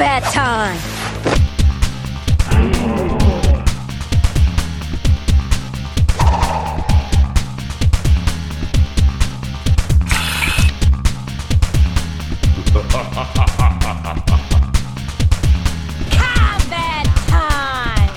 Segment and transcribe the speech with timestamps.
[0.00, 0.78] combat time!
[16.08, 18.08] combat time!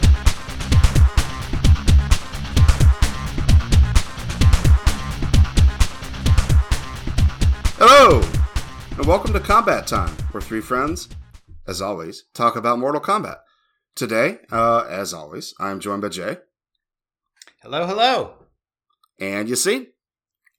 [7.77, 8.21] Hello,
[8.95, 11.09] and welcome to Combat Time, where three friends,
[11.67, 13.37] as always, talk about Mortal Kombat.
[13.95, 16.37] Today, uh, as always, I'm joined by Jay,
[17.61, 18.33] Hello, hello.
[19.19, 19.89] and you see,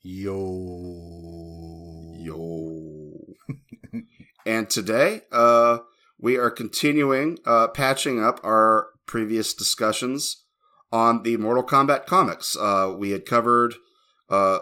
[0.02, 0.34] Yo.
[2.16, 3.12] yo,
[4.46, 5.78] and today, uh,
[6.18, 10.44] we are continuing uh, patching up our previous discussions
[10.92, 12.56] on the Mortal Kombat comics.
[12.56, 13.74] Uh, we had covered,
[14.30, 14.60] uh,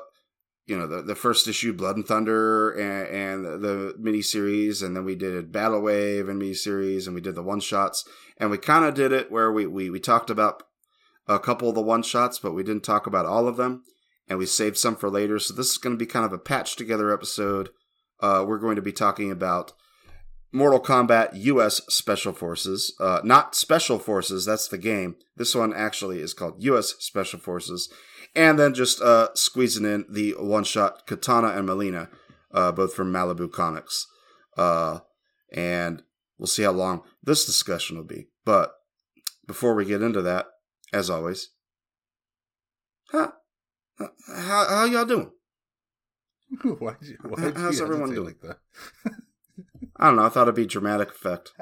[0.67, 5.05] you know, the, the first issue, Blood and Thunder, and, and the miniseries, and then
[5.05, 8.09] we did Battle Wave and miniseries, and we did the one shots,
[8.39, 10.63] and we kind of did it where we, we we talked about
[11.27, 13.83] a couple of the one shots, but we didn't talk about all of them,
[14.29, 15.39] and we saved some for later.
[15.39, 17.71] So this is going to be kind of a patch together episode.
[18.21, 19.73] Uh, we're going to be talking about
[20.53, 21.81] Mortal Kombat U.S.
[21.89, 24.45] Special Forces, uh, not Special Forces.
[24.45, 25.17] That's the game.
[25.37, 26.95] This one actually is called U.S.
[27.01, 27.93] Special Forces,
[28.35, 32.09] and then just uh, squeezing in the one-shot Kitana and Mileena,
[32.53, 34.07] uh, both from Malibu Comics,
[34.57, 35.01] uh,
[35.53, 36.03] and
[36.39, 38.29] we'll see how long this discussion will be.
[38.45, 38.73] But
[39.47, 40.47] before we get into that,
[40.93, 41.51] as always,
[43.11, 43.33] how
[43.99, 45.31] how, how y'all doing?
[46.79, 48.27] why'd you, why'd How's everyone doing?
[48.27, 48.59] like that?
[49.97, 50.25] I don't know.
[50.25, 51.53] I thought it'd be dramatic effect.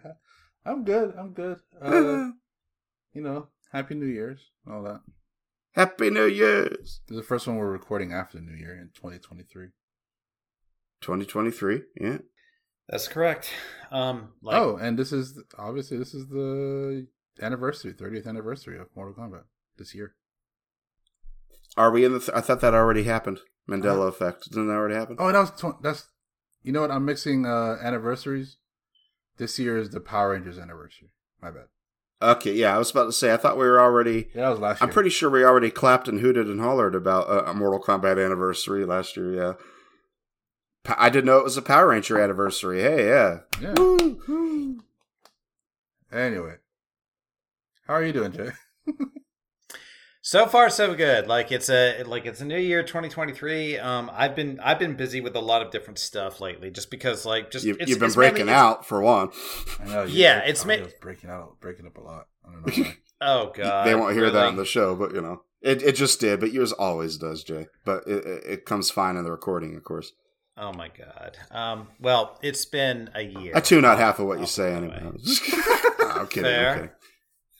[0.64, 1.14] I'm good.
[1.18, 1.58] I'm good.
[1.80, 2.30] Uh,
[3.12, 5.00] you know, Happy New Year's, all that.
[5.74, 9.70] Happy New Year's, This is the first one we're recording after New Year in 2023.
[11.00, 11.82] 2023.
[12.00, 12.18] Yeah.
[12.88, 13.50] That's correct.
[13.90, 17.08] Um, like, oh, and this is obviously this is the
[17.42, 19.44] anniversary, 30th anniversary of Mortal Kombat
[19.76, 20.14] this year.
[21.76, 22.20] Are we in the?
[22.20, 23.40] Th- I thought that already happened.
[23.68, 24.50] Mandela effect.
[24.50, 25.16] Didn't that already happen?
[25.18, 26.06] Oh, that was tw- that's.
[26.62, 26.90] You know what?
[26.92, 28.58] I'm mixing uh anniversaries.
[29.38, 31.08] This year is the Power Rangers anniversary.
[31.42, 31.66] My bad.
[32.22, 32.52] Okay.
[32.54, 33.32] Yeah, I was about to say.
[33.32, 34.28] I thought we were already.
[34.34, 34.88] Yeah, that was last year.
[34.88, 38.22] I'm pretty sure we already clapped and hooted and hollered about uh, a Mortal Kombat
[38.24, 39.32] anniversary last year.
[39.34, 39.52] Yeah.
[40.84, 42.80] Pa- I didn't know it was a Power Ranger anniversary.
[42.82, 43.38] Hey, yeah.
[43.60, 43.74] Yeah.
[43.76, 44.80] Woo, woo.
[46.12, 46.54] Anyway,
[47.86, 48.50] how are you doing, Jay?
[50.26, 51.26] so far so good.
[51.26, 53.78] Like it's a like it's a new year, 2023.
[53.78, 57.26] Um, I've been I've been busy with a lot of different stuff lately, just because
[57.26, 59.28] like just You, it's- you've been it's breaking it's- out for one.
[59.80, 60.02] I know.
[60.04, 62.26] you- Yeah, it's audio ma- breaking out, breaking up a lot.
[62.46, 62.96] I don't know why.
[63.20, 64.48] Oh god, they won't hear that really?
[64.48, 66.40] on the show, but you know, it it just did.
[66.40, 67.66] But yours always does, Jay.
[67.84, 70.12] But it, it, it comes fine in the recording, of course.
[70.56, 71.36] Oh my god.
[71.50, 73.52] Um, well, it's been a year.
[73.54, 74.96] I tune out half of what you Oh, say anyway.
[74.96, 75.16] anyway.
[76.00, 76.42] I'm kidding.
[76.44, 76.70] Fair.
[76.70, 76.90] I'm kidding.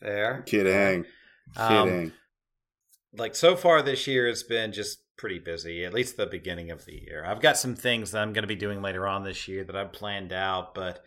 [0.01, 0.43] Fair.
[0.45, 1.05] Kidding.
[1.57, 2.13] Um, Kidding.
[3.17, 6.85] Like so far this year it's been just pretty busy at least the beginning of
[6.85, 9.47] the year i've got some things that i'm going to be doing later on this
[9.47, 11.05] year that i've planned out but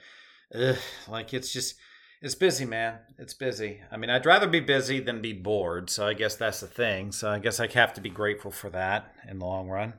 [0.56, 1.76] ugh, like it's just
[2.22, 6.08] it's busy man it's busy i mean i'd rather be busy than be bored so
[6.08, 9.14] i guess that's the thing so i guess i have to be grateful for that
[9.30, 9.94] in the long run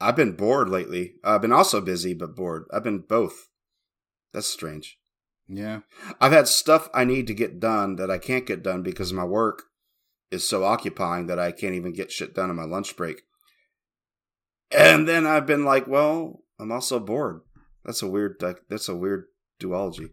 [0.00, 1.14] I've been bored lately.
[1.24, 2.64] I've been also busy, but bored.
[2.72, 3.48] I've been both.
[4.32, 4.98] That's strange.
[5.48, 5.80] yeah.
[6.20, 9.16] I've had stuff I need to get done that I can't get done because of
[9.16, 9.64] my work
[10.34, 13.22] is so occupying that I can't even get shit done on my lunch break.
[14.70, 17.40] And then I've been like, well, I'm also bored.
[17.84, 19.26] That's a weird that's a weird
[19.60, 20.10] duology.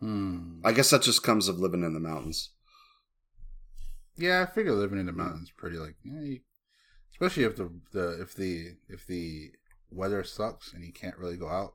[0.00, 0.60] Hmm.
[0.64, 2.50] I guess that just comes of living in the mountains.
[4.16, 6.40] Yeah, I figure living in the mountains pretty like, you,
[7.12, 9.52] especially if the the if the if the
[9.90, 11.74] weather sucks and you can't really go out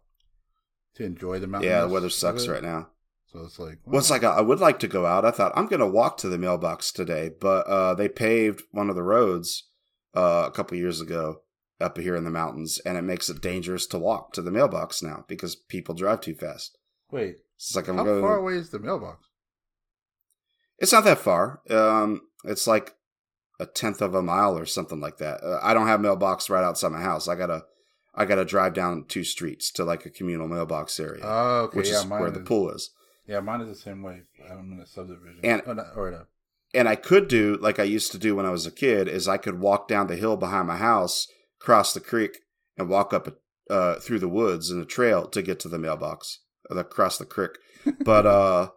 [0.96, 1.69] to enjoy the mountains.
[1.69, 2.90] yeah, the weather sucks right now.
[3.33, 5.25] So it's like, Well, it's like I would like to go out.
[5.25, 8.89] I thought I'm going to walk to the mailbox today, but uh, they paved one
[8.89, 9.63] of the roads
[10.15, 11.41] uh, a couple years ago
[11.79, 15.03] up here in the mountains, and it makes it dangerous to walk to the mailbox
[15.03, 16.77] now because people drive too fast.
[17.11, 18.21] wait, It's like I'm how going.
[18.21, 19.27] far away is the mailbox?
[20.80, 21.62] It's not that far.
[21.69, 22.95] Um, it's like
[23.59, 25.44] a tenth of a mile or something like that.
[25.44, 27.27] Uh, I don't have mailbox right outside my house.
[27.27, 27.65] I gotta,
[28.15, 31.89] I gotta drive down two streets to like a communal mailbox area, Oh, okay, which
[31.89, 32.91] yeah, is where the pool is.
[33.27, 34.21] Yeah, mine is the same way.
[34.50, 36.27] I'm in a subdivision, And- oh, or a,
[36.74, 39.27] and I could do like I used to do when I was a kid is
[39.27, 41.27] I could walk down the hill behind my house,
[41.59, 42.39] cross the creek,
[42.77, 43.39] and walk up
[43.69, 46.39] uh, through the woods in a trail to get to the mailbox
[46.69, 47.51] across the creek.
[48.03, 48.69] But uh,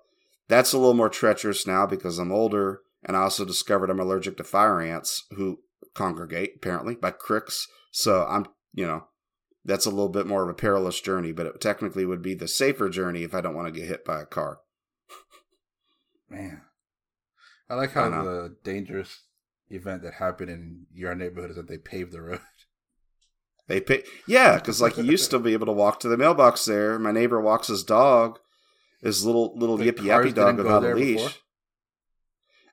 [0.46, 4.36] that's a little more treacherous now because I'm older, and I also discovered I'm allergic
[4.36, 5.60] to fire ants who
[5.94, 7.66] congregate apparently by cricks.
[7.90, 9.04] So I'm you know
[9.64, 12.48] That's a little bit more of a perilous journey, but it technically would be the
[12.48, 14.60] safer journey if I don't want to get hit by a car.
[16.30, 16.62] Man,
[17.68, 19.24] I like how I the dangerous
[19.68, 22.40] event that happened in your neighborhood is that they paved the road.
[23.68, 26.64] They pay, yeah, because like you used to be able to walk to the mailbox
[26.64, 26.98] there.
[26.98, 28.40] My neighbor walks his dog,
[29.00, 31.18] his little little The yippy yappy dog without a leash.
[31.18, 31.30] before?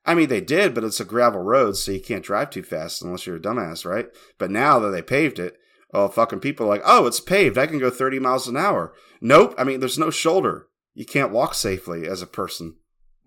[0.04, 3.04] I mean, they did, but it's a gravel road, so you can't drive too fast
[3.04, 4.08] unless you're a dumbass, right?
[4.40, 5.58] But now that they paved it,
[5.94, 7.58] oh, fucking people are like, oh, it's paved.
[7.58, 8.94] I can go 30 miles an hour.
[9.22, 9.56] Nope.
[9.58, 10.68] I mean, there's no shoulder.
[10.94, 12.76] You can't walk safely as a person.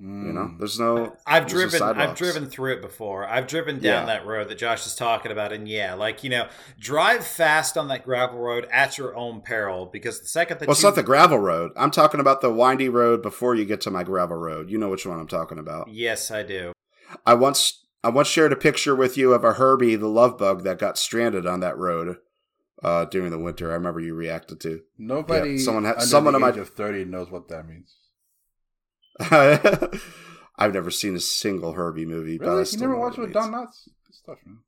[0.03, 0.59] You know, Mm.
[0.59, 1.15] there's no.
[1.27, 3.27] I've there's no driven I've driven through it before.
[3.29, 4.07] I've driven down Yeah.
[4.07, 6.49] that road that Josh is talking about and yeah, like, you know,
[6.79, 10.73] drive fast on that gravel road at your own peril because the second that Well,
[10.73, 11.73] it's not the gravel road.
[11.77, 14.71] I'm talking about the windy road before you get to my gravel road.
[14.71, 15.89] You know which one I'm talking about.
[15.91, 16.73] Yes, I do.
[17.27, 20.65] I once I once shared a picture with you of a Herbie the love bug
[20.65, 22.17] that got stranded on that road
[22.83, 23.71] uh, during the winter.
[23.71, 24.81] I remember you reacted to.
[24.99, 27.67] Nobody, Yeah, someone ha- under someone the of my- age of thirty knows what that
[27.69, 27.97] means.
[30.59, 32.39] I've never seen a single Herbie movie.
[32.39, 33.51] but Really, you never watched with it Don.
[33.53, 33.85] Knotts?
[34.07, 34.59] Good stuff, man.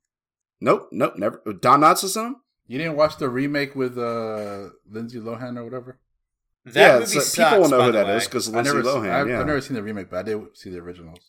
[0.61, 1.41] Nope, nope, never.
[1.59, 2.35] Don Knotts is in them.
[2.67, 5.99] You didn't watch the remake with uh, Lindsay Lohan or whatever?
[6.65, 8.15] That yeah, movie sucks, people will know who the that way.
[8.17, 9.09] is because I Lindsay never, Lohan.
[9.09, 9.39] I've, yeah.
[9.41, 11.19] I've never seen the remake, but I did see the originals.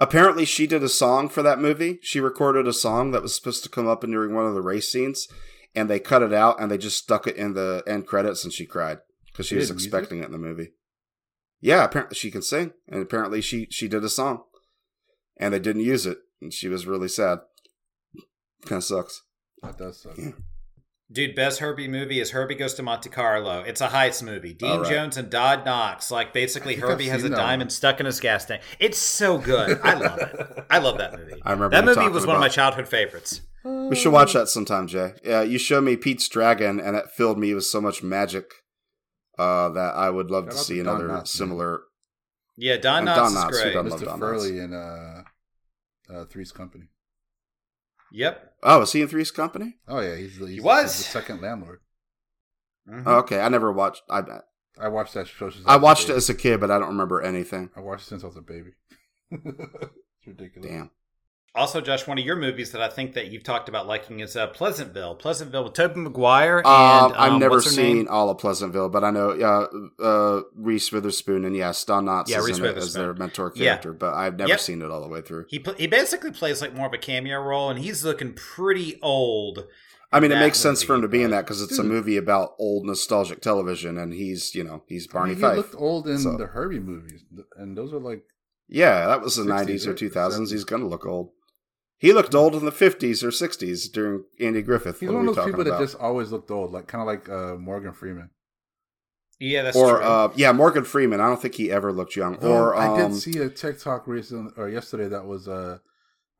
[0.00, 2.00] Apparently, she did a song for that movie.
[2.02, 4.90] She recorded a song that was supposed to come up during one of the race
[4.90, 5.28] scenes,
[5.74, 8.52] and they cut it out and they just stuck it in the end credits, and
[8.52, 9.88] she cried because she She was did music?
[9.92, 10.72] expecting it in the movie.
[11.60, 14.42] Yeah, apparently she can sing, and apparently she she did a song,
[15.38, 17.38] and they didn't use it, and she was really sad.
[18.66, 19.22] Kind of sucks.
[19.62, 20.16] That does suck.
[21.10, 23.60] Dude, best Herbie movie is Herbie Goes to Monte Carlo.
[23.60, 24.54] It's a heist movie.
[24.54, 24.90] Dean All right.
[24.90, 26.10] Jones and Don Knotts.
[26.10, 27.70] Like basically Herbie has a diamond one.
[27.70, 28.62] stuck in his gas tank.
[28.80, 29.78] It's so good.
[29.84, 30.64] I love it.
[30.70, 31.40] I love that movie.
[31.44, 33.42] I remember that movie was one of my childhood favorites.
[33.64, 35.14] We should watch that sometime, Jay.
[35.24, 38.50] Yeah, you showed me Pete's Dragon, and it filled me with so much magic
[39.38, 41.26] uh, that I would love Shout to see to another Knotts, man.
[41.26, 41.80] similar.
[42.56, 43.92] Yeah, Don And Knotts Don is Knotts, who great.
[43.92, 44.04] Mr.
[44.04, 45.22] Don Furley in uh,
[46.12, 46.84] uh, Three's Company.
[48.12, 48.52] Yep.
[48.62, 49.76] Oh, is he in Three's Company?
[49.88, 50.94] Oh yeah, he's, the- he's, was.
[50.96, 51.80] he's the second landlord.
[52.88, 53.04] Mhm.
[53.06, 54.02] Oh, okay, I never watched.
[54.10, 54.22] I
[54.78, 55.50] I watched that show.
[55.50, 57.70] since I was watched it as a kid, but I don't remember anything.
[57.76, 58.70] I watched it since I was a baby.
[59.30, 60.68] it's ridiculous.
[60.70, 60.90] Damn.
[61.54, 64.36] Also, Josh, one of your movies that I think that you've talked about liking is
[64.36, 65.14] uh, Pleasantville.
[65.16, 68.08] Pleasantville with Tobey Maguire and Um, I've um, never what's her seen name?
[68.08, 72.38] all of Pleasantville, but I know uh, uh, Reese Witherspoon and yes, Don Knotts Yeah,
[72.38, 73.66] is in it as their mentor Yeah.
[73.66, 74.60] character, but I've never Yep.
[74.60, 75.44] seen it all the way through.
[75.48, 78.98] He pl- he basically plays like more of a cameo role, and he's looking pretty
[79.02, 79.66] old.
[80.10, 81.82] I mean, it that makes sense for him to be in that because it's a
[81.84, 85.56] movie about old nostalgic television, and he's you know he's I Barney mean, he Fife.
[85.58, 87.24] looked old in So- the Herbie movies,
[87.58, 88.22] and those are like
[88.68, 90.48] Yeah, that was the 60s, nineties or two thousands.
[90.48, 90.52] 70s.
[90.52, 91.32] He's gonna look old.
[92.02, 94.98] He looked old in the fifties or sixties during Andy Griffith.
[95.00, 95.78] he's what one of those people about?
[95.78, 98.30] that just always looked old, like kind of like uh, Morgan Freeman.
[99.38, 100.04] Yeah, that's or true.
[100.04, 101.20] uh, yeah, Morgan Freeman.
[101.20, 102.36] I don't think he ever looked young.
[102.40, 105.80] Though or um, I did see a TikTok recently or yesterday that was a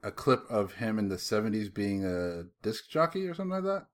[0.02, 3.86] a clip of him in the seventies being a disc jockey or something like that,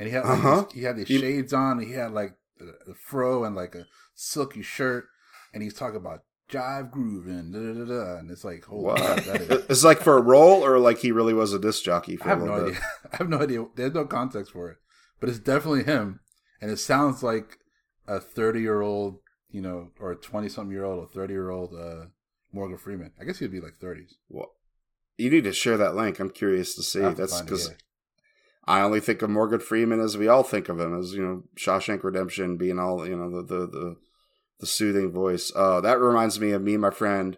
[0.00, 0.64] and he had like, Uh-huh.
[0.74, 1.78] he had these You- shades on.
[1.80, 5.04] He had like the, the fro and like a silky shirt,
[5.54, 8.98] and he's talking about jive grooving, da, da, da, da, and it's like holy what?
[8.98, 9.64] crap, that is.
[9.68, 12.28] it's like for a role, or like he really was a disc jockey for I
[12.28, 12.80] have a no little idea.
[12.80, 13.10] bit.
[13.12, 13.66] I have no idea.
[13.74, 14.76] There's no context for it,
[15.20, 16.20] but it's definitely him,
[16.60, 17.58] and it sounds like
[18.06, 19.18] a 30 year old,
[19.50, 22.06] you know, or a 20 something year old or 30 year old uh,
[22.52, 23.12] Morgan Freeman.
[23.20, 24.14] I guess he'd be like 30s.
[24.28, 24.52] Well,
[25.16, 26.18] you need to share that link.
[26.20, 27.00] I'm curious to see.
[27.00, 27.72] That's because.
[28.64, 31.42] I only think of Morgan Freeman as we all think of him as you know
[31.56, 33.96] Shawshank Redemption being all you know the the the,
[34.62, 35.52] the soothing voice.
[35.54, 37.36] Uh, that reminds me of me and my friend.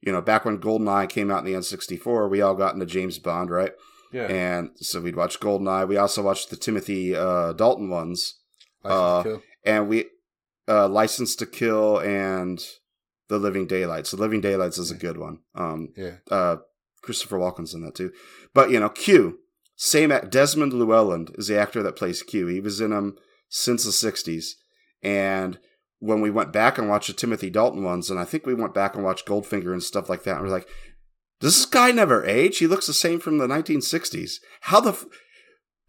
[0.00, 3.18] You know, back when GoldenEye came out in the N64, we all got into James
[3.18, 3.72] Bond, right?
[4.12, 4.26] Yeah.
[4.26, 5.88] And so we'd watch GoldenEye.
[5.88, 8.38] We also watched the Timothy uh, Dalton ones,
[8.84, 9.42] License uh, to Kill.
[9.64, 10.04] and we
[10.68, 12.64] uh, License to Kill and
[13.28, 14.10] The Living Daylights.
[14.12, 15.40] The Living Daylights is a good one.
[15.54, 16.16] Um, Yeah.
[16.30, 16.56] uh,
[17.02, 18.12] Christopher Walken's in that too.
[18.54, 19.38] But you know, Q,
[19.76, 20.30] same act.
[20.30, 22.46] Desmond Llewellyn is the actor that plays Q.
[22.46, 23.16] He was in them
[23.48, 24.52] since the '60s,
[25.02, 25.58] and
[26.00, 28.74] when we went back and watched the Timothy Dalton ones, and I think we went
[28.74, 30.68] back and watched Goldfinger and stuff like that, and we're like,
[31.40, 32.58] does this guy never age?
[32.58, 34.40] He looks the same from the 1960s.
[34.62, 35.06] How the f-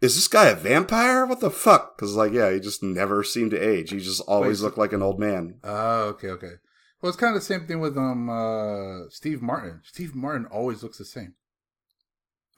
[0.00, 1.26] is this guy a vampire?
[1.26, 1.96] What the fuck?
[1.96, 3.90] Because like, yeah, he just never seemed to age.
[3.90, 5.58] He just always Wait, looked like an old man.
[5.62, 6.52] Oh, okay, okay.
[7.00, 9.80] Well, it's kind of the same thing with um uh, Steve Martin.
[9.84, 11.34] Steve Martin always looks the same.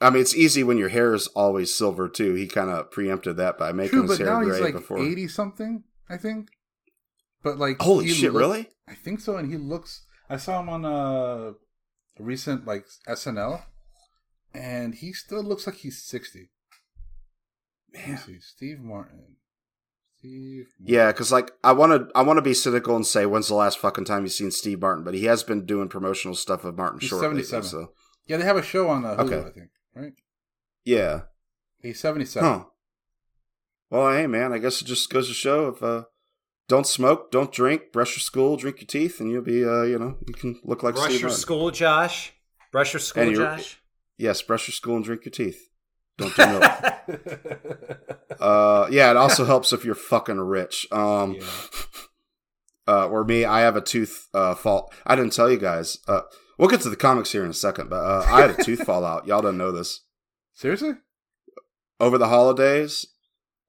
[0.01, 2.33] I mean, it's easy when your hair is always silver too.
[2.33, 4.73] He kind of preempted that by making True, his but hair now gray he's like
[4.73, 4.99] before.
[4.99, 6.49] eighty something, I think.
[7.45, 8.33] But like, Holy shit!
[8.33, 8.69] look- really?
[8.89, 10.03] I think so, and he looks.
[10.29, 11.51] I saw him on a,
[12.19, 13.61] a recent like SNL,
[14.53, 16.49] and he still looks like he's sixty.
[17.93, 18.39] Me see.
[18.39, 19.37] Steve Martin.
[20.17, 20.65] Steve.
[20.79, 20.93] Martin.
[20.95, 23.53] Yeah, because like I want to, I want to be cynical and say when's the
[23.55, 26.75] last fucking time you've seen Steve Martin, but he has been doing promotional stuff with
[26.75, 27.21] Martin He's Short.
[27.21, 27.69] lately, 77.
[27.87, 27.93] so
[28.27, 29.39] Yeah, they have a show on uh, Hulu, Okay.
[29.47, 29.69] I think.
[29.95, 30.13] Right?
[30.83, 31.21] yeah,
[31.79, 32.49] He's seventy-seven.
[32.49, 32.63] huh?
[33.91, 36.05] Well, hey man, I guess it just goes to show if uh,
[36.67, 39.99] don't smoke, don't drink, brush your school, drink your teeth, and you'll be uh, you
[39.99, 41.41] know, you can look like Brush Steve your Martin.
[41.41, 42.33] school, Josh.
[42.71, 43.79] Brush your school, you're- Josh.
[44.17, 45.69] Yes, brush your school and drink your teeth.
[46.17, 46.63] Don't do milk.
[48.39, 50.87] uh, yeah, it also helps if you're fucking rich.
[50.91, 51.45] Um, Yeah.
[52.87, 54.91] uh, or me, I have a tooth uh, fall.
[55.05, 55.99] I didn't tell you guys.
[56.07, 56.21] Uh,
[56.57, 58.83] we'll get to the comics here in a second, but uh, I had a tooth
[58.85, 59.27] fall out.
[59.27, 60.01] Y'all don't know this.
[60.53, 60.93] Seriously?
[61.99, 63.05] Over the holidays,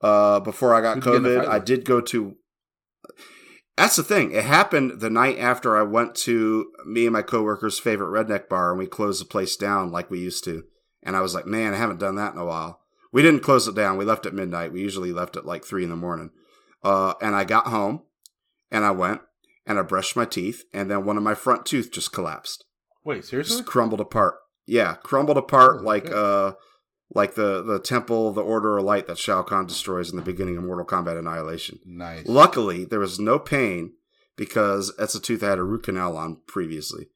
[0.01, 2.37] uh, before I got Who'd you get in a COVID, I did go to.
[3.77, 4.33] That's the thing.
[4.33, 8.71] It happened the night after I went to me and my coworkers' favorite redneck bar,
[8.71, 10.65] and we closed the place down like we used to.
[11.03, 12.81] And I was like, man, I haven't done that in a while.
[13.13, 13.97] We didn't close it down.
[13.99, 14.73] We left at midnight.
[14.73, 16.31] We usually left at like three in the morning.
[16.83, 18.03] Uh, and I got home,
[18.71, 19.21] and I went
[19.67, 22.65] and I brushed my teeth, and then one of my front tooth just collapsed,
[23.05, 23.57] Wait, seriously?
[23.59, 24.37] just crumbled apart.
[24.67, 26.15] Yeah, crumbled apart Holy like shit.
[26.15, 26.53] uh,
[27.15, 30.57] like the the temple, the Order of Light that Shao Kahn destroys in the beginning
[30.57, 31.79] of Mortal Kombat Annihilation.
[31.85, 32.27] Nice.
[32.27, 33.93] Luckily, there was no pain
[34.37, 37.09] because that's a tooth I had a root canal on previously.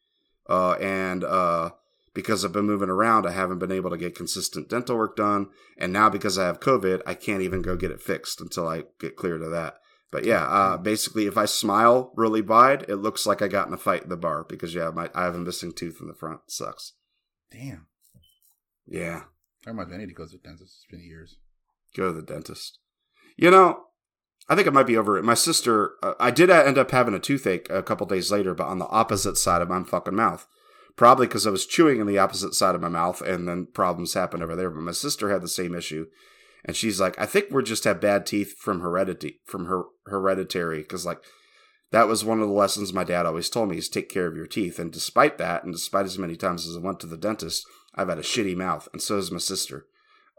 [0.49, 1.71] Uh, and uh,
[2.15, 5.49] because I've been moving around, I haven't been able to get consistent dental work done.
[5.79, 8.85] And now because I have COVID, I can't even go get it fixed until I
[8.99, 9.77] get cleared of that.
[10.11, 13.75] But yeah, uh, basically, if I smile really wide, it looks like I got in
[13.75, 16.15] a fight in the bar because yeah, my I have a missing tooth in the
[16.15, 16.41] front.
[16.47, 16.95] It sucks.
[17.53, 17.87] Damn.
[18.89, 19.23] Yeah,
[19.67, 20.79] I me, I need to go to the dentist.
[20.79, 21.37] It's been years.
[21.97, 22.79] go to the dentist.
[23.37, 23.85] You know,
[24.49, 25.25] I think I might be over it.
[25.25, 28.67] My sister, uh, I did end up having a toothache a couple days later, but
[28.67, 30.47] on the opposite side of my fucking mouth.
[30.97, 34.15] Probably because I was chewing on the opposite side of my mouth, and then problems
[34.15, 34.71] happened over there.
[34.71, 36.07] But my sister had the same issue,
[36.65, 40.79] and she's like, "I think we're just have bad teeth from heredity, from her hereditary."
[40.79, 41.23] Because like
[41.93, 44.37] that was one of the lessons my dad always told me is take care of
[44.37, 44.79] your teeth.
[44.79, 48.09] And despite that, and despite as many times as I went to the dentist, I've
[48.09, 49.87] had a shitty mouth, and so has my sister.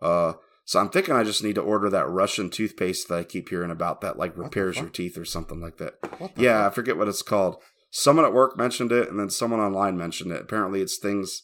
[0.01, 0.33] Uh,
[0.65, 3.71] so I'm thinking I just need to order that Russian toothpaste that I keep hearing
[3.71, 5.95] about that like repairs your teeth or something like that.
[6.37, 7.57] Yeah, I forget what it's called.
[7.89, 10.41] Someone at work mentioned it, and then someone online mentioned it.
[10.41, 11.43] Apparently, it's things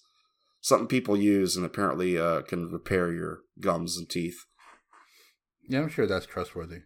[0.62, 4.46] something people use, and apparently uh, can repair your gums and teeth.
[5.68, 6.84] Yeah, I'm sure that's trustworthy.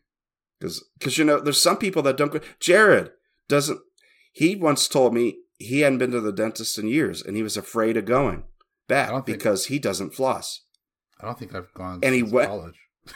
[0.60, 2.40] Because you know, there's some people that don't go.
[2.60, 3.12] Jared
[3.48, 3.80] doesn't.
[4.32, 7.58] He once told me he hadn't been to the dentist in years, and he was
[7.58, 8.46] afraid of going
[8.92, 10.62] I back don't think- because he doesn't floss.
[11.20, 12.80] I don't think I've gone And he went- college.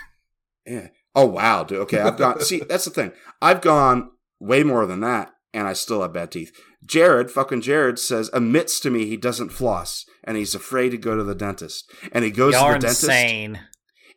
[0.65, 0.87] Yeah.
[1.13, 1.79] Oh wow, dude.
[1.81, 2.41] Okay, I've gone.
[2.41, 3.11] see, that's the thing.
[3.41, 6.51] I've gone way more than that, and I still have bad teeth.
[6.83, 11.15] Jared, fucking Jared, says admits to me he doesn't floss, and he's afraid to go
[11.15, 13.59] to the dentist, and he goes Y'all to are the dentist, insane.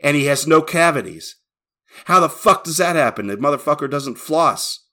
[0.03, 1.37] and he has no cavities.
[2.07, 3.27] How the fuck does that happen?
[3.29, 4.85] The motherfucker doesn't floss.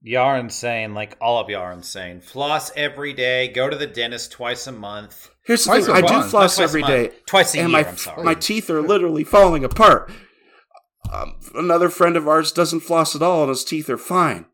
[0.00, 0.94] Y'all are insane.
[0.94, 2.20] Like all of y'all are insane.
[2.20, 3.48] Floss every day.
[3.48, 5.30] Go to the dentist twice a month.
[5.44, 6.30] Here's the Twice thing: a I do month.
[6.30, 7.64] floss every day, twice a month.
[7.64, 7.82] And year.
[7.82, 8.22] my I'm sorry.
[8.22, 10.10] my teeth are literally falling apart.
[11.12, 14.44] Um, another friend of ours doesn't floss at all, and his teeth are fine.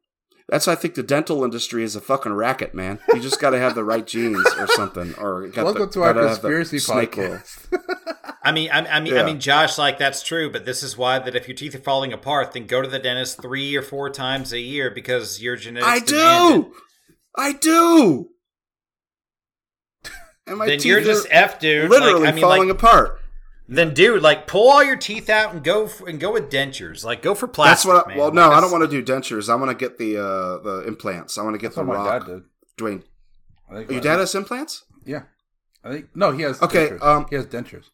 [0.49, 3.01] That's why I think the dental industry is a fucking racket, man.
[3.13, 6.15] You just got to have the right genes or something, or Welcome the, to our
[6.15, 8.13] gotta have the conspiracy snake podcast.
[8.45, 9.23] I mean, I, I mean, Yeah.
[9.23, 11.79] I mean, Josh, like that's true, but this is why that if your teeth are
[11.79, 15.57] falling apart, then go to the dentist three or four times a year because your
[15.57, 15.89] genetics.
[15.91, 16.69] I demand it.
[16.69, 16.75] do,
[17.37, 18.29] I do.
[20.47, 21.89] And my Then teeth you're are just f, dude.
[21.89, 23.19] literally like, I mean, falling like, apart.
[23.67, 27.03] then dude, like pull all your teeth out and go for, and go with dentures.
[27.03, 27.89] Like go for plastic.
[27.91, 28.05] That's what.
[28.07, 28.19] I, man.
[28.19, 29.49] well, Like, no, I don't want to do dentures.
[29.49, 31.39] I want to get the uh, the implants.
[31.39, 32.27] I want to get That's the what my rock.
[32.27, 32.43] dad did.
[32.77, 33.03] Dwayne,
[33.71, 34.85] I think your dad has implants?
[35.07, 35.23] Yeah.
[35.83, 37.03] I think no, he has Okay, dentures.
[37.03, 37.85] um, he has dentures.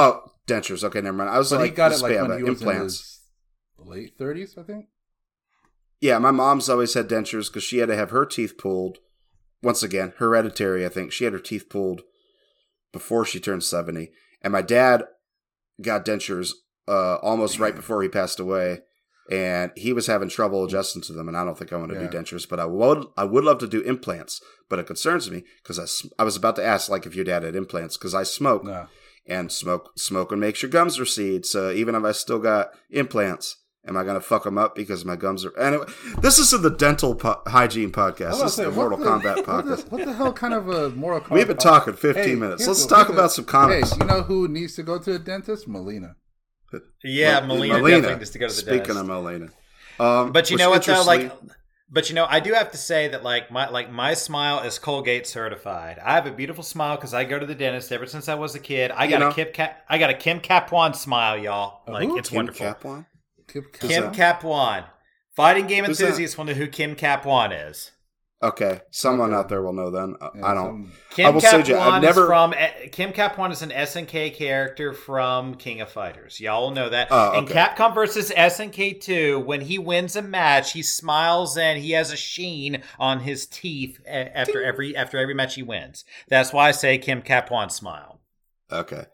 [0.00, 0.82] Oh, dentures.
[0.84, 1.30] Okay, never mind.
[1.30, 3.20] I was But like, he got it like when he was implants.
[3.78, 4.86] in his late thirties, I think.
[6.00, 8.98] Yeah, my mom's always had dentures because she had to have her teeth pulled.
[9.62, 10.86] Once again, hereditary.
[10.86, 12.00] I think she had her teeth pulled
[12.92, 14.10] before she turned seventy,
[14.42, 15.04] and my dad
[15.82, 16.52] got dentures
[16.88, 18.80] uh, almost right before he passed away,
[19.30, 21.28] and he was having trouble adjusting to them.
[21.28, 22.08] And I don't think I want to Yeah.
[22.08, 23.04] do dentures, but I would.
[23.18, 24.40] I would love to do implants,
[24.70, 27.42] but it concerns me because I, I was about to ask like if your dad
[27.42, 28.86] had implants because I smoke No.
[29.26, 31.46] And smoke smoking makes your gums recede.
[31.46, 35.14] So even if I still got implants, am I gonna fuck them up because my
[35.14, 35.56] gums are?
[35.58, 35.84] Anyway,
[36.20, 38.40] this isn't the dental po- hygiene podcast.
[38.40, 39.90] This is about the Mortal what the- Kombat what the, podcast.
[39.92, 41.30] what the hell kind of a Mortal Kombat?
[41.34, 42.66] We've been talking 15 Hey, minutes.
[42.66, 43.92] Let's the- talk about the- some comics.
[43.92, 45.68] Hey, you know who needs to go to the dentist?
[45.68, 46.14] Mileena.
[47.04, 48.96] Yeah, Well, Mileena, definitely needs to go to the Speaking dentist.
[48.98, 49.50] Speaking of
[49.98, 51.02] Mileena, um, But you know what though?
[51.04, 51.54] Like interestingly-
[51.92, 54.78] But you know, I do have to say that like my like my smile is
[54.78, 55.98] Colgate certified.
[56.04, 58.54] I have a beautiful smile because I go to the dentist ever since I was
[58.54, 58.92] a kid.
[58.92, 59.28] I You got know.
[59.30, 61.82] a Kim Cap, I got a Kim Kaphwan smile, y'all.
[61.88, 62.16] Oh, like who?
[62.18, 62.66] it's Kim wonderful.
[62.66, 63.06] Kaphwan?
[63.52, 64.40] Keep- Kim that?
[64.40, 64.84] Kaphwan.
[65.34, 66.04] Fighting game Who's that?
[66.04, 67.90] enthusiasts will know who Kim Kaphwan is.
[68.42, 69.38] Okay, someone Okay.
[69.38, 70.16] out there will know then.
[70.18, 70.64] Uh, Yeah, I don't.
[70.64, 74.30] some- Kim will say, Kaphwan Jay, I've never- from eh, Kim Kaphwan is an SNK
[74.30, 76.40] character from King of Fighters.
[76.40, 77.08] Y'all will know that.
[77.10, 77.52] Oh, In okay.
[77.52, 82.16] Capcom versus SNK 2, when he wins a match, he smiles and he has a
[82.16, 86.06] sheen on his teeth eh, after every after every match he wins.
[86.28, 88.20] That's why I say Kim Kaphwan smile.
[88.72, 89.04] Okay.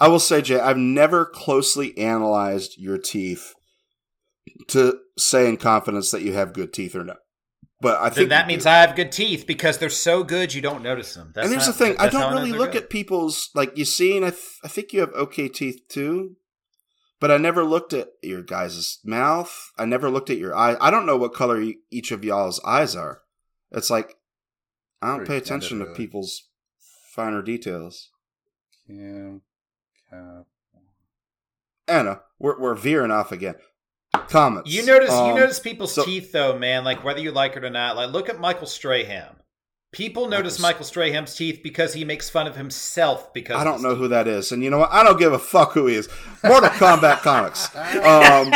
[0.00, 3.54] I will say, Jay, I've never closely analyzed your teeth
[4.68, 7.18] to say in confidence that you have good teeth or not.
[7.82, 8.64] But I Then think that means.
[8.64, 11.32] I have good teeth because they're so good you don't notice them.
[11.34, 12.84] That's and here's not- the thing: I don't really look good.
[12.84, 16.36] at people's like you see, and I, th- I think you have okay teeth too.
[17.18, 19.72] But I never looked at your guys' mouth.
[19.76, 20.76] I never looked at your eye.
[20.80, 23.22] I don't know what color e- each of y'all's eyes are.
[23.72, 24.14] It's like
[25.00, 26.44] I don't Pretty pay attention to people's
[27.12, 28.10] finer details.
[30.08, 30.46] Cap-
[31.88, 33.56] Anna, we're we're veering off again.
[34.28, 34.70] Comments.
[34.70, 36.84] You notice you Um, notice people's so- teeth though, man.
[36.84, 37.96] Like whether you like it or not.
[37.96, 39.36] Like look at Michael Strahan.
[39.92, 43.32] People notice Michael- Michael Strahan's teeth because he makes fun of himself.
[43.34, 43.98] Because I don't know teeth.
[43.98, 44.90] who that is, and you know what?
[44.92, 46.08] I don't give a fuck who he is.
[46.42, 47.74] Mortal Kombat comics.
[47.76, 48.52] Um,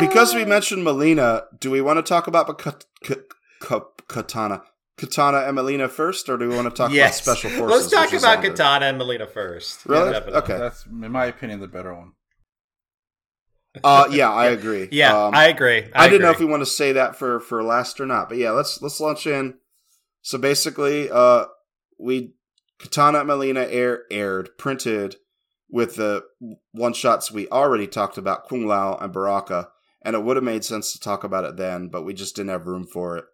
[0.00, 3.14] because we mentioned Mileena, do we want to talk about Ka- Ka-
[3.60, 4.62] Ka- Kitana,
[4.98, 7.24] Kitana and Mileena first, or do we want to talk yes.
[7.26, 7.90] about Special Forces?
[7.92, 8.44] Let's talk about?
[8.44, 9.86] Kitana and Melina first.
[9.86, 10.12] Really?
[10.12, 10.38] Definitely.
[10.40, 10.58] Okay.
[10.58, 12.12] That's, in my opinion, the better one.
[13.82, 14.88] Uh, yeah, I agree.
[14.92, 15.84] Yeah, Um, I agree.
[15.94, 18.38] I, didn't know if we want to say that for for last or not, but
[18.38, 19.58] yeah, let's let's launch in.
[20.22, 21.46] So basically, uh,
[21.98, 22.34] we
[22.78, 25.16] Kitana Mileena air, aired printed
[25.68, 26.24] with the
[26.72, 29.68] one shots we already talked about, Kung Lao and Baraka,
[30.02, 32.50] and it would have made sense to talk about it then, but we just didn't
[32.50, 33.24] have room for it.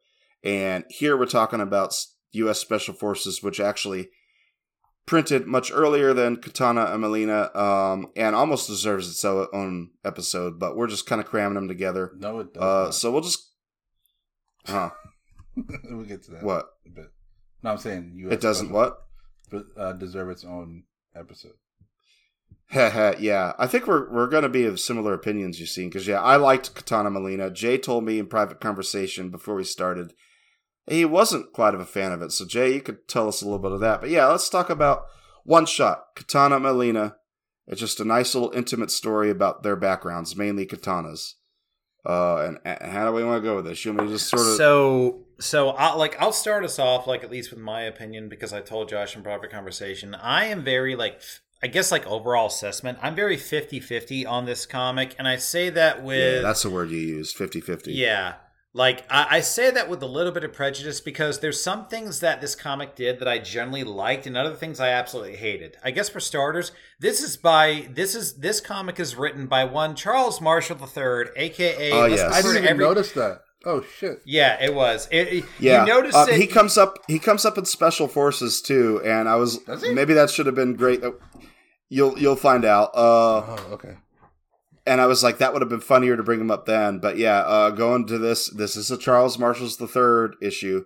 [0.45, 1.95] And here we're talking about
[2.33, 2.59] U.S.
[2.59, 4.09] Special Forces, which actually
[5.07, 10.59] printed much earlier than Kitana and Mileena, um, and almost deserves its own episode.
[10.59, 12.13] But we're just kind of cramming them together.
[12.19, 12.63] No, it does.
[12.63, 13.51] Uh, so we'll just,
[14.67, 14.91] huh?
[15.91, 16.43] we'll get to that.
[16.43, 16.67] What?
[16.87, 17.07] A bit.
[17.63, 18.99] No, I'm saying US It doesn't special- what?
[19.51, 20.85] but, uh, deserve its own
[21.15, 21.53] episode.
[22.75, 25.61] Yeah, I think we're we're gonna be of similar opinions.
[25.61, 27.53] You seen because yeah, I liked Kitana Mileena.
[27.53, 30.15] Jay told me in private conversation before we started
[30.87, 32.33] he wasn't quite of a fan of it.
[32.33, 34.01] So Jay, you could tell us a little bit of that.
[34.01, 35.05] But yeah, let's talk about
[35.45, 37.15] one shot Kitana Mileena.
[37.67, 41.37] It's just a nice little intimate story about their backgrounds, mainly Kitana's.
[42.05, 43.85] Uh, and, and how do we want to go with this?
[43.85, 47.07] You want me to just sort of So, so I like I'll start us off
[47.07, 50.15] like at least with my opinion because I told Josh in private conversation.
[50.17, 51.21] I am very like
[51.63, 52.99] I guess like overall assessment.
[53.01, 56.91] I'm very 50-50 on this comic, and I say that with yeah, that's the word
[56.91, 57.85] you use 50-50.
[57.87, 58.35] Yeah.
[58.75, 62.21] Like I, I say that with a little bit of prejudice because there's some things
[62.21, 65.77] that this comic did that I generally liked and other things I absolutely hated.
[65.85, 69.95] I guess for starters, this is by this is this comic is written by one
[69.95, 72.33] Charles Marshall III, aka Oh, let's yes.
[72.33, 73.41] I didn't even every- notice that.
[73.65, 74.19] Oh shit!
[74.25, 75.07] Yeah, it was.
[75.13, 76.35] It, it- Yeah, you notice uh, it.
[76.41, 76.99] he comes up.
[77.07, 79.93] He comes up in special forces too, and I was Does he?
[79.95, 81.01] maybe that should have been great.
[81.89, 82.91] You'll you'll find out.
[82.95, 82.99] Uh,
[83.47, 83.97] Oh, okay.
[84.85, 86.99] And I was like, that would have been funnier to bring him up then.
[86.99, 90.85] But yeah, uh, going to this, this is a Charles Marshall's the third issue.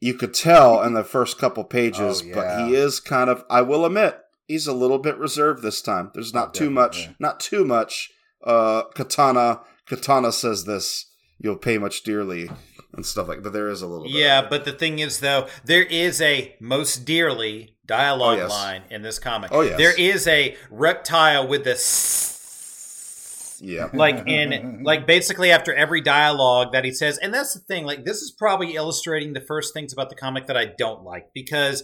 [0.00, 3.44] You could tell in the first couple pages, Oh, but he is kind of.
[3.48, 6.10] I will admit, he's a little bit reserved this time.
[6.14, 7.08] There's not Oh, too much.
[7.18, 8.10] Not too much.
[8.44, 9.60] Uh, Kitana.
[9.88, 11.10] Kitana says this.
[11.38, 12.50] You'll pay much dearly
[12.92, 13.42] and stuff like.
[13.42, 14.04] But there is a little.
[14.04, 14.12] bit.
[14.12, 18.50] Yeah, but the thing is, though, there is a most dearly dialogue Oh, yes.
[18.50, 19.50] line in this comic.
[19.52, 22.33] Oh, yeah, There is a reptile with the s-
[23.62, 23.88] yeah.
[23.94, 27.84] like in like basically after every dialogue that he says, and that's the thing.
[27.84, 31.32] Like this is probably illustrating the first things about the comic that I don't like
[31.32, 31.82] because.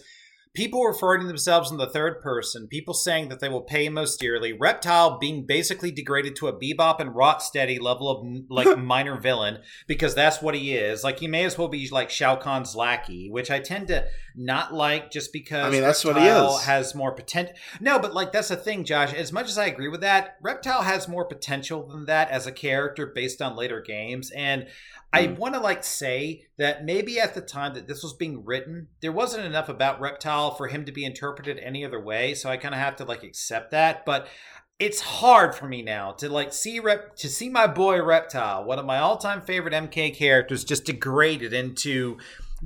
[0.52, 4.18] People referring to themselves in the third person, people saying that they will pay most
[4.18, 9.58] dearly, Reptile being basically degraded to a bebop and rocksteady level of like minor villain
[9.86, 11.04] because that's what he is.
[11.04, 14.74] Like he may as well be like Shao Kahn's lackey, which I tend to not
[14.74, 16.62] like just because I mean, that's what he is.
[16.62, 17.54] has more potential.
[17.80, 19.14] No, but like that's the thing, Josh.
[19.14, 22.52] As much as I agree with that, Reptile has more potential than that as a
[22.52, 24.66] character based on later games, and
[25.12, 25.34] I Hmm.
[25.36, 29.10] want to like say that maybe at the time that this was being written, there
[29.12, 32.34] wasn't enough about Reptile for him to be interpreted any other way.
[32.34, 34.28] So I kind of have to like accept that, but
[34.78, 38.78] it's hard for me now to like see rep to see my boy Reptile, one
[38.78, 42.16] of my all-time favorite MK characters, just degraded into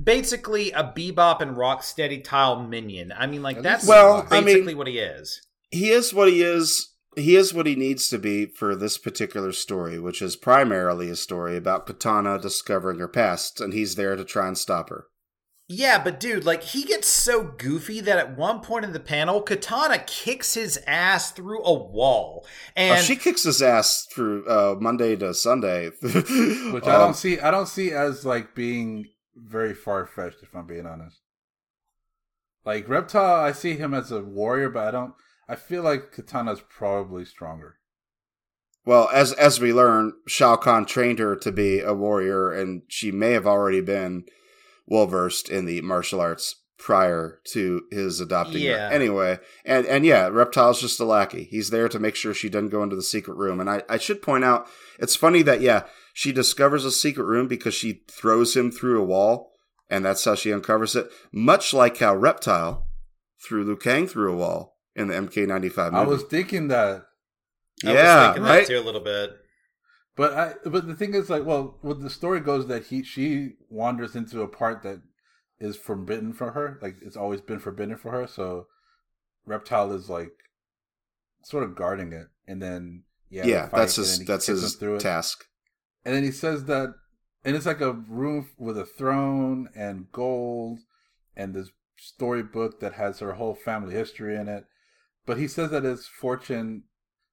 [0.01, 3.11] basically a bebop and rocksteady tile minion.
[3.17, 5.41] I mean, like that's Well, I mean- basically what he is.
[5.71, 9.51] he is what he is he is what he needs to be for this particular
[9.51, 14.25] story, which is primarily a story about Kitana discovering her past, and he's there to
[14.25, 15.07] try and stop her.
[15.67, 19.41] Yeah, but dude, like he gets so goofy that at one point in the panel,
[19.41, 24.75] Kitana kicks his ass through a wall, and Oh, she kicks his ass through uh,
[24.79, 27.39] Monday to Sunday, Which I don't see.
[27.39, 30.43] I don't see as like being very far fetched.
[30.43, 31.19] If I'm being honest,
[32.63, 35.15] like Reptile, I see him as a warrior, but I don't.
[35.47, 37.75] I feel like Kitana's probably stronger.
[38.85, 43.11] Well, as as we learn, Shao Kahn trained her to be a warrior, and she
[43.11, 44.25] may have already been
[44.85, 48.89] well versed in the martial arts prior to his adopting Yeah.
[48.89, 48.93] her.
[48.93, 51.45] Anyway, and and yeah, Reptile's just a lackey.
[51.45, 53.59] He's there to make sure she doesn't go into the secret room.
[53.59, 54.67] And I, I should point out,
[54.99, 59.05] it's funny that yeah, she discovers a secret room because she throws him through a
[59.05, 59.53] wall,
[59.89, 61.09] and that's how she uncovers it.
[61.31, 62.85] Much like how Reptile
[63.43, 65.95] threw Liu Kang through a wall in the MK95 movie.
[65.97, 67.05] I was thinking that,
[67.85, 68.67] I yeah, was thinking right.
[68.67, 69.31] that too a little bit.
[70.15, 70.53] but I.
[70.63, 74.41] But the thing is, like, well, what the story goes that he she wanders into
[74.41, 75.01] a part that
[75.59, 76.79] is forbidden for her.
[76.81, 78.27] Like it's always been forbidden for her.
[78.27, 78.67] So
[79.45, 80.31] Reptile is like
[81.43, 84.75] sort of guarding it, and then yeah, yeah, fight, that's and his that's kicks his
[84.75, 85.01] through it.
[85.01, 85.45] task.
[86.03, 86.93] And then he says that,
[87.43, 90.79] and it's like a room with a throne and gold,
[91.35, 94.65] and this storybook that has her whole family history in it.
[95.25, 96.83] But he says that his fortune,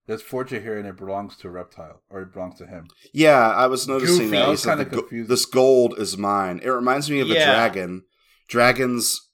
[0.07, 2.87] there's fortune here, and it belongs to a Reptile, or it belongs to him.
[3.13, 4.31] Yeah, I was noticing Goofy.
[4.31, 4.43] that.
[4.47, 5.29] I was said kinda the confused.
[5.31, 6.61] this gold is mine.
[6.63, 8.05] It reminds me of a dragon.
[8.49, 9.29] Dragons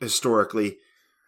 [0.00, 0.78] historically,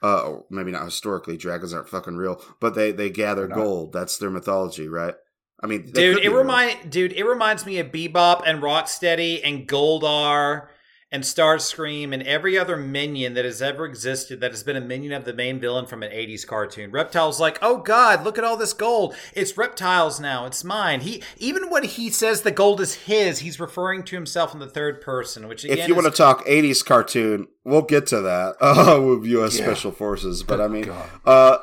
[0.03, 1.37] uh, or maybe not historically.
[1.37, 3.93] Dragons aren't fucking real, but they they gather gold.
[3.93, 5.15] That's their mythology, right?
[5.63, 6.39] I mean, Dude, it be real.
[6.39, 10.69] remind dude, it reminds me of Bebop and Rocksteady and Goldar
[11.15, 15.13] and Starscream and every other minion that has ever existed that has been a minion
[15.13, 16.91] of the main villain from an 80s cartoon.
[16.91, 19.15] Reptile's like, "Oh god, look at all this gold.
[19.33, 20.45] It's Reptile's now.
[20.45, 24.53] It's mine." He even when he says the gold is his, he's referring to himself
[24.55, 27.83] in the third person, which again If you is, want to talk '80s cartoon, we'll
[27.83, 29.57] get to that uh, with U.S.
[29.57, 29.67] Yeah.
[29.67, 30.43] Special Forces.
[30.43, 31.09] But I mean, God.
[31.25, 31.59] Uh,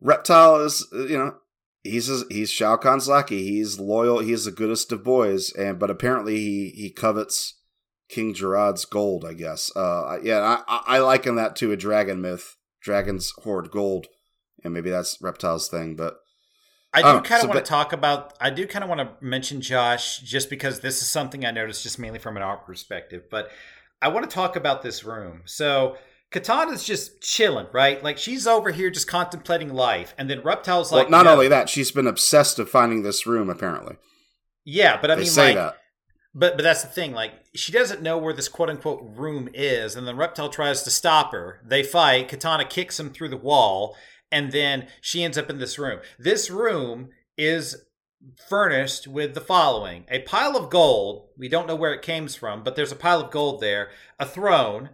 [0.00, 1.36] Reptile is, uh, you know,
[1.84, 3.44] he's his, he's Shao Kahn's lackey.
[3.44, 4.18] He's loyal.
[4.18, 7.54] He's the goodest of boys, and but apparently he he covets
[8.10, 9.24] King Gerard's gold.
[9.24, 9.74] I guess.
[9.74, 12.56] Uh, yeah, I I I liken that to a dragon myth.
[12.82, 14.06] Dragons hoard gold,
[14.64, 15.96] and maybe that's Reptile's thing.
[15.96, 16.16] But
[16.92, 18.34] I do Oh, kind of so want to talk about.
[18.40, 21.82] I do kind of want to mention Josh, just because this is something I noticed,
[21.82, 23.24] just mainly from an art perspective.
[23.30, 23.50] But
[24.02, 25.42] I want to talk about this room.
[25.44, 25.96] So
[26.32, 28.02] Kitana's just chilling, right?
[28.02, 31.48] Like she's over here just contemplating life, and then Reptile's well, like, not "No." only
[31.48, 33.50] that, she's been obsessed with finding this room.
[33.50, 33.96] Apparently,
[34.64, 35.76] yeah, but I they mean, say like, that.
[36.34, 37.12] But but that's the thing.
[37.12, 40.90] Like she doesn't know where this quote unquote room is, and then Reptile tries to
[40.90, 41.60] stop her.
[41.66, 42.28] They fight.
[42.28, 43.96] Kitana kicks him through the wall,
[44.30, 46.00] and then she ends up in this room.
[46.18, 47.84] This room is
[48.48, 51.30] furnished with the following: a pile of gold.
[51.36, 54.26] We don't know where it came from, but there's a pile of gold there, a
[54.26, 54.90] throne,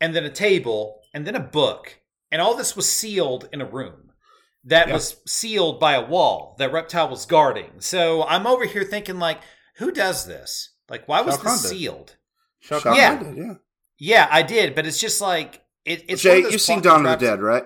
[0.00, 1.98] and then a table, and then a book.
[2.30, 4.12] And all this was sealed in a room
[4.62, 4.94] that Yeah.
[4.94, 7.80] was sealed by a wall that Reptile was guarding.
[7.80, 9.40] So I'm over here thinking, like,
[9.76, 10.70] who does this?
[10.88, 12.16] Like, why was Shao this sealed?
[12.60, 13.22] Shao Kahn yeah.
[13.22, 13.54] Did, yeah.
[13.98, 16.22] Yeah, I did, but it's just like it, it's.
[16.22, 17.64] Jay, one of those you've seen Dawn of the Dead, right?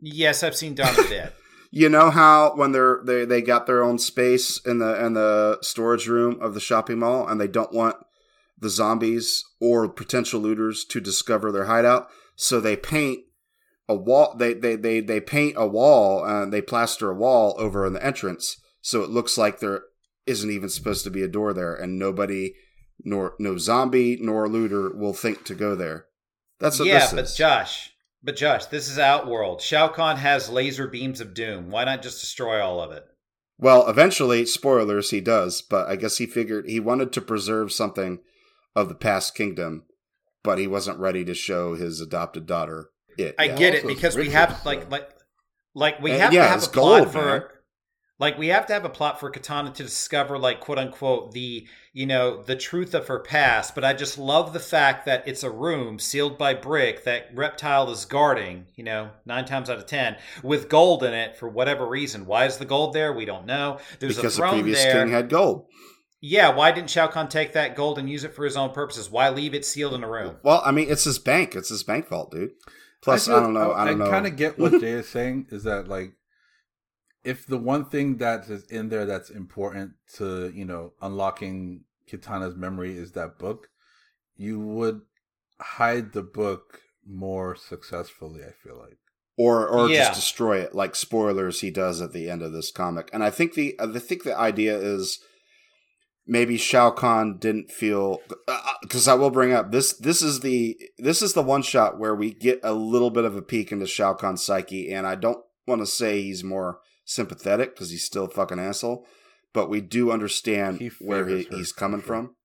[0.00, 1.32] Yes, I've seen Dawn of the Dead.
[1.76, 5.58] You know how when they're they they got their own space in the in the
[5.60, 7.96] storage room of the shopping mall, and they don't want
[8.56, 12.06] the zombies or potential looters to discover their hideout,
[12.36, 13.24] so they paint
[13.88, 14.36] a wall.
[14.38, 18.06] They they they they paint a wall and they plaster a wall over in the
[18.06, 19.82] entrance, so it looks like there
[20.26, 22.54] isn't even supposed to be a door there, and nobody
[23.02, 26.06] nor no zombie nor looter will think to go there.
[26.60, 27.34] That's what yeah, this but is.
[27.36, 29.60] Josh, but Josh, this is Outworld.
[29.60, 31.70] Shao Kahn has laser beams of doom.
[31.70, 33.04] Why not just destroy all of it?
[33.58, 38.18] Well, eventually, spoilers, he does, but I guess he figured he wanted to preserve something
[38.74, 39.84] of the past kingdom,
[40.42, 43.34] but he wasn't ready to show his adopted daughter it.
[43.38, 43.58] I yet.
[43.58, 45.08] get it because we have like like
[45.74, 47.42] like we Uh, have yeah, to have a plot gold, for man.
[48.24, 51.66] Like we have to have a plot for Kitana to discover like quote unquote the
[51.92, 53.74] you know the truth of her past.
[53.74, 57.90] But I just love the fact that it's a room sealed by brick that Reptile
[57.90, 58.64] is guarding.
[58.76, 62.24] You know, nine times out of ten with gold in it for whatever reason.
[62.24, 63.12] Why is the gold there?
[63.12, 63.78] We don't know.
[63.98, 65.04] There's because a the previous there.
[65.04, 65.66] king had gold.
[66.22, 69.10] Yeah, why didn't Shao Kahn take that gold and use it for his own purposes?
[69.10, 70.36] Why leave it sealed in a room?
[70.42, 71.54] Well, I mean, it's his bank.
[71.54, 72.52] It's his bank vault, dude.
[73.02, 73.74] Plus, I, feel- don't know.
[73.74, 74.06] I, don't know.
[74.06, 76.14] I kind of get what Jay is saying is that like,
[77.24, 82.54] if the one thing that is in there that's important to you know unlocking Kitana's
[82.56, 83.68] memory is that book,
[84.36, 85.00] you would
[85.60, 88.42] hide the book more successfully.
[88.44, 88.98] I feel like
[89.36, 90.04] or or Yeah.
[90.04, 93.10] just destroy it like spoilers he does at the end of this comic.
[93.12, 95.18] And I think the uh, I think the idea is
[96.26, 100.40] maybe Shao Kahn didn't feel uh, uh, because I will bring up this this is
[100.40, 103.72] the this is the one shot where we get a little bit of a peek
[103.72, 108.04] into Shao Kahn's psyche, and I don't want to say he's more sympathetic because he's
[108.04, 109.06] still a fucking asshole,
[109.52, 112.06] but we do understand He where he, he's coming sure.
[112.06, 112.36] from.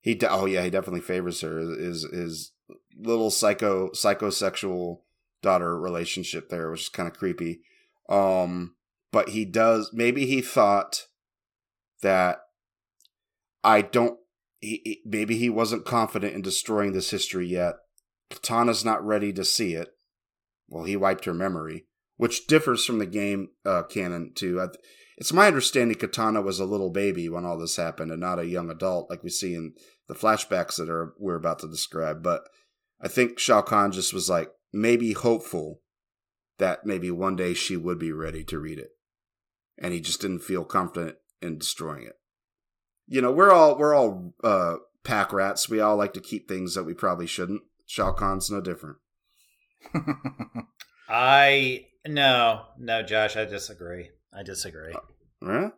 [0.00, 1.58] He de- oh yeah, he definitely favors her.
[1.60, 2.52] Is is
[2.96, 4.98] little psycho psychosexual
[5.42, 7.60] daughter relationship there, which is kind of creepy.
[8.08, 8.74] Um,
[9.12, 9.90] but he does.
[9.92, 11.06] Maybe he thought
[12.02, 12.38] that
[13.64, 14.18] I don't.
[14.60, 17.74] He, he- maybe he wasn't confident in destroying this history yet.
[18.30, 19.88] Kitana's not ready to see it.
[20.68, 21.86] Well, he wiped her memory,
[22.18, 24.60] which differs from the game uh, canon too.
[24.60, 24.66] I,
[25.16, 28.46] it's my understanding Kitana was a little baby when all this happened, and not a
[28.46, 29.72] young adult like we see in
[30.06, 32.22] the flashbacks that are we're about to describe.
[32.22, 32.42] But
[33.00, 35.80] I think Shao Kahn just was like maybe hopeful
[36.58, 38.90] that maybe one day she would be ready to read it,
[39.78, 42.14] and he just didn't feel confident in destroying it.
[43.06, 45.68] You know, we're all we're all uh, pack rats.
[45.68, 47.62] We all like to keep things that we probably shouldn't.
[47.86, 48.98] Shao Kahn's no different.
[51.08, 54.10] I no, no, Josh, I disagree.
[54.32, 54.92] I disagree.
[54.92, 54.98] Uh,
[55.42, 55.72] right?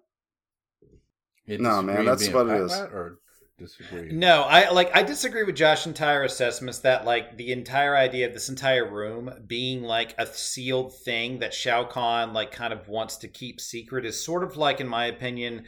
[1.46, 2.72] You No, man, that's what it Pat is.
[2.72, 3.18] Rat Or
[3.60, 4.12] disagree?
[4.12, 8.32] No, I like I disagree with Josh's entire assessments that like the entire idea of
[8.32, 13.16] this entire room being like a sealed thing that Shao Kahn like kind of wants
[13.18, 15.64] to keep secret is sort of like in my opinion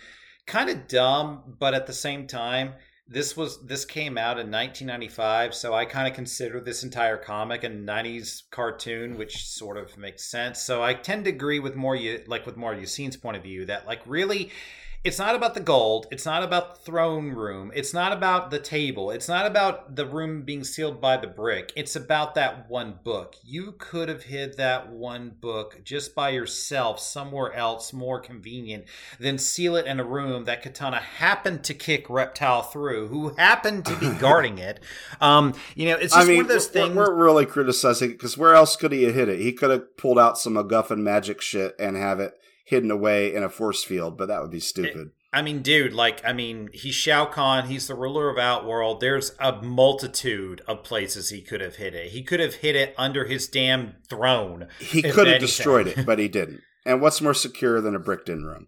[0.46, 2.72] kind of dumb, but at the same time
[3.12, 7.62] this was this came out in 1995, so I kind of consider this entire comic
[7.62, 10.60] a 90s cartoon, which sort of makes sense.
[10.60, 13.66] So I tend to agree with more you like with more Yassine's point of view
[13.66, 14.50] that like really
[15.04, 16.06] it's not about the gold.
[16.12, 17.72] It's not about the throne room.
[17.74, 19.10] It's not about the table.
[19.10, 21.72] It's not about the room being sealed by the brick.
[21.74, 23.34] It's about that one book.
[23.42, 28.84] You could have hid that one book just by yourself somewhere else more convenient
[29.18, 33.84] than seal it in a room that Kitana happened to kick Reptile through, who happened
[33.86, 34.78] to be guarding it.
[35.20, 36.94] Um, you know, it's just I mean, one of those we're, things.
[36.94, 39.40] we're really criticizing because where else could he have hit it?
[39.40, 43.42] He could have pulled out some MacGuffin magic shit and have it hidden away in
[43.42, 45.10] a force field, but that would be stupid.
[45.34, 47.66] I mean, dude, like, I mean, he's Shao Kahn.
[47.66, 49.00] He's the ruler of Outworld.
[49.00, 52.10] There's a multitude of places he could have hit it.
[52.10, 54.68] He could have hit it under his damn throne.
[54.78, 55.40] he could have anything.
[55.40, 56.60] destroyed it, but he didn't.
[56.84, 58.66] And what's more secure than a bricked-in room?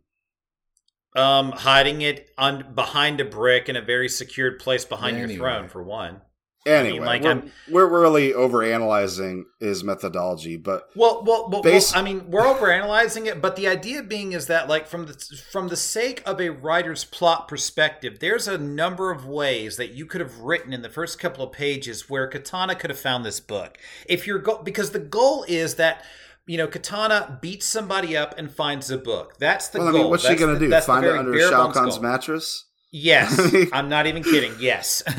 [1.16, 5.68] Um, hiding it on behind a brick in a very secured place behind your throne,
[5.68, 6.22] for one.
[6.66, 12.00] Anyway, like, we're, I'm- we're really overanalyzing his methodology, but Well, well, well, Base- well,
[12.00, 15.12] I mean, we're overanalyzing it, but the idea being is that, like, from the
[15.52, 20.06] from the sake of a writer's plot perspective, there's a number of ways that you
[20.06, 23.40] could have written in the first couple of pages where Kitana could have found this
[23.40, 23.76] book.
[24.08, 26.02] If you're go- because the goal is that
[26.46, 29.36] you know Kitana beats somebody up and finds a book.
[29.38, 30.00] That's the well, I goal.
[30.02, 30.70] mean, what's she gonna do?
[30.80, 32.02] Find it under Shao Kahn's goal.
[32.02, 32.64] mattress?
[32.90, 34.54] Yes, I'm not even kidding.
[34.60, 35.02] Yes.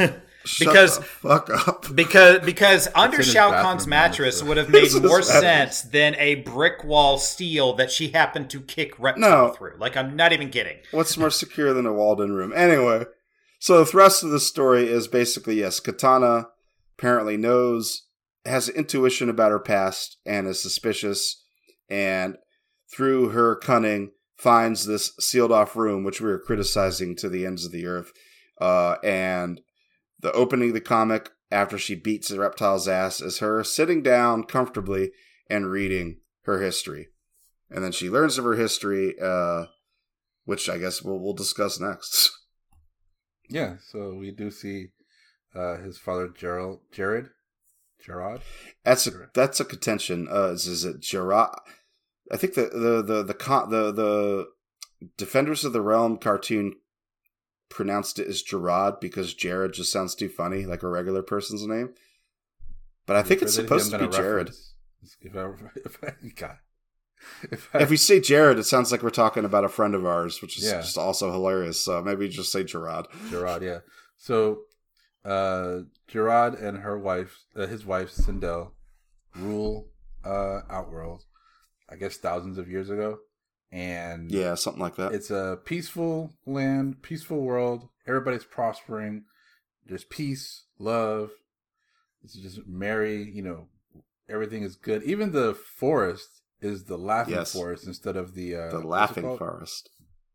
[0.45, 1.86] Shut Because- the fuck up.
[1.95, 4.47] Because because under in his Shao bathroom, Kahn's mattress honestly.
[4.49, 8.10] would have made It's in his more sense than a brick wall steel that she
[8.10, 9.53] happened to kick reptile No.
[9.53, 9.75] through.
[9.77, 10.77] Like I'm not even kidding.
[10.91, 12.51] What's more secure than a walled-in room?
[12.55, 13.05] Anyway,
[13.60, 16.47] so the thrust of the story is basically yes, Kitana
[16.97, 18.03] apparently knows,
[18.45, 21.43] has intuition about her past, and is suspicious,
[21.89, 22.38] and
[22.95, 27.71] through her cunning finds this sealed-off room, which we were criticizing to the ends of
[27.71, 28.12] the earth.
[28.62, 29.60] Uh, and
[30.25, 34.43] the opening of the comic after she beats the reptile's ass is her sitting down
[34.43, 35.11] comfortably
[35.47, 37.09] and reading her history,
[37.69, 39.13] and then she learns of her history.
[39.21, 39.65] Uh,
[40.45, 42.31] which I guess we'll we'll discuss next.
[43.47, 44.88] Yeah, so we do see
[45.53, 47.29] uh, his father Gerald, Jared,
[48.03, 48.41] Gerard.
[48.83, 49.33] That's a Correct.
[49.35, 50.27] that's a contention.
[50.27, 51.55] Uh, is, is it Gerard?
[52.31, 54.47] I think the the the the con- the the
[55.15, 56.73] Defenders of the Realm cartoon
[57.69, 61.93] pronounced it as Gerard because Jared just sounds too funny, like a regular person's name.
[63.06, 64.49] But I think it's supposed to be Jared.
[65.21, 65.45] If I,
[65.86, 66.58] if I, God,
[67.51, 70.06] if I, If we say Jared, it sounds like we're talking about a friend of
[70.06, 70.82] ours, which is Yeah.
[70.82, 71.80] just also hilarious.
[71.84, 73.08] So maybe just say Gerard.
[73.30, 73.80] Gerard, yeah.
[74.17, 74.62] So,
[75.23, 78.71] uh, Gerard and her wife, uh, his wife Sindel,
[79.36, 79.89] rule
[80.23, 81.23] uh, Outworld.
[81.88, 83.19] I guess thousands of years ago,
[83.75, 85.11] and Yeah, something like that.
[85.13, 87.89] it's a peaceful land, peaceful world.
[88.07, 89.25] Everybody's prospering.
[89.85, 91.31] There's peace, love.
[92.23, 93.21] It's just merry.
[93.23, 93.67] You know,
[94.29, 95.03] everything is good.
[95.03, 97.51] Even the forest is the laughing Yes.
[97.51, 99.38] forest instead of the uh, the Laughing?
[99.38, 99.89] Forest,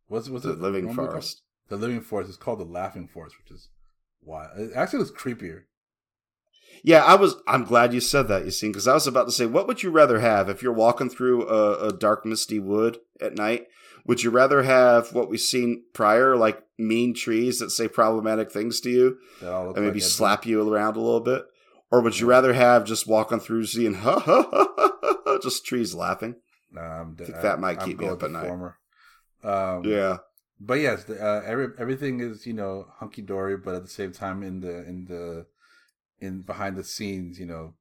[0.06, 0.92] What's what's the it Living?
[0.94, 1.42] Forest.
[1.68, 3.68] The living forest is called the laughing forest, which is
[4.20, 5.62] why it actually looks creepier.
[6.82, 7.36] Yeah, I was.
[7.46, 8.44] I'm glad you said that.
[8.44, 10.72] You see, because I was about to say, what would you rather have if you're
[10.72, 13.66] walking through a, a dark, misty wood at night?
[14.06, 18.80] Would you rather have what we've seen prior, like mean trees that say problematic things
[18.80, 21.44] to you, That all look and maybe like slap you around a little bit,
[21.90, 25.66] or would you rather have just walking through seeing ha ha ha ha, ha just
[25.66, 26.36] trees laughing?
[26.76, 28.46] I'm, think that might I'm keep me up at night.
[28.46, 28.78] Former.
[29.42, 30.18] Um, Yeah,
[30.60, 34.12] but yes, the, uh, every, everything is you know hunky dory, but at the same
[34.12, 35.46] time, in the in the
[36.20, 37.74] in behind the scenes, you know,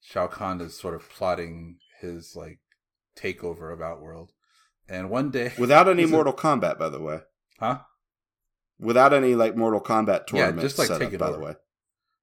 [0.00, 2.58] Shao Kahn is sort of plotting his like
[3.16, 4.32] takeover of Outworld,
[4.88, 7.20] and one day, without any This is- Mortal Kombat, by the way.
[7.58, 7.78] huh?
[8.78, 11.36] Without any like Mortal Kombat Yeah, tournament just, like, set take up, it by over.
[11.38, 11.54] the way.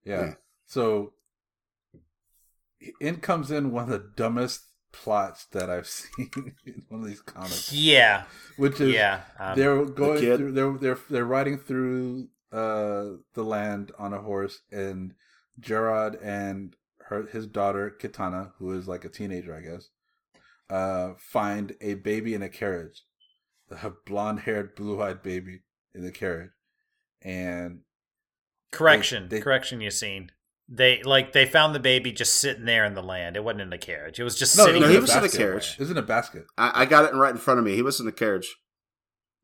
[0.03, 0.21] Yeah.
[0.25, 0.33] Yeah.
[0.65, 1.13] So
[2.99, 6.29] in comes in one of the dumbest plots that I've seen
[6.65, 8.23] in one of these comics, Yeah,
[8.57, 9.21] which is yeah.
[9.39, 10.37] Um, they're going kid.
[10.37, 15.13] through they're they're they're riding through uh the land on a horse and
[15.59, 16.75] Gerard and
[17.07, 19.89] her his daughter Kitana, who is like a teenager, I guess,
[20.69, 23.03] uh find a baby in a carriage.
[23.71, 25.61] A blonde haired, blue eyed baby
[25.95, 26.51] in the carriage.
[27.21, 27.81] And
[28.71, 29.81] correction, they- correction.
[29.81, 30.31] You seen?
[30.73, 33.35] They like they found the baby just sitting there in the land.
[33.35, 34.19] It wasn't in the carriage.
[34.19, 34.81] It was just No, sitting.
[34.81, 35.73] no, he in was the in a carriage.
[35.73, 36.45] It was in a basket.
[36.57, 37.75] I, I got it right in front of me.
[37.75, 38.55] He was in the carriage,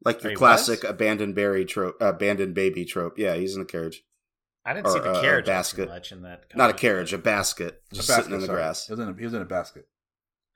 [0.05, 0.91] like your He classic was?
[0.91, 3.17] abandoned berry trope, abandoned baby trope.
[3.19, 4.03] Yeah, he's in the carriage.
[4.67, 5.87] I didn't see the uh, a carriage basket.
[5.87, 6.43] much in that.
[6.53, 8.57] Not a carriage, a basket, A just basket, sitting in the sorry.
[8.59, 8.85] grass.
[8.87, 9.87] He was in a, he was in a basket.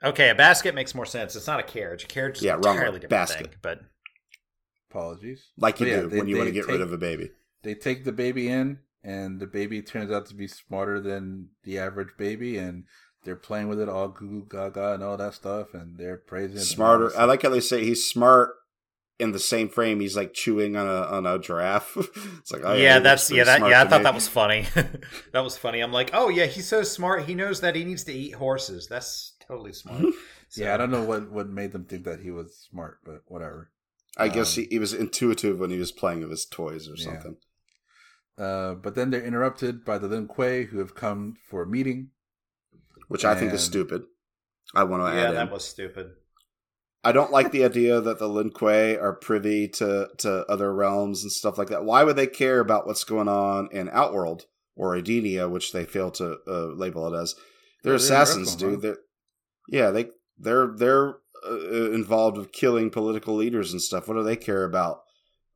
[0.04, 1.36] Okay, a basket makes more sense.
[1.36, 2.04] It's not a carriage.
[2.04, 3.47] A carriage is Yeah, an wrong entirely different Basket.
[3.47, 3.56] thing.
[3.62, 3.80] But
[4.89, 5.43] Apologies.
[5.58, 6.97] Like you But yeah, do they- when you want to they get rid of a
[6.97, 7.32] baby.
[7.63, 11.78] They take the baby in, and the baby turns out to be smarter than the
[11.80, 12.86] average baby, and
[13.24, 16.58] they're playing with it all goo goo gaga and all that stuff, and they're praising
[16.58, 17.08] it and all Smarter.
[17.10, 18.56] this I like how they say he's smart.
[19.22, 21.96] In the same frame, he's like chewing on a on a giraffe.
[22.40, 23.82] it's like, oh, yeah, he that's yeah, that yeah.
[23.84, 24.04] I thought me.
[24.06, 24.66] that was funny.
[25.32, 25.80] that was funny.
[25.80, 27.26] I'm like, oh yeah, he's so smart.
[27.26, 28.88] He knows that he needs to eat horses.
[28.88, 30.02] That's totally smart.
[30.02, 30.12] So-
[30.64, 33.72] Yeah, I don't know what, what made them think that he was smart, but whatever.
[34.18, 36.96] I guess um, he, he was intuitive when he was playing with his toys or
[36.98, 37.06] Yeah.
[37.06, 37.38] something.
[38.38, 42.10] Uh, but then they're interrupted by the Lin Kuei, who have come for a meeting.
[43.08, 44.04] which I think is stupid.
[44.76, 45.54] I want to Yeah, add Yeah, that in.
[45.54, 46.12] was stupid.
[47.04, 51.24] I don't like the idea that the Lin Kuei are privy to, to other realms
[51.24, 51.84] and stuff like that.
[51.84, 56.12] Why would they care about what's going on in Outworld or Edenia, which they fail
[56.12, 57.34] to uh, label it as?
[57.84, 58.82] They're Yeah, they're assassins, dude.
[58.82, 58.98] They're,
[59.68, 61.16] yeah, they they're they're
[61.50, 64.08] uh, involved with killing political leaders and stuff.
[64.08, 65.02] What do they care about?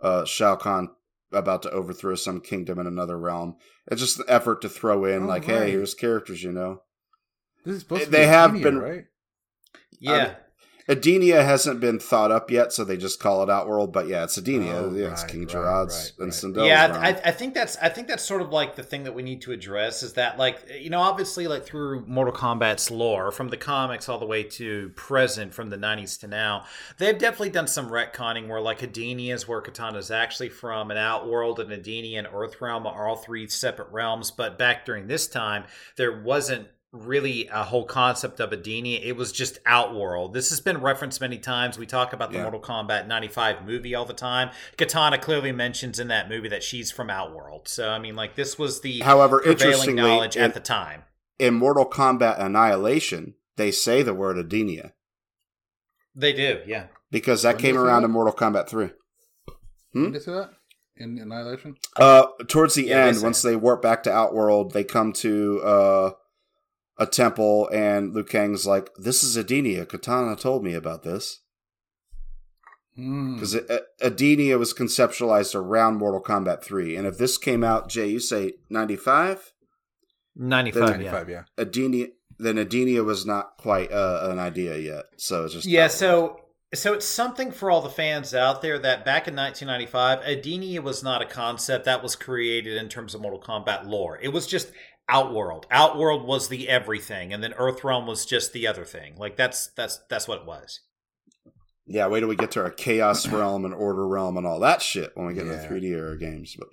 [0.02, 0.90] Uh, Shao Kahn
[1.32, 3.56] about to overthrow some kingdom in another realm.
[3.92, 5.64] It's just an effort to throw in, Oh, like, right.
[5.66, 6.82] hey, here's characters, you know.
[7.64, 9.04] This is supposed to They be have Athenia, been- right?
[10.00, 10.36] Yeah,
[10.88, 13.92] Edenia hasn't been thought up yet, so they just call it Outworld.
[13.92, 14.74] But yeah, it's Edenia.
[14.74, 16.34] Oh, yeah, it's right, King Gerard's right, and right.
[16.34, 17.00] Sindel's yeah.
[17.02, 19.42] I, I think that's I think that's sort of like the thing that we need
[19.44, 23.58] to address is that like you know obviously like through Mortal Kombat's lore from the
[23.58, 26.66] comics all the way to present from the 90s to now
[27.00, 31.00] they've definitely done some retconning where like Edenia is where Kitana is actually from and
[31.00, 35.64] Outworld and Edenia and Earthrealm are all three separate realms but back during this time
[35.96, 39.00] there wasn't really a whole concept of Edenia.
[39.04, 40.34] It was just Outworld.
[40.34, 41.78] This has been referenced many times.
[41.78, 42.44] We talk about the Yeah.
[42.44, 44.50] Mortal Kombat 95 movie all the time.
[44.78, 47.68] Kitana clearly mentions in that movie that she's from Outworld.
[47.68, 51.04] So, I mean, like, this was the However, prevailing knowledge in, at the time.
[51.38, 54.94] in Mortal Kombat Annihilation, they say the word Edenia.
[56.16, 56.86] They do, yeah.
[57.12, 58.08] because that When came around that?
[58.08, 58.90] in Mortal Kombat Three.
[59.94, 60.06] Hmm?
[60.06, 60.50] Did they say that
[60.98, 61.76] in Annihilation?
[61.98, 63.50] Uh, towards the Yeah, end, say once it.
[63.50, 66.12] they warp back to Outworld, they come to uh,
[66.98, 69.86] a temple, and Liu Kang's like, "This is Edenia.
[69.86, 71.42] Kitana told me about this
[72.96, 73.34] Hmm.
[73.36, 73.56] because
[74.02, 78.54] Edenia was conceptualized around Mortal Kombat Three, and if this came out, Jay, you say
[78.70, 79.52] ninety five."
[80.38, 81.12] 95, yeah.
[81.12, 81.44] 95, yeah.
[81.58, 85.06] Edenia, then Edenia was not quite uh, an idea yet.
[85.16, 85.92] So it's just Yeah, Outworld.
[85.94, 86.42] so
[86.74, 91.02] so it's something for all the fans out there that back in 1995, Edenia was
[91.04, 94.20] not a concept that was created in terms of Mortal Kombat lore.
[94.22, 94.72] It was just
[95.08, 95.68] Outworld.
[95.70, 99.16] Outworld was the everything, and then Earthrealm was just the other thing.
[99.18, 100.80] Like that's that's that's what it was.
[101.86, 102.08] yeah.
[102.08, 105.12] Wait till we get to our Chaos realm and Order realm and all that shit
[105.16, 105.54] when we get Yeah.
[105.54, 106.56] into three D era games.
[106.58, 106.70] But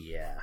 [0.00, 0.40] Yeah.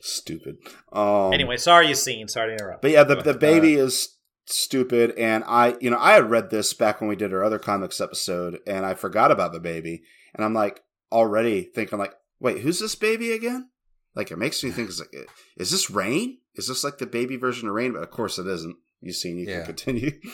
[0.00, 0.56] stupid.
[0.92, 2.28] Um, Anyway, sorry you seen.
[2.28, 2.82] Sorry to interrupt.
[2.82, 6.74] but yeah, the the baby is stupid, and I, you know, I had read this
[6.74, 10.02] back when we did our other comics episode, and I forgot about the baby,
[10.34, 10.80] and I'm like
[11.10, 13.70] already thinking like, wait, who's this baby again?
[14.14, 16.38] Like it makes me think, is, like, is this Rain?
[16.56, 17.92] Is this like the baby version of Rain?
[17.92, 18.76] But of course it isn't.
[19.00, 19.38] You've seen.
[19.38, 19.56] You Yeah.
[19.58, 20.12] can continue.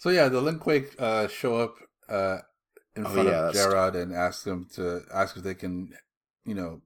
[0.00, 1.76] So yeah, the Lin Kuei uh, show up
[2.08, 2.38] uh,
[2.96, 5.92] in Oh, front yeah, of Gerard and ask them to ask if they can,
[6.44, 6.82] you know,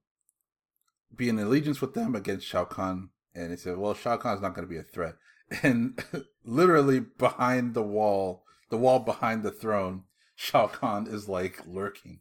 [1.16, 3.08] be in allegiance with them against Shao Kahn.
[3.34, 5.14] and he said, "Well, Shao Kahn's not going to be a threat."
[5.62, 5.98] And
[6.44, 10.02] literally behind the wall, the wall behind the throne,
[10.34, 12.20] Shao Kahn is like lurking.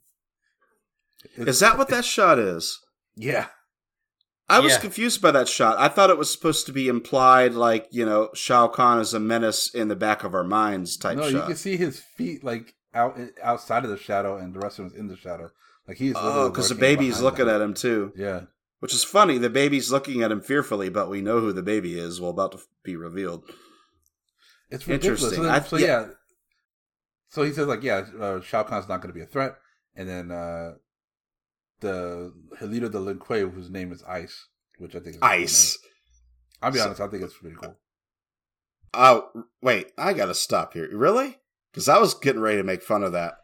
[1.36, 2.80] Is that what that shot is?
[3.18, 3.48] Yeah,
[4.48, 4.80] I was Yeah.
[4.80, 5.78] confused by that shot.
[5.80, 9.20] I thought it was supposed to be implied, like you know, Shao Kahn is a
[9.20, 11.32] menace in the back of our minds type no, shot.
[11.34, 14.86] you can see his feet like out outside of the shadow, and the rest of
[14.86, 15.50] him is in the shadow.
[15.88, 18.42] Like he's oh, because the baby's looking at him too, Yeah,
[18.80, 19.38] which is funny.
[19.40, 22.22] The baby's looking at him fearfully, but we know who the baby is.
[22.22, 23.44] Well, about to be revealed.
[24.70, 25.22] it's ridiculous.
[25.22, 25.44] So, Interesting.
[25.44, 25.86] then- I- so yeah.
[25.86, 26.08] yeah.
[27.30, 29.56] so he says like, yeah, uh, Shao Kahn's not going to be a threat,
[29.96, 30.74] and then uh
[31.82, 33.20] the leader of the Lin
[33.50, 34.48] whose name is Ice,
[34.78, 35.78] which I think is Ice.
[35.84, 35.92] name.
[36.62, 37.78] I'll be So- honest, I think it's pretty cool.
[38.94, 39.30] Oh,
[39.62, 40.88] wait, I gotta stop here.
[40.96, 41.38] Really?
[41.72, 43.36] Because I was getting ready to make fun of that.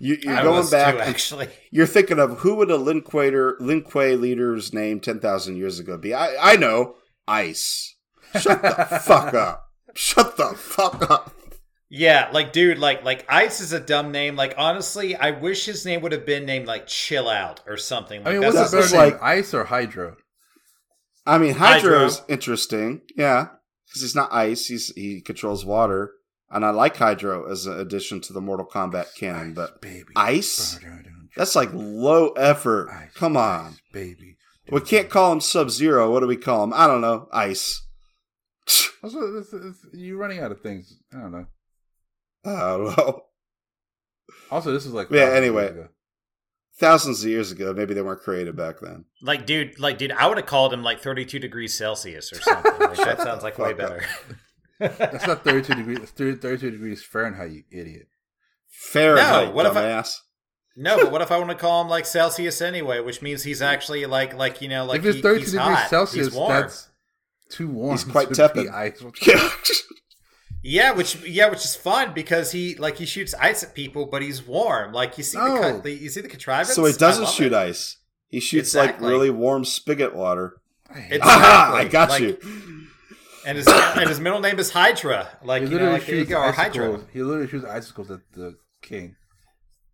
[0.00, 0.94] You, you're I going was back.
[0.96, 1.48] too, actually.
[1.70, 3.84] you're thinking of who would a Lin Kuei, Lin
[4.16, 6.12] leader's name ten thousand years ago be?
[6.12, 6.96] I, I know,
[7.28, 7.94] Ice.
[8.40, 9.62] Shut the fuck up.
[9.94, 11.32] Shut the fuck up.
[11.88, 14.34] Yeah, like dude, like like Ice is a dumb name.
[14.34, 18.24] Like honestly, I wish his name would have been named like Chill Out or something.
[18.24, 20.16] Like I mean, that's what's that the better name, like- Ice or Hydro?
[21.24, 21.92] I mean, Hydro.
[21.92, 23.48] Hydro's interesting, yeah,
[23.86, 24.66] because he's not ice.
[24.66, 26.12] He's he controls water,
[26.50, 29.52] and I like Hydro as an addition to the Mortal Kombat canon.
[29.54, 30.78] But baby, Ice,
[31.36, 32.88] that's like low effort.
[32.90, 34.36] Ice, Come on, Ice, baby.
[34.70, 36.12] we can't call him Sub Zero.
[36.12, 36.72] What do we call him?
[36.74, 37.28] I don't know.
[37.32, 37.82] Ice.
[39.02, 40.92] Also, it's, it's, you're running out of things.
[41.12, 41.46] I don't know.
[42.54, 43.22] I don't know.
[44.50, 45.68] Also, this is like Yeah, anyway.
[45.68, 45.88] ago.
[46.78, 49.06] Thousands of years ago, maybe they weren't created back then.
[49.22, 52.72] like dude, like dude, I would have called him like 32 degrees Celsius or something.
[52.80, 54.02] Like, that sounds like way better.
[54.78, 55.98] That's not 32 degrees.
[56.00, 58.08] It's 30 32 degrees Fahrenheit, you idiot.
[58.68, 60.18] Fahrenheit, what if I- dumbass.
[60.76, 63.62] no, but what if I want to call him like Celsius anyway, which means he's
[63.62, 65.88] actually like like you know like if it's he- 32 he's degrees hot.
[65.90, 66.50] Celsius, warm.
[66.52, 66.88] that's
[67.50, 67.92] too warm.
[67.96, 68.64] He's quite to tepid.
[68.64, 69.02] be ice.
[70.68, 74.20] Yeah, which yeah, which is fun because he like he shoots ice at people, but
[74.20, 74.92] he's warm.
[74.92, 76.74] Like you see the, the you see the contrivance.
[76.74, 77.68] so he doesn't shoot it.
[77.70, 77.98] ice.
[78.28, 79.04] He shoots Exactly.
[79.04, 80.60] like really warm spigot water.
[80.92, 81.72] I hate Aha!
[81.76, 82.38] I got Like- you.
[83.46, 85.28] And his and his middle name is Hydra.
[85.44, 87.00] Like he you know, literally like there you shoots go, or Hydra.
[87.12, 89.14] He literally shoots icicles at the king.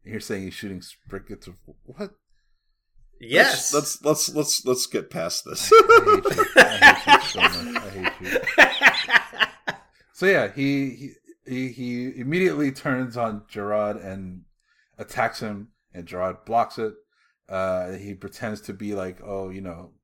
[0.05, 2.12] And You're saying he's shooting sprickets of what?
[3.20, 3.75] Yes.
[3.75, 5.70] Let's let's let's let's get past this.
[5.70, 6.47] I hate you.
[6.57, 7.77] I hate you so much.
[7.77, 8.64] I hate you.
[10.23, 11.14] So yeah, he
[11.45, 14.43] he he, immediately turns on Gerard and
[14.97, 16.95] attacks him, and Gerard blocks it.
[17.49, 19.95] Uh, he pretends to be like, "Oh, you know,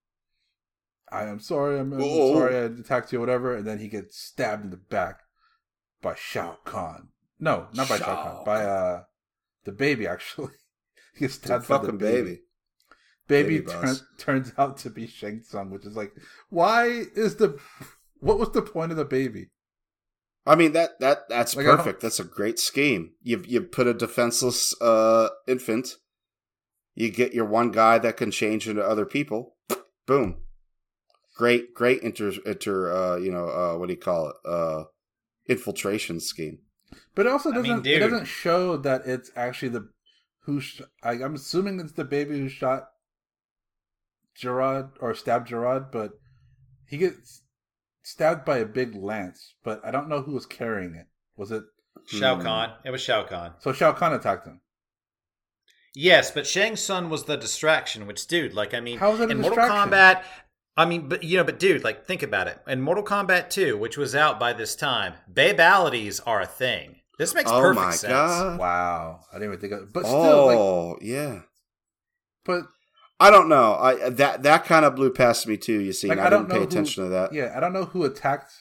[1.13, 4.65] I am sorry, I'm, I'm sorry, I attacked you, whatever." And then he gets stabbed
[4.65, 5.21] in the back
[6.03, 7.11] by Shao Kahn.
[7.39, 9.03] No, not by Shao, Shao Kahn, by uh
[9.63, 10.55] the baby actually.
[11.15, 12.23] he gets stabbed by the fucking baby.
[12.23, 12.41] baby.
[13.29, 16.13] Baby, Baby turn, turns out to be Shang Tsung, which is like,
[16.49, 17.57] why is the
[18.19, 19.51] what was the point of the baby?
[20.49, 22.01] I mean that that that's Like, perfect.
[22.01, 23.13] That's a great scheme.
[23.23, 25.97] You you put a defenseless uh infant.
[26.95, 29.57] You get your one guy that can change into other people.
[30.07, 30.39] Boom.
[31.37, 34.37] Great great inter inter uh you know uh what do you call it?
[34.45, 34.85] Uh
[35.47, 36.61] infiltration scheme.
[37.15, 39.91] But it also doesn't mean, it doesn't show that it's actually the
[40.45, 42.89] who sh- I, I'm assuming it's the baby who shot
[44.35, 46.13] Gerard or stabbed Gerard, but
[46.87, 47.43] he gets
[48.11, 49.55] stabbed by a big lance.
[49.65, 51.07] But I don't know who was carrying it.
[51.37, 51.63] Was it
[52.07, 52.43] Shao Hmm.
[52.43, 52.73] Kahn.
[52.85, 53.53] It was Shao Kahn.
[53.61, 53.73] so?
[53.73, 54.61] Shao Kahn attacked him.
[55.95, 58.07] Yes, but Shang Tsung was the distraction.
[58.07, 59.93] Which, dude, like I mean, How is that a in Mortal distraction?
[59.93, 60.23] Kombat.
[60.77, 62.61] I mean, but you know, but dude, like think about it.
[62.69, 66.97] In Mortal Kombat 2, which was out by this time, babalities are a thing.
[67.19, 68.13] This makes oh perfect my sense.
[68.13, 68.61] god.
[68.61, 69.83] Wow, I didn't even think of.
[69.89, 69.93] it.
[69.93, 71.41] But still, like, oh yeah.
[72.45, 72.63] but
[73.21, 73.75] I don't know.
[73.75, 75.81] I that that kind of blew past me too.
[75.81, 77.33] You see, Like, I, I don't didn't pay know who- attention to that.
[77.33, 78.53] yeah, I don't know who attacked,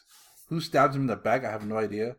[0.50, 1.44] who stabbed him in the back.
[1.46, 2.16] I have no idea.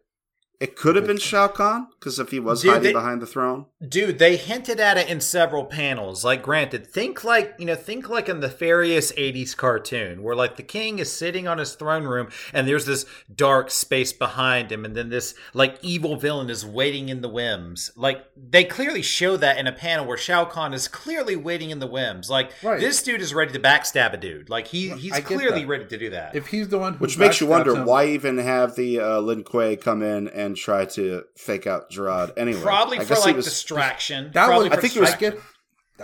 [0.61, 3.27] It could have been Shao Kahn because if he was Dude, hiding they- behind the
[3.27, 6.25] throne, Dude, they hinted at it in several panels.
[6.25, 10.57] Like, granted, think like you know, think like in the Farious '80s cartoon, where like
[10.57, 14.85] the king is sitting on his throne room, and there's this dark space behind him,
[14.85, 17.93] and then this like evil villain is waiting in the whims.
[17.95, 21.79] Like, they clearly show that in a panel where Shao Kahn is clearly waiting in
[21.79, 22.29] the whims.
[22.29, 22.81] Like, Right.
[22.81, 24.51] this dude is ready to backstab a dude.
[24.51, 25.69] Like, he he's I clearly that.
[25.69, 26.35] ready to do that.
[26.35, 29.21] If he's the one, who which makes you wonder him- why even have the uh,
[29.21, 32.61] Lin Kuei come in and try to fake out Gerard anyway.
[32.61, 34.31] Probably I for guess like was- distraction.
[34.33, 35.39] That Probably was, I think it was- I get,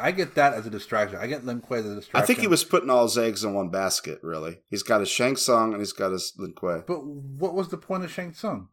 [0.01, 1.19] I get that as a distraction.
[1.19, 2.23] I get Lin Kuei as a distraction.
[2.23, 4.19] I think he was putting all his eggs in one basket.
[4.23, 6.83] Really, he's got his Shang Tsung and he's got his Lin Kuei.
[6.87, 8.69] But what was the point of Shang Tsung?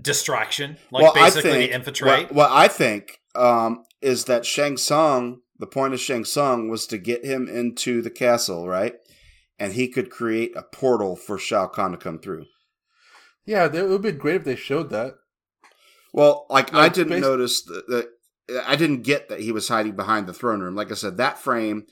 [0.00, 0.78] distraction.
[0.90, 2.28] Like basically to infiltrate.
[2.28, 6.86] What, what I think um, is that Shang Tsung, the point of Shang Tsung was
[6.86, 8.94] to get him into the castle, right?
[9.58, 12.44] and he could create a portal for Shao Kahn to come through.
[13.46, 15.14] Yeah, it would be great if they showed that.
[16.12, 18.08] Well, like, I didn't notice that, that
[18.66, 20.74] I didn't get that he was hiding behind the throne room.
[20.74, 21.86] Like I said, that frame,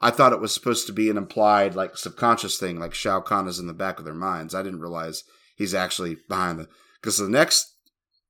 [0.00, 3.48] I thought it was supposed to be an implied, like, subconscious thing, like Shao Kahn
[3.48, 4.54] is in the back of their minds.
[4.54, 5.24] I didn't realize
[5.56, 6.68] he's actually behind the.
[7.00, 7.74] Because the next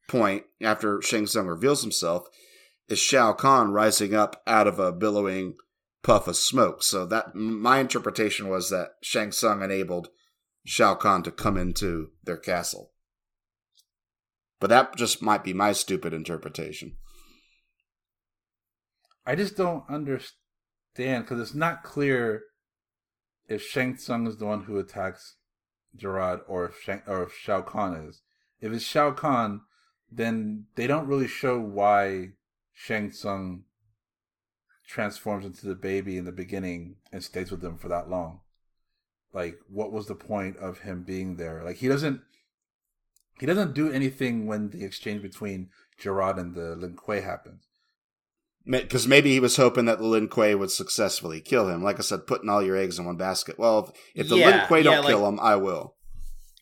[0.09, 2.26] point after Shang Tsung reveals himself
[2.89, 5.55] is Shao Kahn rising up out of a billowing
[6.03, 6.83] puff of smoke.
[6.83, 10.09] So that my interpretation was that Shang Tsung enabled
[10.64, 12.92] Shao Kahn to come into their castle.
[14.58, 16.96] But that just might be my stupid interpretation.
[19.24, 22.42] I just don't understand because it's not clear
[23.48, 25.36] if Shang Tsung is the one who attacks
[25.96, 28.22] Gerard or if Shang, or if Shao Kahn is.
[28.61, 29.62] If it's Shao Kahn,
[30.11, 32.30] then they don't really show why
[32.72, 33.64] Shang Tsung
[34.86, 38.40] transforms into the baby in the beginning and stays with them for that long.
[39.33, 41.62] Like, what was the point of him being there?
[41.64, 42.20] Like, he doesn't.
[43.39, 47.68] He doesn't do anything when the exchange between Gerard and the Lin Kuei happens.
[48.66, 51.83] Because maybe he was hoping that the Lin Kuei would successfully kill him.
[51.83, 53.59] Like I said, putting all your eggs in one basket.
[53.59, 55.95] Well, if, if the Lin Kuei don't yeah, kill like- him, I will.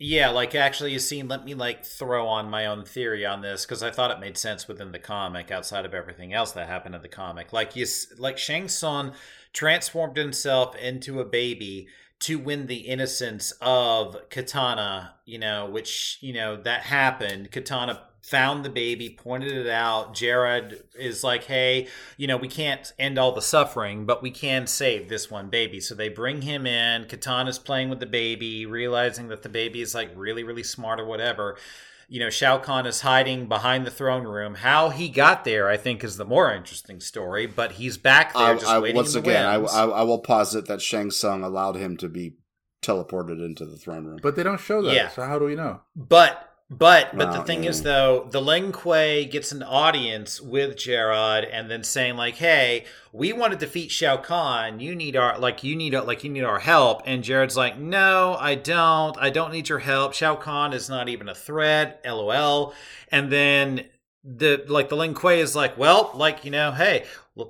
[0.01, 1.27] Yeah, like actually, you seen.
[1.27, 4.39] Let me like throw on my own theory on this because I thought it made
[4.39, 7.53] sense within the comic, outside of everything else that happened in the comic.
[7.53, 7.85] Like you,
[8.17, 9.13] like Shang Tsung
[9.53, 11.89] transformed himself into a baby
[12.21, 15.11] to win the innocence of Kitana.
[15.25, 17.51] You know, which you know that happened.
[17.51, 20.15] Kitana found the baby, pointed it out.
[20.15, 24.67] Jared is like, "Hey, you know, we can't end all the suffering, but we can
[24.67, 25.81] save this one baby.
[25.81, 27.07] So they bring him in.
[27.07, 31.07] Kitana's playing with the baby, realizing that the baby is like really, really smart or
[31.07, 31.57] whatever.
[32.11, 34.55] You know, Shao Kahn is hiding behind the throne room.
[34.55, 37.47] How he got there, I think, is the more interesting story.
[37.47, 39.57] But he's back there, I, just I, waiting once in the again, I.
[39.57, 42.37] I, I will posit that Shang Tsung allowed him to be
[42.83, 44.21] teleported into the throne room.
[44.23, 44.95] But they don't show that.
[44.95, 45.09] Yeah.
[45.09, 45.83] So how do we know?
[45.95, 51.45] But but but the thing is though, the Lin Kuei gets an audience with Gerard
[51.45, 54.79] and then saying like, "Hey, we want to defeat Shao Kahn.
[54.79, 58.37] You need our like you need like you need our help." And Jared's like, "No,
[58.39, 59.17] I don't.
[59.17, 60.13] I don't need your help.
[60.13, 62.75] Shao Kahn is not even a threat." LOL.
[63.11, 63.87] And then
[64.23, 67.07] the like the Lin Kuei is like, "Well, like, you know, hey,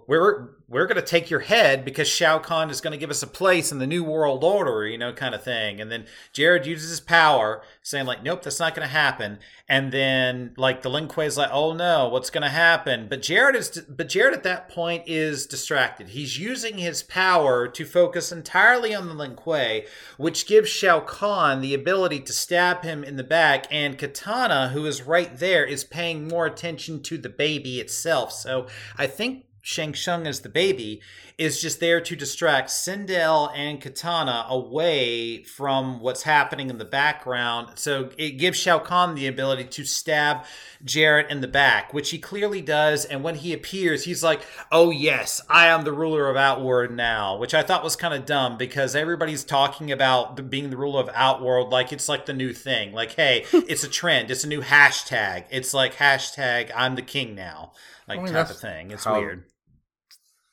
[0.07, 3.23] we're we're going to take your head because Shao Kahn is going to give us
[3.23, 5.81] a place in the new world order, you know, kind of thing.
[5.81, 9.91] And then Jared uses his power, saying like, "Nope, that's not going to happen." And
[9.91, 13.83] then like the Lin is like, "Oh no, what's going to happen?" But Jared is,
[13.89, 16.11] but Jared at that point is distracted.
[16.11, 19.87] He's using his power to focus entirely on the Lin Kuei,
[20.19, 23.67] which gives Shao Kahn the ability to stab him in the back.
[23.71, 28.33] And Kitana, who is right there, is paying more attention to the baby itself.
[28.33, 28.67] So
[28.99, 31.01] I think Shang Tsung as the baby
[31.37, 37.79] is just there to distract Sindel and Kitana away from what's happening in the background.
[37.79, 40.45] So it gives Shao Kahn the ability to stab
[40.85, 43.05] Jarrett in the back, which he clearly does.
[43.05, 44.43] And when he appears, he's like,
[44.73, 48.27] Oh, yes, I am the ruler of Outworld now, which I thought was kind of
[48.27, 52.53] dumb because everybody's talking about being the ruler of Outworld like it's like the new
[52.53, 52.93] thing.
[52.93, 55.45] Like, hey, it's a trend, it's a new hashtag.
[55.51, 57.73] It's like hashtag I'm the king now,
[58.09, 58.91] like I mean, type of thing.
[58.91, 59.45] It's how- weird.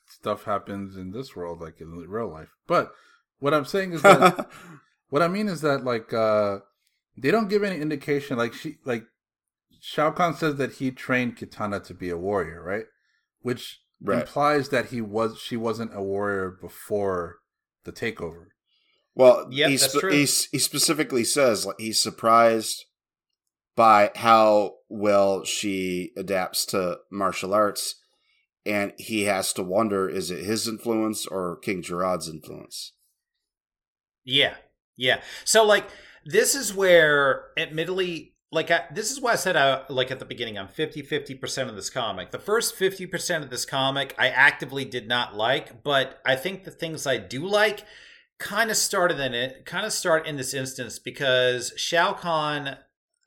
[0.08, 2.48] Stuff happens in this world, like in real life.
[2.66, 2.92] But
[3.38, 4.48] what I'm saying is that
[5.10, 6.58] what I mean is that like uh
[7.16, 8.36] they don't give any indication.
[8.38, 9.04] Like she like
[9.80, 12.84] Shao Kahn says that he trained Kitana to be a warrior, right?
[13.40, 14.20] Which Right.
[14.20, 17.36] implies that he was she wasn't a warrior before
[17.84, 18.48] the takeover.
[19.14, 20.12] Well, Yep, he, that's spe- true.
[20.12, 22.84] he he specifically says like he's surprised
[23.74, 27.96] by how well she adapts to martial arts,
[28.64, 32.92] and he has to wonder: is it his influence or King Gerard's influence?
[34.24, 34.54] Yeah.
[34.96, 35.20] Yeah.
[35.44, 35.88] So like
[36.24, 40.24] this is where admittedly like I, this is why I said I like at the
[40.24, 42.30] beginning I'm 50 50% of this comic.
[42.30, 46.70] The first 50% of this comic I actively did not like, but I think the
[46.70, 47.84] things I do like
[48.38, 52.78] kind of started in it, kind of start in this instance because Shao Kahn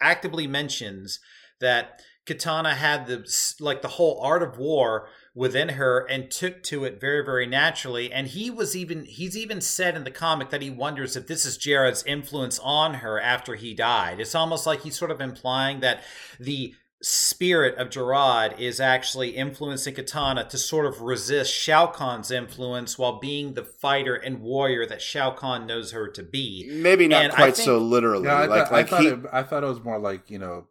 [0.02, 1.20] actively mentions
[1.60, 3.26] that Kitana had the
[3.60, 8.12] like the whole art of war within her and took to it very very naturally
[8.12, 11.46] and he was even he's even said in the comic that he wonders if this
[11.46, 15.80] is Jared's influence on her after he died it's almost like he's sort of implying
[15.80, 16.04] that
[16.40, 22.98] the spirit of Gerard is actually influencing Kitana to sort of resist Shao Kahn's influence
[23.00, 27.24] while being the fighter and warrior that Shao Kahn knows her to be Maybe not
[27.26, 28.26] And quite think- so literally.
[28.26, 30.30] Yeah, I, like thought, like I thought he, it, I thought it was more like
[30.30, 30.68] you know,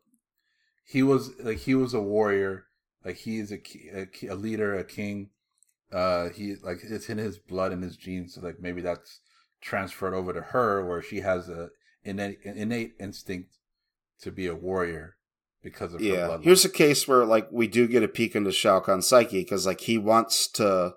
[0.88, 2.64] he was like he was a warrior,
[3.04, 3.60] like he's a,
[3.94, 5.28] a, a leader, a king.
[5.92, 9.20] Uh, he like it's in his blood and his genes, so like maybe that's
[9.60, 11.68] transferred over to her, where she has a
[12.04, 13.58] innate, an innate instinct
[14.22, 15.16] to be a warrior
[15.62, 16.38] because of her Yeah.
[16.40, 19.66] Here's a case where like we do get a peek into Shao Kahn's psyche because
[19.66, 20.94] like he wants to,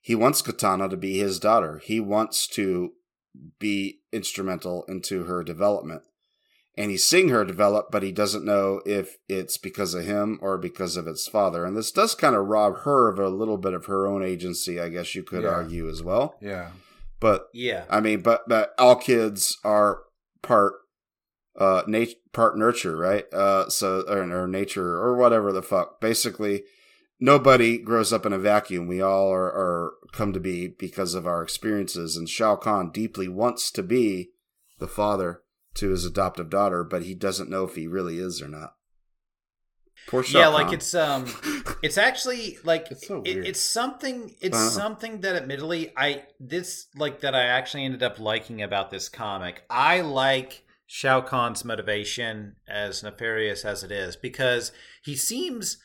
[0.00, 1.78] he wants Kitana to be his daughter.
[1.78, 2.94] He wants to
[3.60, 6.02] be instrumental into her development.
[6.80, 10.56] And he's seeing her develop, but he doesn't know if it's because of him or
[10.56, 11.64] because of its father.
[11.66, 14.80] And this does kind of rob her of a little bit of her own agency,
[14.80, 15.50] I guess you could Yeah.
[15.50, 16.36] argue as well.
[16.40, 16.70] yeah,
[17.20, 17.84] But Yeah.
[17.90, 19.98] I mean, but but all kids are
[20.42, 20.74] part
[21.58, 23.26] uh nat- part nurture, right?
[23.34, 26.00] Uh so or, or nature or whatever the fuck.
[26.00, 26.62] Basically,
[27.20, 28.86] nobody grows up in a vacuum.
[28.86, 32.16] We all are, are come to be because of our experiences.
[32.16, 34.30] And Shao Kahn deeply wants to be
[34.78, 35.42] the father
[35.74, 38.74] to his adoptive daughter, but he doesn't know if he really is or not.
[40.08, 40.52] Poor Shao yeah, Kahn.
[40.54, 41.26] like it's um,
[41.82, 44.34] it's actually like It's so it- it's something.
[44.40, 44.70] It's Uh-huh.
[44.70, 49.62] something that admittedly I this like that I actually ended up liking about this comic.
[49.68, 54.72] I like Shao Kahn's motivation, as nefarious as it is, because
[55.04, 55.78] he seems.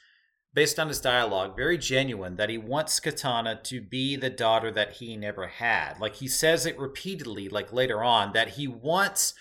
[0.54, 4.94] Based on his dialogue, very genuine that he wants Kitana to be the daughter that
[4.94, 6.00] he never had.
[6.00, 9.34] Like he says it repeatedly, like later on, that he wants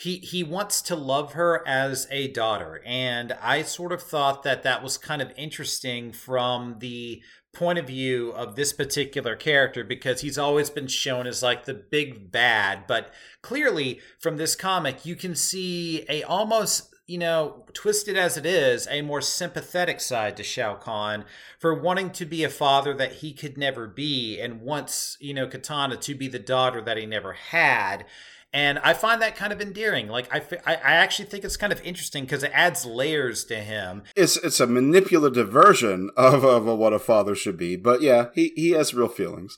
[0.00, 4.62] he he wants to love her as a daughter and i sort of thought that
[4.62, 7.22] that was kind of interesting from the
[7.52, 11.74] point of view of this particular character because he's always been shown as like the
[11.74, 18.16] big bad but clearly from this comic you can see a almost you know, twisted
[18.16, 21.24] as it is, a more sympathetic side to Shao Kahn
[21.58, 25.48] for wanting to be a father that he could never be and wants, you know,
[25.48, 28.04] Kitana to be the daughter that he never had.
[28.52, 30.08] And I find that kind of endearing.
[30.08, 33.56] Like, I, I I actually think it's kind of interesting because it adds layers to
[33.56, 34.02] him.
[34.16, 37.76] it's it's a manipulative version of, of what a father should be.
[37.76, 39.56] But yeah, he, he has real feelings.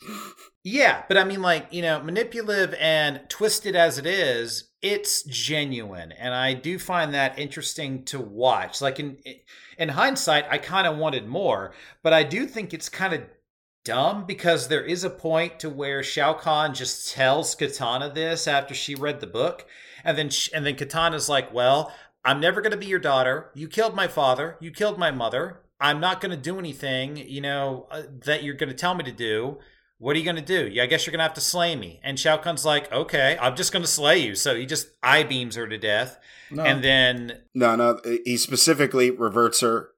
[0.65, 6.13] Yeah, but I mean, like, you know, manipulative and twisted as it is, it's genuine.
[6.13, 8.81] And I do find that interesting to watch.
[8.81, 9.19] Like, in,
[9.77, 11.75] in hindsight, I kind of wanted more,
[12.05, 13.23] but I do think it's kind of
[13.85, 18.75] dumb because there is a point to where Shao Kahn just tells Kitana this after
[18.75, 19.67] she read the book.
[20.05, 21.93] And then, sh- and then Kitana's like, well,
[22.25, 23.51] I'm never going to be your daughter.
[23.55, 24.57] You killed my father.
[24.61, 25.61] You killed my mother.
[25.81, 29.03] I'm not going to do anything, you know, uh, that you're going to tell me
[29.05, 29.59] to do.
[29.99, 30.69] What are you going to do?
[30.69, 32.01] Yeah, I guess you're going to have to slay me.
[32.03, 34.35] And Shao Kahn's like, okay, I'm just going to slay you.
[34.35, 36.19] So he just eye beams her to death.
[36.51, 39.91] no, And then, No, no, he specifically reverts her.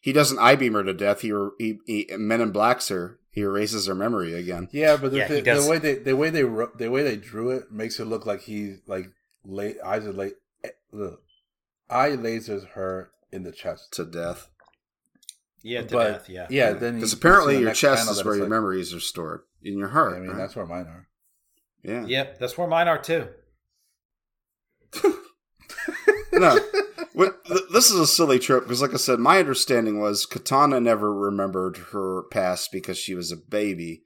[0.00, 1.22] He doesn't eye beam her to death.
[1.22, 3.17] He, he, he Men in Blacks her.
[3.30, 4.68] He erases her memory again.
[4.72, 7.16] yeah, but the, Yeah, the, the way they the way they wrote- the way they
[7.16, 9.10] drew it makes it look like he's like
[9.44, 10.34] late eyes are late.
[10.92, 11.18] Ugh.
[11.90, 13.92] Eye lasers her in the chest.
[13.94, 14.48] To death.
[15.62, 16.46] yeah, to but death, yeah.
[16.50, 16.72] yeah.
[16.72, 16.78] Hmm.
[16.78, 19.40] Then Because apparently the your chest is where your like- memories are stored.
[19.62, 20.14] In your heart.
[20.16, 20.36] I mean, right?
[20.38, 21.08] that's where mine are.
[21.82, 22.04] Yeah.
[22.06, 23.28] Yep, that's where mine are too.
[26.32, 26.58] no.
[27.72, 31.76] This is a silly trope because, like I said, my understanding was Kitana never remembered
[31.92, 34.02] her past because she was a baby.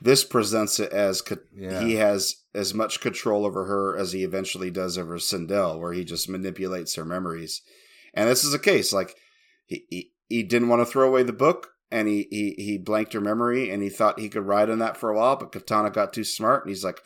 [0.00, 1.22] This presents it as
[1.54, 1.82] Yeah.
[1.82, 6.04] he has as much control over her as he eventually does over Sindel, where he
[6.04, 7.60] just manipulates her memories.
[8.14, 9.14] And this is a case like
[9.66, 13.12] he he, he didn't want to throw away the book, and he, he he blanked
[13.12, 15.92] her memory, and he thought he could ride on that for a while, but Kitana
[15.92, 17.02] got too smart, and he's like,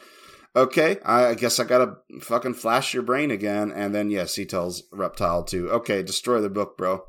[0.55, 3.73] okay, I I guess I gotta fucking flash your brain again.
[3.73, 7.05] And then, yes, he tells Reptile to, okay, destroy the book, bro.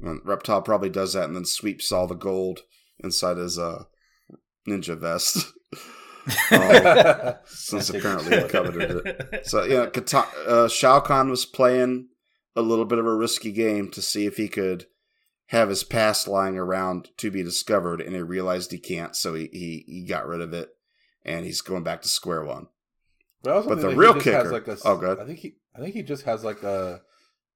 [0.00, 2.62] And Reptile probably does that and then sweeps all the gold
[2.98, 3.84] inside his uh,
[4.68, 5.52] ninja vest.
[6.50, 9.42] Um, since apparently he coveted it.
[9.46, 12.08] So, yeah, Kata- uh, Shao Kahn was playing
[12.56, 14.86] a little bit of a risky game to see if he could
[15.48, 19.50] have his past lying around to be discovered, and he realized he can't, so he,
[19.52, 20.70] he, he got rid of it,
[21.24, 22.68] and he's going back to square one.
[23.42, 25.20] But, But the real kicker- like a, oh, good.
[25.20, 27.02] I think he, I think he just has like a,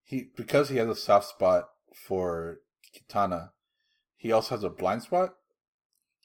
[0.04, 2.58] he because he has a soft spot for
[2.94, 3.50] Kitana.
[4.16, 5.34] He also has a blind spot.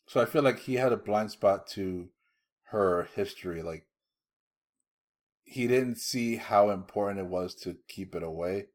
[0.08, 2.10] So I feel like he had a blind spot to
[2.72, 3.62] her history.
[3.62, 3.86] Like
[5.44, 8.66] he didn't see how important it was to keep it away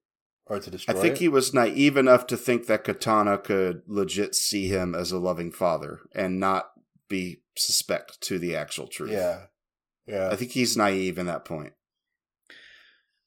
[0.46, 0.94] or to destroy.
[0.94, 0.98] It.
[0.98, 1.20] I think it.
[1.20, 5.52] he was naive enough to think that Kitana could legit see him as a loving
[5.52, 6.70] father and not
[7.08, 9.10] be suspect to the actual truth.
[9.12, 9.42] Yeah,
[10.06, 10.28] yeah.
[10.30, 11.72] I think he's naive in that point.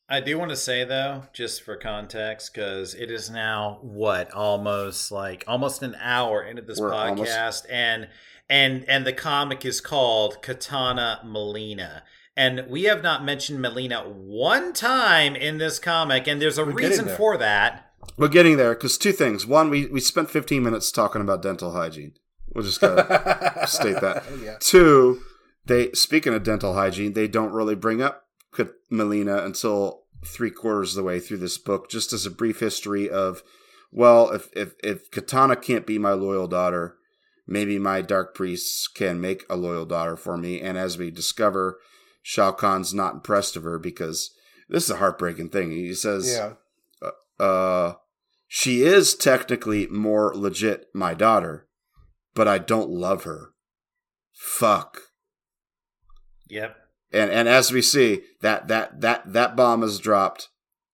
[0.10, 5.12] I do want to say though, just for context, because it is now what almost
[5.12, 8.10] like almost an hour into this We're podcast, almost- and
[8.50, 12.02] and and the comic is called Kitana Mileena.
[12.36, 16.72] And we have not mentioned Mileena one time in this comic, and there's a We're
[16.74, 17.16] reason there.
[17.16, 17.94] for that.
[18.18, 19.46] We're getting there because two things.
[19.46, 22.14] One, we, we spent 15 minutes talking about dental hygiene.
[22.54, 24.24] We'll just gotta state that.
[24.44, 24.58] yeah.
[24.60, 25.22] Two,
[25.66, 28.26] they speaking of dental hygiene, they don't really bring up
[28.92, 33.10] Mileena until three quarters of the way through this book, just as a brief history
[33.10, 33.42] of,
[33.92, 36.98] well, if if if Kitana can't be my loyal daughter,
[37.48, 40.62] maybe my dark priests can make a loyal daughter for me.
[40.62, 41.80] And as we discover,
[42.22, 44.32] Shao Kahn's not impressed of her because
[44.70, 45.72] this is a heartbreaking thing.
[45.72, 46.54] He says, Yeah.
[47.40, 47.94] uh,
[48.48, 51.68] she is technically more legit my daughter,
[52.34, 53.52] but I don't love her.
[54.34, 55.00] Fuck.
[56.50, 56.76] Yep.
[57.12, 60.50] And and as we see, that that that that bomb is dropped.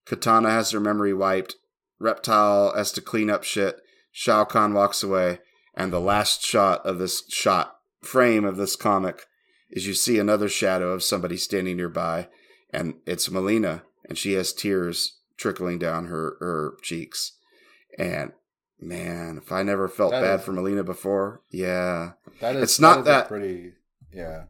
[0.08, 1.56] Kitana has her memory wiped.
[2.00, 3.80] Reptile has to clean up shit.
[4.12, 5.40] Shao Kahn walks away,
[5.76, 9.26] and the last shot of this shot frame of this comic
[9.70, 12.28] is you see another shadow of somebody standing nearby,
[12.72, 17.34] and it's Mileena, and she has tears trickling down her her cheeks.
[17.98, 18.32] And
[18.80, 22.64] man, if I never felt That bad is- for Mileena before, yeah, That is.
[22.64, 23.74] It's not is a that- pretty.
[24.14, 24.44] Yeah.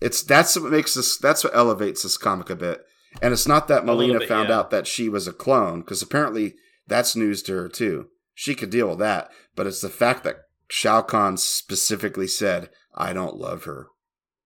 [0.00, 2.84] it's that's what makes this that's what elevates this comic a bit
[3.22, 4.58] and it's not that little mileena bit, found yeah.
[4.58, 6.54] out that she was a clone because apparently
[6.86, 10.42] that's news to her too she could deal with that but it's the fact that
[10.68, 13.88] shao kahn specifically said i don't love her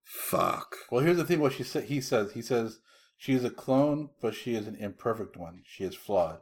[0.05, 1.41] fuck Well, here's the thing.
[1.41, 1.85] What she said.
[1.85, 2.33] He says.
[2.33, 2.79] He says
[3.17, 5.63] she is a clone, but she is an imperfect one.
[5.67, 6.39] She is flawed.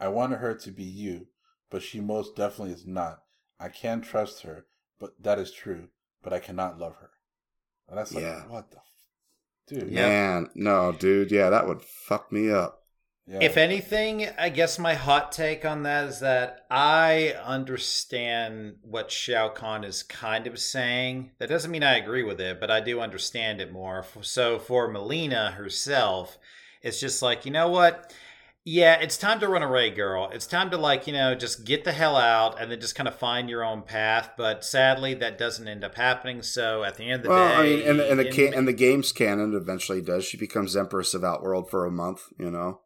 [0.00, 1.28] I wanted her to be you,
[1.70, 3.22] but she most definitely is not.
[3.58, 4.66] I can trust her,
[5.00, 5.88] but that is true.
[6.22, 7.10] But I cannot love her.
[7.88, 8.42] And that's like, Yeah.
[8.48, 8.82] what the, f-
[9.68, 9.90] dude?
[9.92, 10.08] Yeah.
[10.08, 12.82] man no dude yeah that would fuck me up
[13.28, 13.42] Yeah.
[13.42, 19.48] If anything, I guess my hot take on that is that I understand what Shao
[19.48, 21.32] Kahn is kind of saying.
[21.38, 24.04] That doesn't mean I agree with it, but I do understand it more.
[24.22, 26.38] So for Mileena herself,
[26.82, 28.14] it's just like, you know what?
[28.68, 30.28] Yeah, it's time to run away, girl.
[30.32, 33.06] It's time to like, you know, just get the hell out and then just kind
[33.06, 34.30] of find your own path.
[34.36, 36.42] But sadly, that doesn't end up happening.
[36.42, 38.66] So at the end of the well day, i mean and, and the in- and
[38.66, 42.80] the game's canon eventually does she becomes empress of outworld for a month you know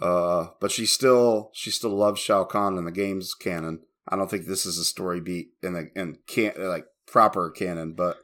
[0.00, 4.30] uh but she still she still loves shao kahn in the game's canon i don't
[4.30, 8.18] think this is a story beat in the in can like proper canon but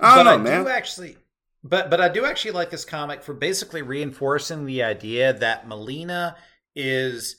[0.00, 1.16] i don't but know I man do actually,
[1.64, 6.36] but but I do actually like this comic for basically reinforcing the idea that Mileena
[6.74, 7.36] is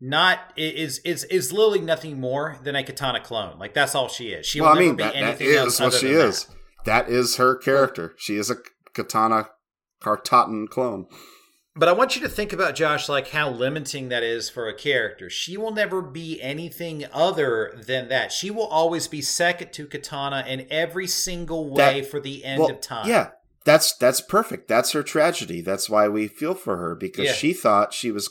[0.00, 3.58] not is is is literally nothing more than a kitana clone.
[3.58, 4.46] Like that's all she is.
[4.46, 6.54] She well will i never be that, that anything is else what she is that.
[6.86, 8.56] that is her character she is a
[8.94, 9.48] kitana
[10.02, 11.06] tarkatan clone
[11.76, 14.74] But I want you to think about Josh, like how limiting that is for a
[14.74, 15.30] character.
[15.30, 18.32] She will never be anything other than that.
[18.32, 22.60] She will always be second to Kitana in every single way That- for the end
[22.60, 23.08] Well, of time.
[23.08, 23.30] Yeah,
[23.64, 24.68] that's that's perfect.
[24.68, 25.60] That's her tragedy.
[25.60, 27.32] That's why we feel for her because Yeah.
[27.32, 28.30] she thought she was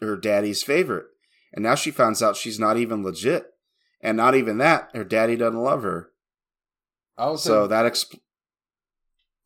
[0.00, 1.06] her daddy's favorite,
[1.52, 3.46] and now she finds out she's not even legit,
[4.00, 6.10] and not even that, her daddy doesn't love her.
[7.16, 8.18] I would So that exp-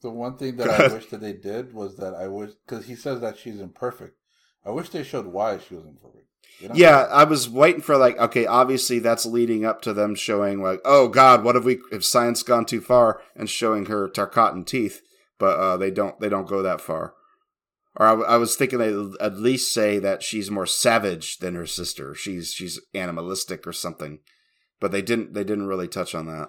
[0.03, 2.95] the one thing that I wish that they did was that I wish because he
[2.95, 4.17] says that she's imperfect.
[4.65, 6.26] I wish they showed why she was imperfect.
[6.61, 6.75] You know?
[6.75, 10.81] yeah, I was waiting for like, okay, obviously that's leading up to them showing like,
[10.85, 11.79] oh God, what have we?
[11.93, 15.03] If science gone too far and showing her Tarkatan teeth,
[15.39, 17.15] but uh, they don't they don't go that far.
[17.97, 21.55] Or I, w- I was thinking they'd at least say that she's more savage than
[21.55, 22.15] her sister.
[22.15, 24.21] She's she's animalistic or something,
[24.81, 26.49] but they didn't they didn't really touch on that.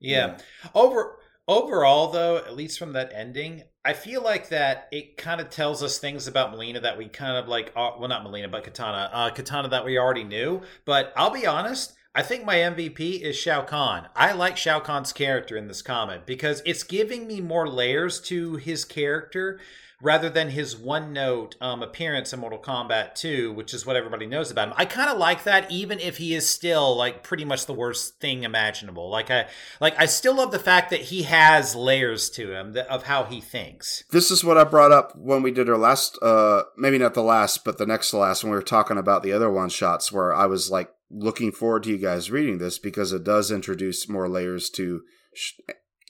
[0.00, 0.38] Yeah.
[0.74, 1.17] Over
[1.48, 5.82] overall though, at least from that ending, I feel like that it kind of tells
[5.82, 9.08] us things about Mileena that we kind of like uh, well not Mileena, but Kitana.
[9.12, 10.60] Uh Kitana that we already knew.
[10.84, 14.08] But I'll be honest, I think my MVP is Shao Kahn.
[14.14, 18.56] I like Shao Kahn's character in this comic because it's giving me more layers to
[18.56, 19.58] his character
[20.00, 24.26] rather than his one note um, appearance in Mortal Kombat 2, which is what everybody
[24.26, 24.74] knows about him.
[24.76, 28.20] I kind of like that, even if he is still like pretty much the worst
[28.20, 29.10] thing imaginable.
[29.10, 29.46] Like I,
[29.80, 33.24] like I still love the fact that he has layers to him that, of how
[33.24, 34.04] he thinks.
[34.10, 37.22] This is what I brought up when we did our last, uh, maybe not the
[37.22, 40.12] last, but the next to last when we were talking about the other one shots
[40.12, 44.08] where I was like looking forward to you guys reading this because it does introduce
[44.08, 45.02] more layers to
[45.34, 45.54] sh-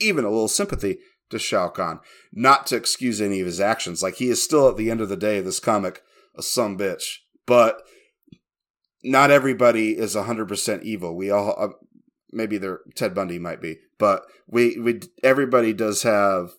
[0.01, 0.99] even a little sympathy
[1.31, 2.01] to Shao Kahn.
[2.33, 4.03] Not to excuse any of his actions.
[4.03, 6.03] Like he is still at the end of the day, this comic,
[6.37, 7.19] a some bitch.
[7.47, 7.83] But
[9.03, 11.17] not everybody is 100% evil.
[11.17, 11.69] We all, uh,
[12.33, 16.53] maybe they're, Ted Bundy might be, but we, we, everybody does have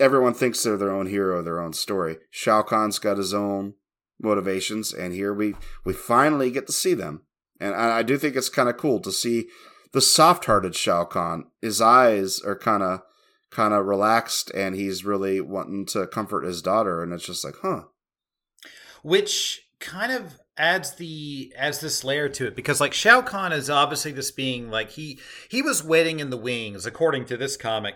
[0.00, 2.18] everyone thinks they're their own hero, their own story.
[2.30, 3.74] Shao Kahn's got his own
[4.20, 7.22] motivations, and here we we finally get to see them.
[7.60, 9.48] And I, I do think it's kind of cool to see
[9.92, 11.44] the soft-hearted Shao Kahn.
[11.60, 13.02] His eyes are kind of
[13.50, 17.02] kind of relaxed, and he's really wanting to comfort his daughter.
[17.02, 17.84] And it's just like, huh?
[19.02, 23.70] which kind of adds the adds this layer to it because like Shao Kahn is
[23.70, 27.94] obviously this being like he he was waiting in the wings according to this comic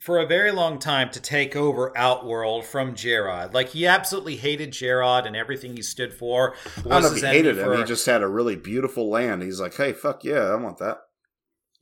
[0.00, 3.54] for a very long time to take over Outworld from Gerard.
[3.54, 6.54] Like he absolutely hated Gerard and everything he stood for.
[6.76, 7.76] I don't know if he hated him.
[7.78, 9.42] He just had a really beautiful land.
[9.42, 10.98] He's like, hey, fuck yeah, I want that.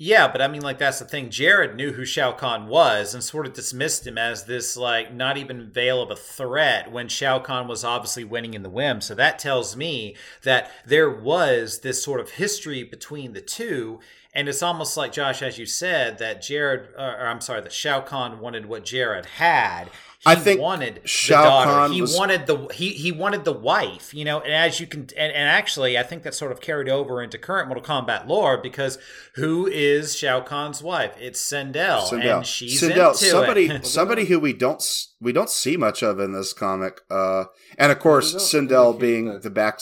[0.05, 1.31] Yeah, but I mean, like that's the thing.
[1.31, 5.37] Jared knew who Shao Kahn was and sort of dismissed him as this like not
[5.37, 9.01] even veil of a threat when Shao Kahn was obviously winning in the whim.
[9.01, 14.01] So that tells me that there was this sort of history between the two,
[14.35, 17.73] and it's almost like Josh, as you said, that Jared, uh, or I'm sorry, that
[17.73, 19.91] Shao Kahn wanted what Jared had.
[20.25, 21.71] He I think wanted Shao the daughter.
[21.71, 24.15] Kahn he was- wanted the he he wanted the wife.
[24.15, 26.89] You know, and as you can, and, and actually, I think that sort of carried
[26.89, 28.99] over into current Mortal Kombat lore because
[29.35, 31.17] who is Shao Kahn's wife?
[31.19, 32.37] It's Sindel, Sindel.
[32.37, 33.85] and she's Sindel, into somebody, it.
[33.99, 34.81] somebody who we don't
[35.21, 39.25] we don't see much of in this comic, uh, and of course They Sindel being
[39.27, 39.81] that- the back.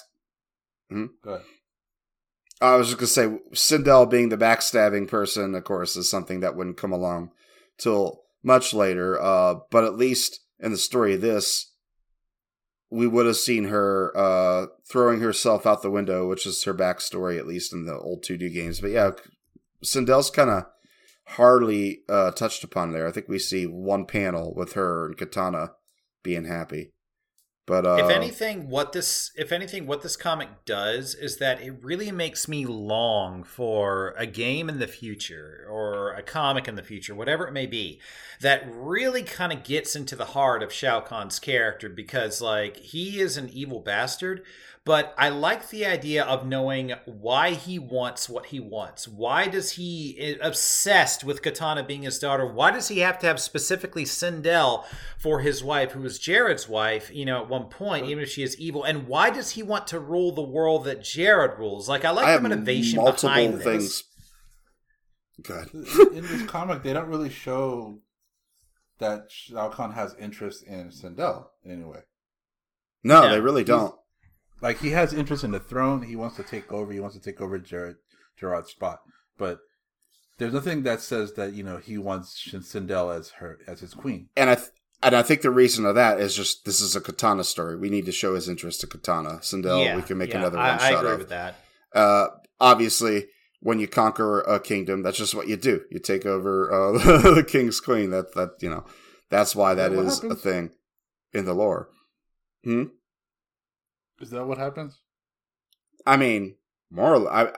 [0.90, 1.42] Go ahead.
[2.60, 6.56] I was just gonna say Sindel being the backstabbing person, of course, is something that
[6.56, 7.30] wouldn't come along
[7.78, 9.20] till much later.
[9.20, 11.72] Uh, but at least in the story of this,
[12.90, 17.38] we would have seen her uh, throwing herself out the window, which is her backstory,
[17.38, 18.80] at least in the old 2D games.
[18.80, 19.12] But yeah,
[19.82, 20.64] Sindel's kind of
[21.24, 23.06] hardly uh, touched upon there.
[23.06, 25.70] I think we see one panel with her and Kitana
[26.22, 26.90] being happy.
[27.70, 31.72] But uh, if anything, what this if anything, what this comic does is that it
[31.80, 36.82] really makes me long for a game in the future or a comic in the
[36.82, 38.00] future, whatever it may be,
[38.40, 43.20] that really kind of gets into the heart of Shao Kahn's character because like he
[43.20, 44.42] is an evil bastard,
[44.90, 49.06] but I like the idea of knowing why he wants what he wants.
[49.06, 52.44] Why does he eh, obsessed with Kitana being his daughter?
[52.44, 54.84] Why does he have to have specifically Sindel
[55.16, 57.08] for his wife, who is Jared's wife?
[57.14, 59.86] You know, at one point, even if she is evil, and why does he want
[59.86, 61.88] to rule the world that Jared rules?
[61.88, 63.64] Like, I like I the have motivation multiple behind this.
[63.64, 64.04] things.
[65.40, 65.68] Good.
[66.12, 68.00] in this comic, they don't really show
[68.98, 72.00] that Shao Kahn has interest in Sindel in any way.
[73.04, 73.94] No, Yeah, they really don't.
[74.60, 76.02] Like he has interest in the throne.
[76.02, 76.92] He wants to take over.
[76.92, 77.96] He wants to take over Jared
[78.38, 79.00] Gerard's spot.
[79.38, 79.58] But
[80.38, 83.94] there's nothing that says that you know he wants Shin- Sindel as her as his
[83.94, 84.28] queen.
[84.36, 84.68] and I th-
[85.02, 87.76] and I think the reason of that is just this is a Kitana story.
[87.76, 89.40] We need to show his interest to Kitana.
[89.40, 91.18] Sindel, yeah, we can make yeah, another I, one I shot agree of.
[91.20, 91.54] with that.
[91.94, 92.26] Uh,
[92.60, 93.26] obviously,
[93.60, 95.82] when you conquer a kingdom, that's just what you do.
[95.90, 96.92] You take over uh,
[97.34, 98.10] the king's queen.
[98.10, 98.84] That that you know,
[99.30, 100.72] that's why that Is that what is a thing
[101.32, 101.88] in the lore.
[102.64, 102.84] Hmm?
[104.20, 105.00] Is that what happens?
[106.06, 106.56] I mean,
[106.90, 107.14] more.
[107.16, 107.52] or- I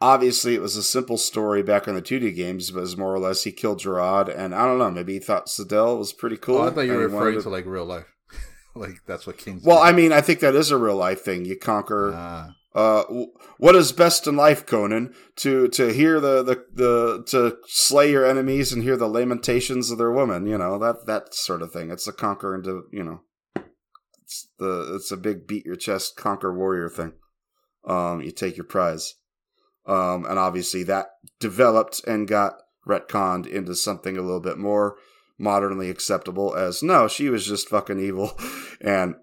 [0.00, 3.14] obviously it was a simple story back in the 2D games, but it was more
[3.14, 4.90] or less he killed Gerard, and I don't know.
[4.90, 6.58] Maybe he thought Sindel was pretty cool.
[6.58, 8.06] oh, I thought you were referring to- to like real life.
[8.74, 9.62] like that's what kings.
[9.64, 9.82] Well, do.
[9.82, 11.44] I mean, I think that is a real life thing.
[11.44, 12.12] You conquer.
[12.14, 12.54] Ah.
[12.74, 13.02] Uh,
[13.58, 15.12] what is best in life, Conan?
[15.36, 19.98] To to hear the, the the to slay your enemies and hear the lamentations of
[19.98, 20.46] their women.
[20.46, 21.90] You know that that sort of thing.
[21.90, 23.20] It's a conquer and to you know.
[24.32, 27.12] It's the it's a big beat your chest conquer warrior thing.
[27.86, 29.14] Um, you take your prize.
[29.84, 31.08] Um, and obviously that
[31.40, 32.54] developed and got
[32.86, 34.96] retconned into something a little bit more
[35.38, 38.38] modernly acceptable as no, she was just fucking evil,
[38.80, 39.16] and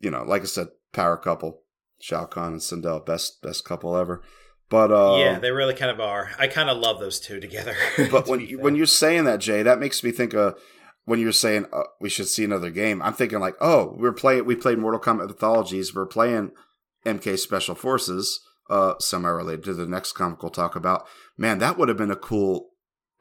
[0.00, 1.62] you know, like I said, power couple.
[2.00, 4.22] Shao Kahn and Sindel, best best couple ever.
[4.70, 6.30] But uh, yeah, they really kind of are.
[6.38, 7.74] I kind of love those two together.
[8.10, 8.58] but when you, fair.
[8.58, 10.58] when you're saying that, Jay, that makes me think of
[11.08, 13.00] when you're saying uh, we should see another game.
[13.00, 14.44] I'm thinking like, oh, we're playing.
[14.44, 15.94] We played Mortal Kombat Mythologies.
[15.94, 16.52] We're playing
[17.06, 21.06] MK Special Forces, uh, semi related to the next comic we'll talk about.
[21.36, 22.70] Man, that would have been a cool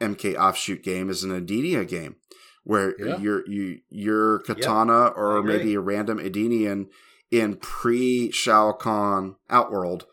[0.02, 2.18] MK offshoot game as an Edenia game.
[2.64, 3.18] Where Yeah.
[3.20, 6.88] you're you you're Kitana or maybe a random Edenian
[7.32, 10.06] in pre Shao Kahn Outworld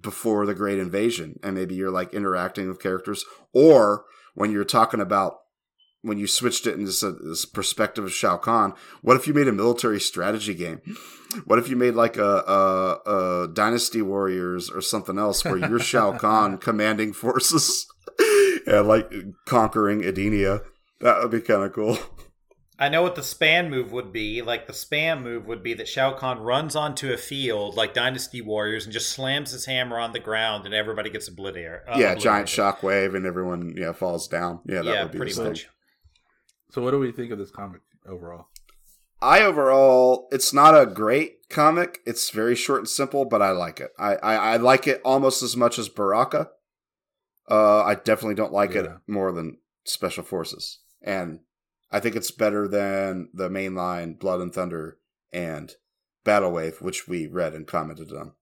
[0.00, 5.00] before the Great Invasion, and maybe you're like interacting with characters, or when you're talking
[5.00, 5.34] about
[6.06, 9.48] when you switched it into this, this perspective of Shao Kahn, what if you made
[9.48, 10.80] a military strategy game?
[11.44, 13.10] What if you made like a, a,
[13.44, 17.86] a Dynasty Warriors or something else where you're Shao Kahn commanding forces
[18.66, 19.12] and like
[19.46, 20.62] conquering Edenia?
[21.00, 21.98] That would be kind of cool.
[22.78, 24.42] I know what the span move would be.
[24.42, 28.42] Like the spam move would be that Shao Kahn runs onto a field like Dynasty
[28.42, 31.88] Warriors and just slams his hammer on the ground and everybody gets obliterated.
[31.88, 32.56] Uh, yeah, giant obliterated.
[32.56, 34.60] shockwave and everyone yeah falls down.
[34.66, 35.68] Yeah, that yeah, would be pretty much.
[36.76, 38.48] So, what do we think of this comic overall?
[39.22, 42.00] I overall, it's not a great comic.
[42.04, 43.92] It's very short and simple, but I like it.
[43.98, 46.50] I, I, I like it almost as much as Baraka.
[47.50, 51.40] Uh, I definitely don't like it more than Special Forces, and
[51.90, 54.98] I think it's better than the mainline Blood and Thunder
[55.32, 55.72] and
[56.24, 58.32] Battle Wave, which we read and commented on.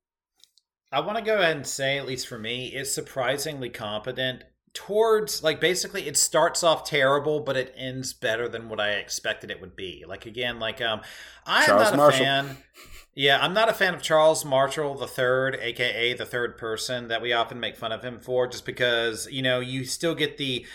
[0.90, 4.42] I want to go ahead and say, at least for me, it's surprisingly competent
[4.74, 9.48] towards like basically it starts off terrible but it ends better than what i expected
[9.50, 10.04] it would be.
[10.06, 11.00] Like again like um
[11.46, 12.24] i'm Charles not a Marshall.
[12.24, 12.56] fan
[13.14, 17.22] yeah i'm not a fan of charles marshall the third aka the third person that
[17.22, 20.66] we often make fun of him for just because you know you still get the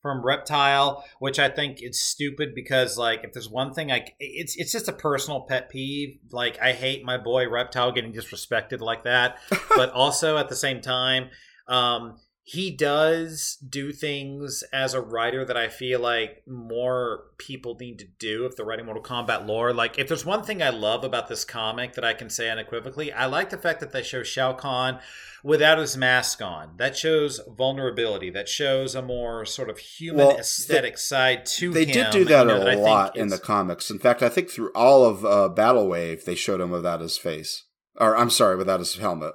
[0.00, 4.56] from reptile which i think is stupid because like if there's one thing i it's
[4.56, 6.18] it's just a personal pet peeve.
[6.30, 9.38] Like i hate my boy reptile getting disrespected like that.
[9.76, 11.30] But also at the same time
[11.68, 18.00] um he does do things as a writer that I feel like more people need
[18.00, 19.72] to do if they're writing Mortal Kombat lore.
[19.72, 23.12] Like, if there's one thing I love about this comic that I can say unequivocally,
[23.12, 24.98] I like the fact that they show Shao Kahn
[25.44, 26.76] without his mask on.
[26.78, 28.30] That shows vulnerability.
[28.30, 31.86] That shows a more sort of human Well, aesthetic side to They him.
[31.86, 33.88] They did do that you know, a think lot in the comics.
[33.88, 37.16] In fact, I think through all of uh, Battle Wave, they showed him without his
[37.16, 37.66] face.
[37.96, 39.34] Or, I'm sorry, without his helmet.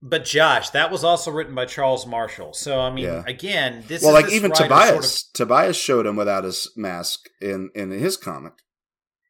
[0.00, 2.52] But Josh, that was also written by Charles Marshall.
[2.54, 3.24] So I mean, Yeah.
[3.26, 7.70] again, this well, like even Tobias, sort of Tobias showed him without his mask in
[7.74, 8.52] in his comic.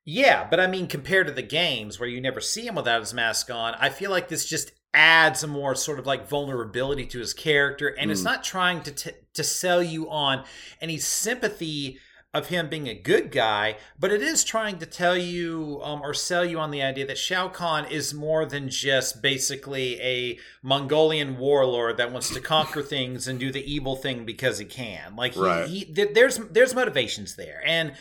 [0.04, 3.12] Yeah, but I mean, compared to the games where you never see him without his
[3.14, 7.18] mask on, I feel like this just adds a more sort of like vulnerability to
[7.18, 8.24] his character, and it's Mm.
[8.24, 10.44] not trying to t- to sell you on
[10.80, 11.98] any sympathy
[12.34, 16.12] of him being a good guy, but it is trying to tell you um, or
[16.12, 21.38] sell you on the idea that Shao Kahn is more than just basically a Mongolian
[21.38, 25.16] warlord that wants to conquer things and do the evil thing because he can.
[25.16, 25.68] Like he, Right.
[25.68, 27.94] he th- there's there's motivations there, and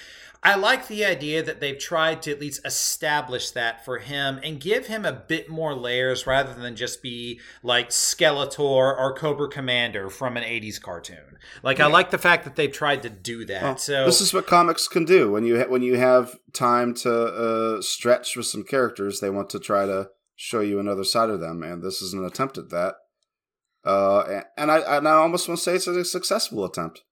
[0.48, 4.60] I like the idea that they've tried to at least establish that for him and
[4.60, 10.10] give him a bit more layers rather than just be like Skeletor or Cobra Commander
[10.10, 11.38] from an 80s cartoon.
[11.64, 13.62] Like I like the fact that they've tried to do that.
[13.64, 16.93] Well, so this is what comics can do when you ha- when you have time
[16.95, 17.12] to
[17.78, 19.20] uh, stretch with some characters.
[19.20, 22.24] They want to try to show you another side of them, and this is an
[22.26, 22.95] attempt at that.
[23.86, 27.04] Uh, and- and I and I almost want to say it's a successful attempt.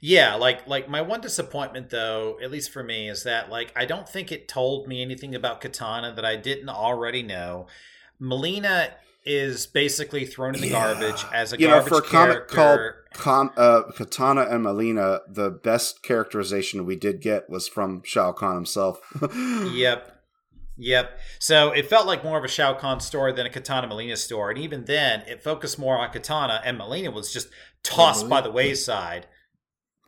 [0.00, 3.84] Yeah, like like my one disappointment though, at least for me, is that like I
[3.86, 7.66] don't think it told me anything about Kitana that I didn't already know.
[8.20, 8.90] Mileena
[9.24, 10.94] is basically thrown in the Yeah.
[10.94, 12.80] garbage as a You know, for a comic called
[13.14, 18.54] Com, uh, Kitana and Mileena, the best characterization we did get was from Shao Kahn
[18.54, 19.00] himself.
[19.34, 20.12] Yep.
[20.78, 21.18] Yep.
[21.38, 24.54] So it felt like more of a Shao Kahn story than a Kitana Mileena story.
[24.54, 27.48] And even then, it focused more on Kitana, and Mileena was just
[27.82, 29.26] tossed Mileena- by the wayside.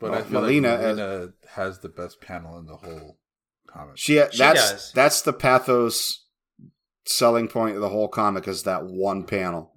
[0.00, 3.18] But Well, I feel Mileena like as- has the best panel in the whole
[3.66, 3.96] comic.
[3.96, 4.92] She that's She does.
[4.94, 6.24] that's the pathos
[7.06, 9.72] selling point of the whole comic is that one panel.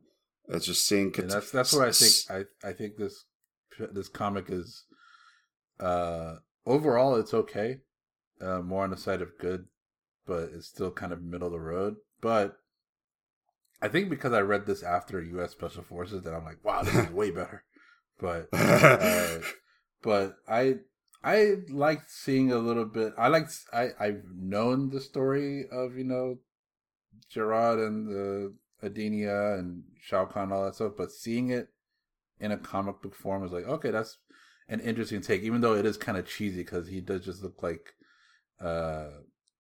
[0.48, 1.06] It's just seeing.
[1.18, 2.14] And Kat- that's what I think
[2.64, 3.26] I I think this
[3.94, 4.86] this comic is
[5.80, 7.78] uh overall it's okay,
[8.42, 9.66] uh, more on the side of good,
[10.28, 11.96] but it's still kind of middle of the road.
[12.22, 12.58] But
[13.82, 15.52] I think because I read this after U.S.
[15.54, 17.64] Special Forces, that I'm like, wow, this is way better.
[18.20, 19.40] But uh,
[20.02, 20.76] but I
[21.24, 23.14] I liked seeing a little bit.
[23.18, 26.40] I liked I I've known the story of you know
[27.30, 31.70] Gerard and the Edenia and Shao Kahn and all that stuff, but seeing it
[32.40, 34.18] in a comic book form is like okay, that's
[34.68, 35.44] an interesting take.
[35.44, 37.94] Even though it is kind of cheesy because he does just look like
[38.60, 39.10] uh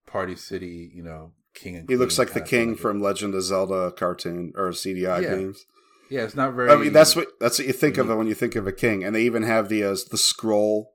[0.08, 3.92] Party City, you know, king and he looks like the king from Legend of Zelda
[3.92, 5.36] cartoon or CDI Yeah.
[5.36, 5.66] games.
[6.12, 6.70] Yeah, it's not very.
[6.72, 8.18] I mean, that's what that's what you think of unique.
[8.18, 10.94] when you think of a king, and they even have the uh, the scroll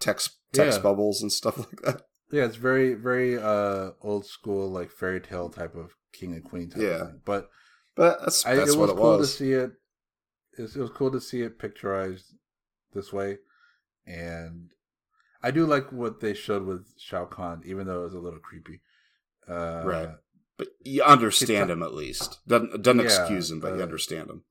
[0.00, 0.82] text text Yeah.
[0.82, 2.02] bubbles and stuff like that.
[2.32, 6.70] Yeah, it's very, very uh old school, like fairy tale type of king and queen
[6.70, 6.88] type Yeah.
[6.88, 7.20] of thing.
[7.24, 7.50] But
[7.94, 9.30] But that's I, that's it what was it cool was.
[9.30, 9.70] to see it.
[10.58, 12.32] It was, it was cool to see it picturized
[12.94, 13.38] this way,
[14.06, 14.70] and
[15.42, 18.38] I do like what they showed with Shao Kahn, even though it was a little
[18.40, 18.80] creepy.
[19.48, 20.08] Uh, Right.
[20.56, 22.38] But you understand him at least.
[22.46, 24.44] Doesn't doesn't Yeah, excuse him, but you uh, understand him.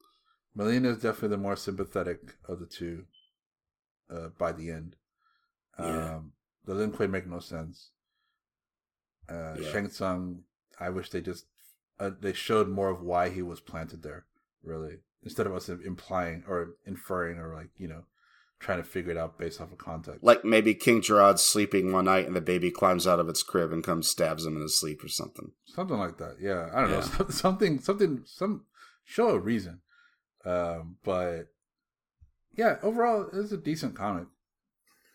[0.58, 3.06] Mileena is definitely the more sympathetic of the two.
[4.10, 4.96] Uh, by the end,
[5.80, 6.16] Yeah.
[6.18, 6.34] um,
[6.66, 7.90] the Lin Kuei make no sense.
[9.30, 9.72] Uh, Yeah.
[9.72, 10.44] Shang Tsung,
[10.80, 11.46] I wish they just
[12.00, 14.26] uh, they showed more of why he was planted there,
[14.64, 18.04] really, instead of us implying or inferring or like you know
[18.60, 20.24] trying to figure it out based off of context.
[20.24, 23.72] Like maybe King Gerard's sleeping one night and the baby climbs out of its crib
[23.72, 25.52] and comes stabs him in his sleep or something.
[25.66, 26.38] something like that.
[26.40, 26.96] Yeah, I don't Yeah.
[27.20, 28.66] know, something, something, some
[29.04, 29.82] show a reason.
[30.46, 31.48] Um, but
[32.56, 34.28] yeah, overall, it was a decent comic.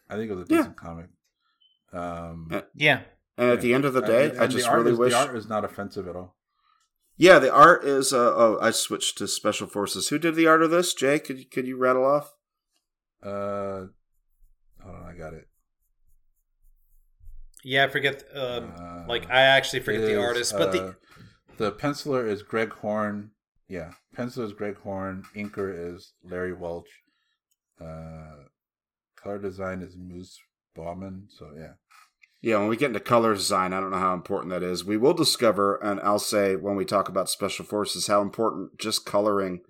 [0.09, 0.59] I think it was a Yeah.
[0.59, 1.07] decent comic.
[1.93, 3.03] Um, Uh, Yeah.
[3.37, 5.13] And at the end of the day, and- I just really is, wish.
[5.13, 6.37] the art is not offensive at all.
[7.17, 8.13] Yeah, the art is.
[8.13, 10.09] Uh, oh, I switched to special forces.
[10.09, 10.93] Who did the art of this?
[10.95, 12.35] Jay, could you, could you rattle off?
[13.23, 13.87] Uh,
[14.83, 15.49] hold on, I got it.
[17.65, 18.25] Yeah, I forget.
[18.35, 20.93] Um, Uh, like I actually forget the is, artist, but the uh,
[21.57, 23.33] the penciler is Greg Horn.
[23.69, 25.25] Yeah, pencil is Greg Horn.
[25.37, 26.89] Inker is Larry Welch.
[27.81, 28.45] Uh,
[29.17, 30.39] color design is Moose
[30.75, 31.27] Baumann.
[31.29, 31.73] So yeah,
[32.41, 34.85] Yeah, when we get into color design, I don't know how important that is.
[34.85, 39.05] We will discover, and I'll say when we talk about special forces, how important just
[39.05, 39.61] coloring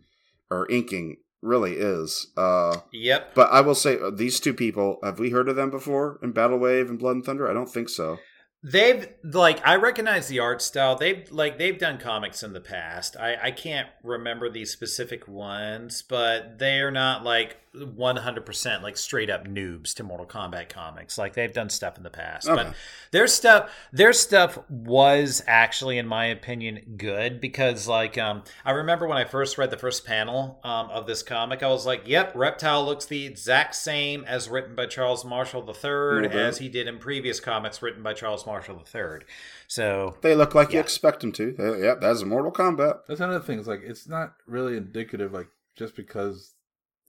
[0.50, 2.28] or inking really is.
[2.36, 3.34] Uh, yep.
[3.34, 6.32] but I will say, uh, these two people, have we heard of them before in
[6.32, 7.48] Battle Wave and Blood and Thunder?
[7.48, 8.18] I don't think so.
[8.62, 10.96] They've like I recognize the art style.
[10.96, 13.16] They've like they've done comics in the past.
[13.16, 19.30] I I can't remember these specific ones, but they are not like 100% like straight
[19.30, 21.18] up noobs to Mortal Kombat comics.
[21.18, 22.48] Like they've done stuff in the past.
[22.48, 22.64] Okay.
[22.64, 22.74] But
[23.10, 29.06] their stuff their stuff was actually in my opinion good because like um I remember
[29.06, 32.32] when I first read the first panel um, of this comic, I was like, "Yep,
[32.34, 36.34] Reptile looks the exact same as written by Charles Marshall III Little bit.
[36.36, 39.20] as he did in previous comics written by Charles Marshall III."
[39.66, 41.52] So, They look like you expect them to.
[41.52, 43.00] They- yep, that's Mortal Kombat.
[43.06, 43.58] that's another thing.
[43.58, 45.32] Is like it's not really indicative.
[45.32, 46.54] Like just because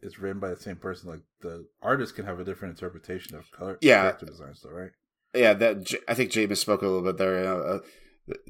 [0.01, 3.51] it's written by the same person, like the artist can have a different interpretation of
[3.51, 3.77] color.
[3.81, 4.01] Yeah.
[4.01, 4.91] character design, so right.
[5.33, 7.45] Yeah, that J- I think James spoke a little bit there.
[7.45, 7.79] Uh, uh,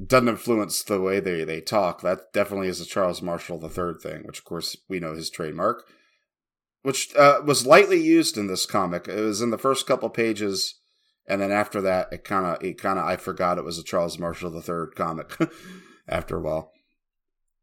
[0.06, 2.02] doesn't influence the way they, they talk.
[2.02, 5.84] That definitely is a Charles Marshall III thing, which of course we know his trademark,
[6.84, 9.08] which uh, was lightly used in this comic.
[9.08, 10.76] It was in the first couple pages,
[11.28, 13.84] and then after that, it kind of it kind of I forgot it was a
[13.84, 15.38] Charles Marshall III comic.
[16.08, 16.72] after a while,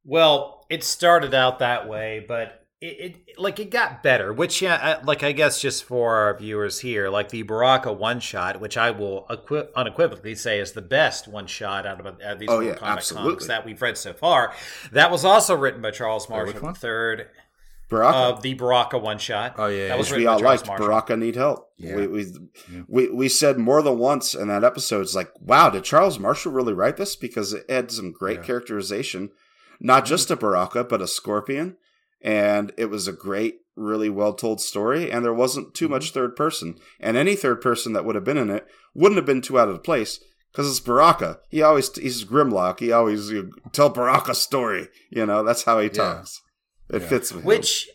[0.05, 2.87] well, it started out that way, but it,
[3.29, 4.33] it like it got better.
[4.33, 8.21] Which, yeah, I- like I guess just for our viewers here, like the Baraka one
[8.21, 12.21] shot, which I will equi- unequivocally say is the best one shot out of, out
[12.23, 13.29] of these Oh, yeah, Kombat absolutely.
[13.31, 14.53] comics that we've read so far.
[14.93, 17.17] That was also written by Charles Wait, which Marshall one?
[17.19, 17.25] III.
[17.89, 19.55] Baraka, Of the Baraka one shot.
[19.59, 20.67] Oh yeah, That was which we all Charles liked.
[20.69, 20.87] Marshall.
[20.89, 21.71] Baraka need help.
[21.79, 21.95] Yeah.
[21.95, 22.23] We, we,
[22.73, 22.83] Yeah.
[22.89, 25.03] we we said more than once in that episode.
[25.03, 27.15] It's like, wow, did Charles Marshall really write this?
[27.15, 28.45] Because it had some great Yeah.
[28.47, 29.31] characterization,
[29.79, 30.09] not mm-hmm.
[30.09, 31.77] just a Baraka, but a Scorpion,
[32.27, 35.11] and it was a great, really well told story.
[35.11, 36.15] And there wasn't too much mm-hmm.
[36.15, 39.41] third person, and any third person that would have been in it wouldn't have been
[39.43, 40.21] too out of place.
[40.53, 41.41] Because it's Baraka.
[41.51, 42.81] He always he's Grimlock.
[42.81, 44.89] He always you tell Baraka's story.
[45.11, 46.41] You know that's how he talks.
[46.91, 47.09] It Yeah.
[47.09, 47.47] fits with him.
[47.49, 47.89] which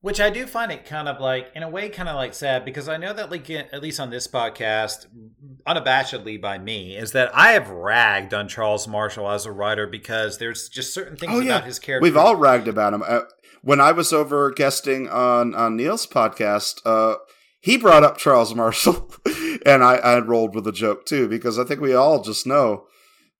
[0.00, 2.62] which i do find it kind of like in a way kind of like sad
[2.62, 5.06] because i know that like at least on this podcast
[5.66, 10.36] unabashedly by me is that i have ragged on charles marshall as a writer because
[10.38, 11.56] there's just certain things Oh, yeah.
[11.56, 13.02] about his character We've all ragged about him.
[13.06, 13.20] Uh,
[13.64, 17.16] When I was over guesting on on Neil's podcast, uh,
[17.60, 19.10] he brought up Charles Marshall,
[19.66, 22.84] and I, I rolled with the joke too because I think we all just know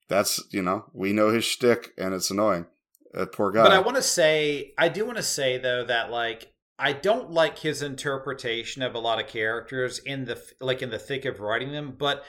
[0.09, 2.67] that's you know we know his shtick and it's annoying.
[3.15, 3.63] Uh, poor guy.
[3.63, 7.31] But I want to say, I do want to say though that like I don't
[7.31, 11.41] like his interpretation of a lot of characters in the like in the thick of
[11.41, 12.25] writing them, but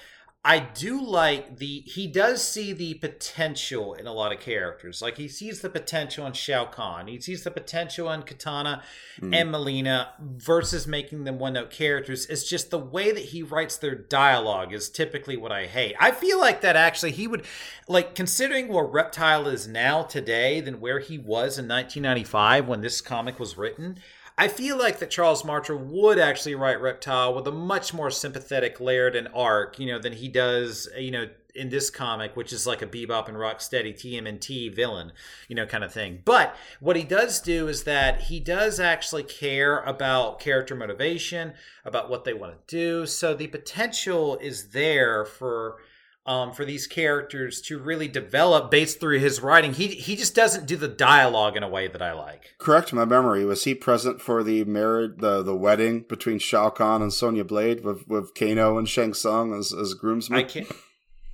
[0.48, 5.02] I do like the he does see the potential in a lot of characters.
[5.02, 8.82] Like he sees the potential in Shao Kahn, he sees the potential in Kitana
[9.20, 9.34] Mm.
[9.34, 12.26] and Mileena versus making them one note characters.
[12.26, 15.96] It's just the way that he writes their dialogue is typically what I hate.
[16.02, 17.46] I feel like that actually he would
[17.88, 23.00] like considering where Reptile is now today than where he was in 1995 when this
[23.00, 23.98] comic was written.
[24.38, 28.80] I feel like that Charles Marshall would actually write Reptile with a much more sympathetic
[28.82, 32.68] layered and arc, you know, than he does, you know, in this comic, which is
[32.68, 35.14] like a Bebop and Rocksteady TMNT villain,
[35.48, 36.22] you know, kind of thing.
[36.26, 41.54] But what he does do is that he does actually care about character motivation,
[41.86, 43.06] about what they want to do.
[43.06, 45.78] So the potential is there for
[46.26, 49.74] um, for these characters to really develop based through his writing.
[49.74, 52.56] He he just doesn't do the dialogue in a way that I like.
[52.58, 53.46] Correct my memory.
[53.46, 57.84] Was he present for the marriage, the the wedding between Shao Kahn and Sonya Blade
[57.84, 60.40] with with Kano and Shang Tsung as as groomsmen?
[60.40, 60.72] I can't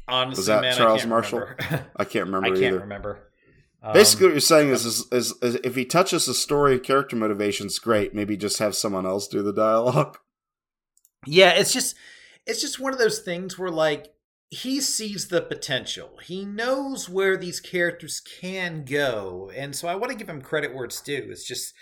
[0.07, 0.76] honestly, Was that man.
[0.78, 1.40] Charles I can't Marshall?
[1.40, 1.86] Remember.
[1.95, 2.80] I can't remember I can't either.
[2.80, 3.28] remember.
[3.84, 6.84] Um, Basically, what you're saying is, is, is, is if he touches the story and
[6.84, 8.14] character motivations, great.
[8.14, 10.18] Maybe just have someone else do the dialogue.
[11.26, 11.95] Yeah, it's just
[12.45, 14.14] it's just one of those things where like
[14.52, 16.19] he sees the potential.
[16.26, 19.49] He knows where these characters can go.
[19.56, 21.28] And so I want to give him credit where it's due.
[21.30, 21.73] It's just,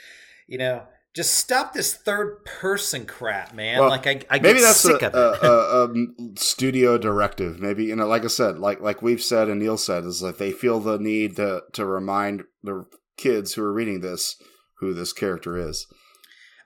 [0.48, 0.84] you know,
[1.16, 3.80] just stop this third person crap, man.
[3.80, 5.44] Well, like I, I Maybe that's sick a, of it.
[5.44, 7.60] a, a, a studio directive.
[7.60, 10.38] Maybe you know, like I said, like like we've said and Neil said, is that
[10.38, 12.86] they feel the need to to remind the
[13.18, 14.36] kids who are reading this
[14.76, 15.88] who this character is.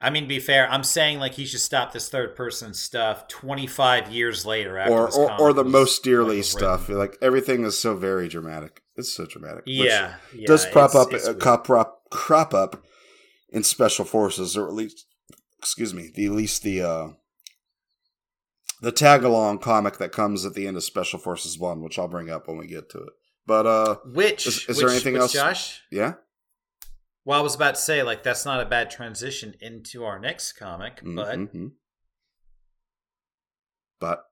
[0.03, 3.27] I mean, to be fair, I'm saying like he should stop this third person stuff
[3.29, 6.81] 25 years later after or or, or the most dearly stuff.
[6.89, 6.97] written.
[6.99, 8.81] Like everything is so very dramatic.
[8.95, 9.63] It's so dramatic.
[9.65, 11.39] Yeah, yeah, does prop it's- up it's uh, weird.
[11.63, 12.83] crop crop up
[13.49, 15.05] in special forces, or at least
[15.57, 17.07] excuse me, the at least the uh
[18.81, 22.09] the tag along comic that comes at the end of Special Forces One, which I'll
[22.09, 23.13] bring up when we get to it.
[23.47, 25.33] But uh, Which Is- is there anything which, else?
[25.33, 25.81] Josh?
[25.89, 26.15] yeah,
[27.25, 30.53] Well, I was about to say like that's not a bad transition into our next
[30.53, 31.71] comic, but Mhm.
[33.99, 34.25] but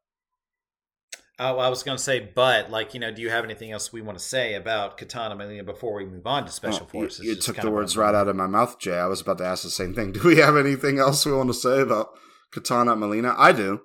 [1.40, 3.94] oh, I was going to say, but like you know, do you have anything else
[3.94, 7.26] we want to say about Kitana Mileena before we move on to Special Oh, Forces?
[7.26, 8.98] You, Just took the words right out of my mouth, Jay.
[8.98, 10.12] I was about to ask the same thing.
[10.14, 12.10] Do we have anything else we want to say about
[12.54, 13.34] Kitana Mileena?
[13.38, 13.82] I do.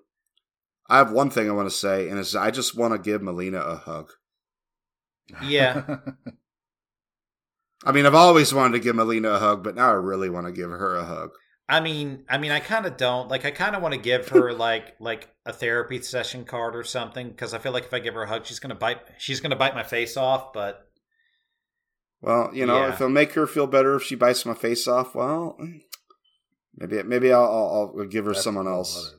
[0.88, 3.20] I have one thing I want to say, and it's I just want to give
[3.20, 4.10] Mileena a hug.
[5.42, 5.82] Yeah.
[7.84, 10.46] I mean, I've always wanted to give Mileena a hug, but now I really want
[10.46, 11.30] to give her a hug.
[11.68, 13.44] I mean, I mean, I kind of don't like.
[13.44, 17.28] I kind of want to give her like like a therapy session card or something
[17.28, 19.00] because I feel like if I give her a hug, she's gonna bite.
[19.18, 20.52] She's gonna bite my face off.
[20.52, 20.86] But
[22.20, 22.88] Well, you know, Yeah.
[22.90, 25.58] if it'll make her feel better if she bites my face off, well,
[26.76, 29.14] maybe maybe I'll, I'll, I'll give her That's someone else,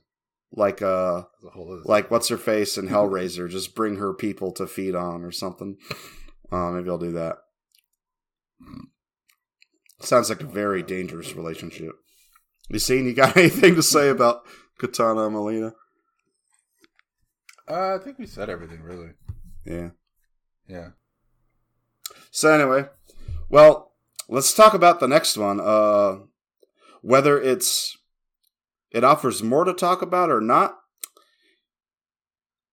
[0.53, 1.23] like uh,
[1.53, 3.49] a like what's her face and Hellraiser.
[3.49, 5.75] Just bring her people to feed on or something.
[6.51, 7.39] Uh, maybe I'll do that.
[9.99, 11.93] Sounds like a very dangerous relationship.
[12.69, 13.05] You seen?
[13.05, 14.41] You got anything to say about
[14.79, 15.73] Kitana and Mileena?
[17.69, 19.09] Uh, I think we said everything really.
[19.65, 19.89] Yeah.
[20.67, 20.89] Yeah.
[22.31, 22.85] So anyway,
[23.49, 23.93] well,
[24.29, 25.59] let's talk about the next one.
[25.59, 26.19] Uh,
[27.01, 27.97] whether it's
[28.91, 30.77] it offers more to talk about or not.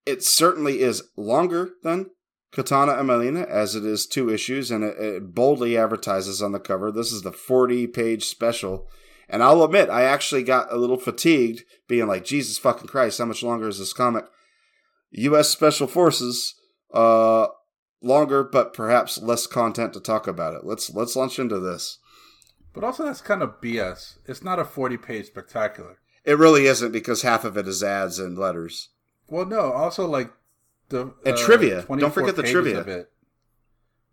[0.07, 2.11] It certainly is longer than
[2.55, 6.61] Kitana and Mileena, as it is two issues, and it, it boldly advertises on the
[6.61, 6.91] cover.
[6.91, 8.89] This is the forty-page special,
[9.29, 13.25] and I'll admit I actually got a little fatigued, being like, "Jesus fucking Christ, how
[13.25, 14.25] much longer is this comic?"
[15.11, 15.51] U.S.
[15.51, 16.55] Special Forces.
[16.93, 17.49] Uh,
[18.05, 20.65] longer, but perhaps less content to talk about it.
[20.65, 21.99] Let's let's launch into this.
[22.73, 24.19] But also, that's kind of BS.
[24.27, 25.99] It's not a 40 page spectacular.
[26.25, 28.91] It really isn't because half of it is ads and letters.
[29.29, 30.33] Well, no, also, like,
[30.89, 31.15] the.
[31.25, 31.83] And trivia.
[31.89, 32.81] Don't forget the trivia.
[32.81, 33.11] Of it,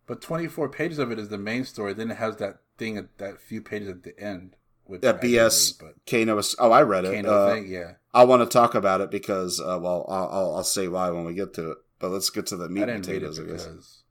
[0.08, 1.94] but 24 pages of it is the main story.
[1.94, 4.56] Then it has that thing, at that few pages at the end.
[4.88, 6.38] With That BS But Kano.
[6.38, 7.16] is- Oh, I read it.
[7.16, 7.94] Kano Uh, thing, yeah.
[8.14, 11.24] I want to talk about it because, uh, well, I'll, I'll I'll say why when
[11.24, 11.78] we get to it.
[12.00, 13.40] But let's get to the meat I and didn't read it potatoes.
[13.40, 13.66] I guess.
[13.66, 14.04] because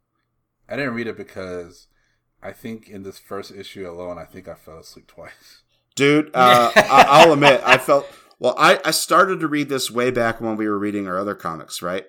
[0.70, 1.89] I didn't read it because
[2.43, 5.62] I think in this first issue alone, I think I fell asleep twice.
[5.97, 8.07] Dude, uh, I, I'll admit, I felt
[8.39, 8.55] well.
[8.57, 11.82] I, I started to read this way back when we were reading our other comics,
[11.82, 12.07] right?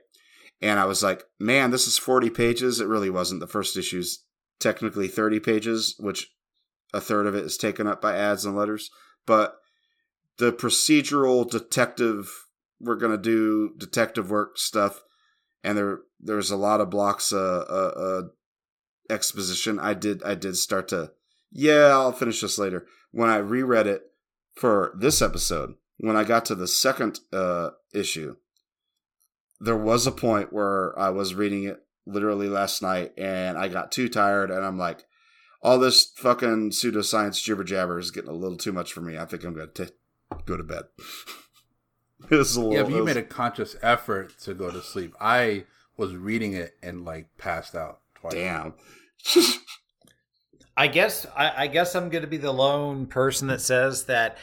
[0.61, 2.79] And I was like, man, this is 40 pages.
[2.79, 3.39] It really wasn't.
[3.39, 4.23] The first issue's
[4.59, 6.29] technically 30 pages, which
[6.93, 8.91] a third of it is taken up by ads and letters.
[9.25, 9.57] But
[10.37, 12.31] the procedural detective,
[12.79, 15.01] we're going to do detective work stuff.
[15.63, 18.21] And there, there's a lot of blocks, uh, uh, uh,
[19.09, 19.79] exposition.
[19.79, 21.11] I did, I did start to,
[21.51, 24.03] yeah, I'll finish this later when I reread it
[24.55, 28.37] for this episode, when I got to the second uh, issue,
[29.63, 33.91] there was a point where I was reading it literally last night and I got
[33.91, 35.05] too tired and I'm like,
[35.61, 39.17] all this fucking pseudoscience jibber jabber is getting a little too much for me.
[39.19, 39.91] I think I'm going to
[40.45, 40.85] go to bed.
[42.31, 44.81] it was a little, Yeah, but you was- made a conscious effort to go to
[44.81, 45.13] sleep.
[45.21, 45.65] I
[45.95, 48.33] was reading it and like passed out twice.
[48.33, 48.73] damn.
[50.77, 54.37] I guess I, I guess I'm going to be the lone person that says that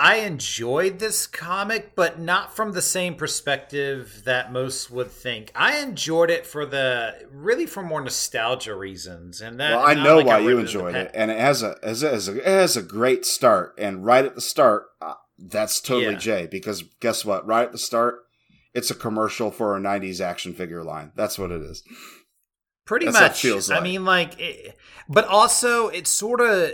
[0.00, 5.52] I enjoyed this comic, but not from the same perspective that most would think.
[5.54, 9.76] I enjoyed it for the really for more nostalgia reasons, and that.
[9.76, 12.32] well, I know like why read you enjoyed it, and it has a as a,
[12.32, 13.74] a it has a great start.
[13.76, 16.18] And right at the start, uh, that's totally Yeah.
[16.18, 17.46] Jay because guess what?
[17.46, 18.20] Right at the start,
[18.72, 21.12] it's a commercial for a '90s action figure line.
[21.14, 21.82] That's what it is.
[22.86, 23.42] Pretty That's much.
[23.42, 24.76] feels I mean, like, it,
[25.10, 26.72] but also it sort of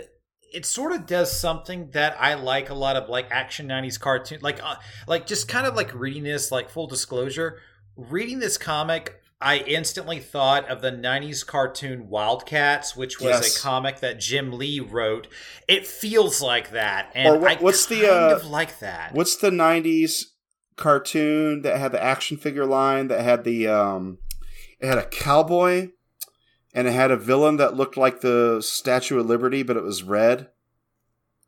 [0.53, 4.39] it sort of does something that I like a lot of like action '90s cartoon,
[4.41, 4.75] like uh,
[5.07, 6.51] like just kind of like reading this.
[6.51, 7.59] Like full disclosure,
[7.95, 9.21] reading this comic.
[9.39, 13.55] I instantly thought of the 90s cartoon Wildcats, which was Yes.
[13.55, 15.27] a comic that Jim Lee wrote.
[15.67, 17.11] It feels like that.
[17.13, 19.13] And Or what- what's the, uh, of like that.
[19.13, 20.23] What's the '90s
[20.75, 24.17] cartoon that had the action figure line that had the um,
[24.79, 25.89] it had a cowboy,
[26.77, 30.03] and it had a villain that looked like the Statue of Liberty, but it was
[30.03, 30.49] red.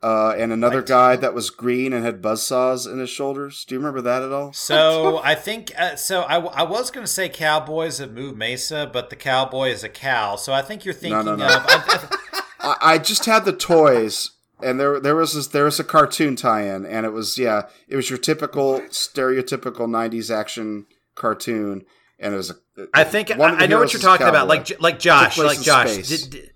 [0.01, 3.63] Uh, and another guy that was green and had buzzsaws in his shoulders.
[3.63, 4.53] Do you remember that at all?
[4.53, 6.21] So I think uh, so.
[6.21, 9.89] I, I was going to say Cowboys of Moo Mesa, but the cowboy is a
[9.89, 10.35] cow.
[10.35, 11.45] So I think you're thinking no, no.
[11.45, 11.51] of.
[11.51, 12.41] I, I,
[12.81, 14.31] I, I just had the toys,
[14.63, 17.97] and there there was this, there was a cartoon tie-in, and it was yeah, it
[17.97, 21.85] was your typical stereotypical '90s action cartoon,
[22.19, 22.55] and it was a.
[22.93, 24.47] I think I, I know what you're talking about.
[24.47, 26.07] Like like Josh, like Josh.
[26.07, 26.51] Did, did-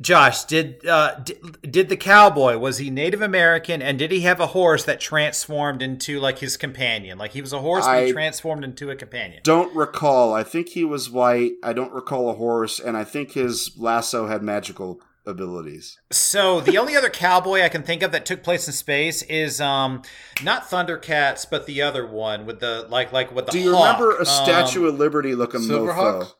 [0.00, 1.38] Josh, did, uh, did
[1.70, 5.82] did the cowboy was he Native American and did he have a horse that transformed
[5.82, 7.18] into like his companion?
[7.18, 9.42] Like he was a horse, but I- he transformed into a companion.
[9.44, 10.32] Don't recall.
[10.32, 11.52] I think he was white.
[11.62, 15.98] I don't recall a horse, and I think his lasso had magical abilities.
[16.12, 19.60] So the only other cowboy I can think of that took place in space is
[19.60, 20.02] um
[20.42, 23.52] not Thundercats, but the other one with the like like with the.
[23.52, 23.98] Do you hawk.
[23.98, 25.86] remember a Um, Statue of Liberty looking mofo?
[25.94, 26.32] Silverhawks?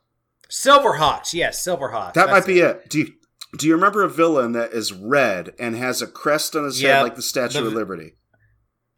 [0.51, 1.33] Silverhawks?
[1.35, 2.15] Yes, Silverhawks.
[2.15, 2.89] That That's might be it.
[2.91, 3.13] Do you,
[3.57, 6.97] do you remember a villain that is red and has a crest on his Yeah,
[6.97, 8.15] head like the Statue the- of Liberty?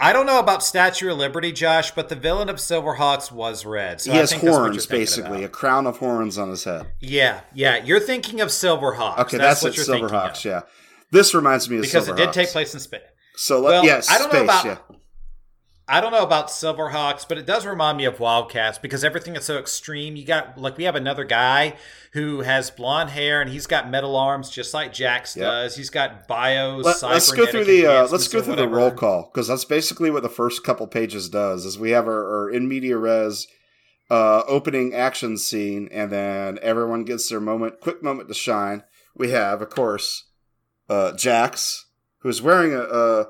[0.03, 4.01] I don't know about Statue of Liberty, Josh, but the villain of Silverhawks was red.
[4.01, 6.51] So he I has think that's what you're horns, basically, a crown of horns on
[6.51, 6.87] his head.
[6.99, 7.77] Yeah, yeah.
[7.85, 9.21] You're thinking of Silverhawks.
[9.21, 10.45] Okay, that's, that's, what you're thinking Silverhawks.
[10.45, 10.63] Yeah,
[11.13, 13.03] this reminds me of Because it did take place in space.
[13.37, 14.39] So let, Well, yes, I don't space.
[14.39, 14.97] know about yeah,
[15.93, 19.45] I don't know about Silverhawks, but it does remind me of Wildcats because everything is
[19.45, 20.17] so extreme.
[20.17, 21.77] You got like we have another guy
[22.15, 25.45] who has blonde hair and he's got metal arms just like Jax Yep.
[25.45, 25.77] does.
[25.77, 26.83] He's got bios.
[26.83, 29.25] Let, us go through the uh, let's go through the roll call.
[29.25, 31.67] call because that's basically what the first couple pages does.
[31.67, 33.47] Is we have our, our in media res
[34.11, 38.83] uh, opening action scene, and then everyone gets their moment, quick moment to shine.
[39.15, 40.25] We have, of course,
[40.89, 41.85] uh, Jax,
[42.21, 43.27] who's wearing a, a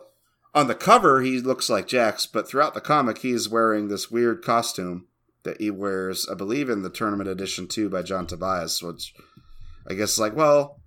[0.54, 4.42] on the cover he looks like Jax, but throughout the comic he's wearing this weird
[4.42, 5.06] costume
[5.44, 9.14] that he wears, I believe, in the tournament edition too by John Tobias, which
[9.88, 10.80] I guess is like, well,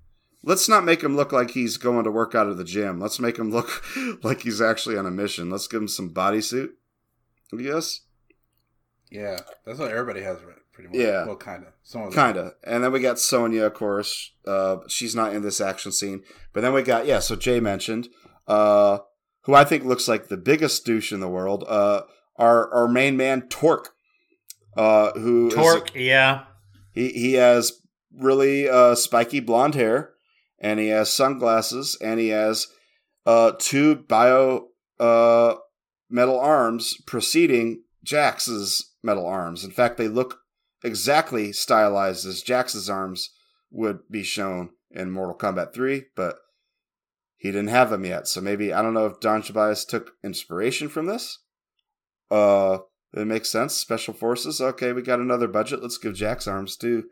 [0.44, 3.00] let's not make him look like he's going to work out of the gym.
[3.00, 3.84] Let's make him look
[4.24, 5.50] like he's actually on a mission.
[5.50, 6.70] Let's give him some bodysuit.
[7.54, 8.02] I guess.
[9.12, 10.56] Yeah, that's what everybody has, right?
[10.74, 10.98] Pretty much.
[10.98, 11.26] Yeah.
[11.26, 11.74] Well, kind of.
[11.84, 12.16] Some of them.
[12.16, 12.54] Kind of.
[12.64, 14.32] And then we got Sonya, of course.
[14.46, 16.24] Uh, she's not in this action scene.
[16.54, 18.10] But then we got, yeah, so Jay mentioned,
[18.48, 19.00] uh,
[19.46, 22.02] who I think looks like the biggest douche in the world, uh,
[22.38, 23.94] our, our main man, Torque.
[24.76, 26.46] Uh, who is- Torque, yeah.
[26.94, 27.74] he, he has
[28.18, 30.12] really uh, spiky blonde hair,
[30.60, 32.68] and he has sunglasses, and he has
[33.26, 34.68] uh, two bio
[35.00, 35.56] uh,
[36.10, 39.64] metal arms preceding Jax's metal arms.
[39.64, 40.40] In fact, they look
[40.84, 43.32] exactly stylized as Jax's arms
[43.72, 46.36] would be shown in Mortal Kombat 3, but
[47.46, 48.28] he didn't have them yet.
[48.28, 51.38] So maybe I don't know if John Tobias took inspiration from this.
[52.32, 52.80] Uh,
[53.14, 53.76] it makes sense.
[53.76, 54.60] Special forces.
[54.60, 55.80] Okay, we got another budget.
[55.84, 57.04] Let's give Jax arms too.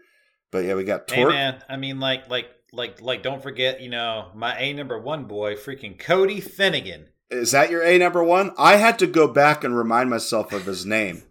[0.52, 1.32] But yeah, we got Torque.
[1.32, 5.00] Hey man, I mean like like like like don't forget, you know, my A number
[5.00, 7.10] one boy, freaking Cody Finnegan.
[7.30, 8.54] Is that your A number one?
[8.58, 11.22] I had to go back and remind myself of his name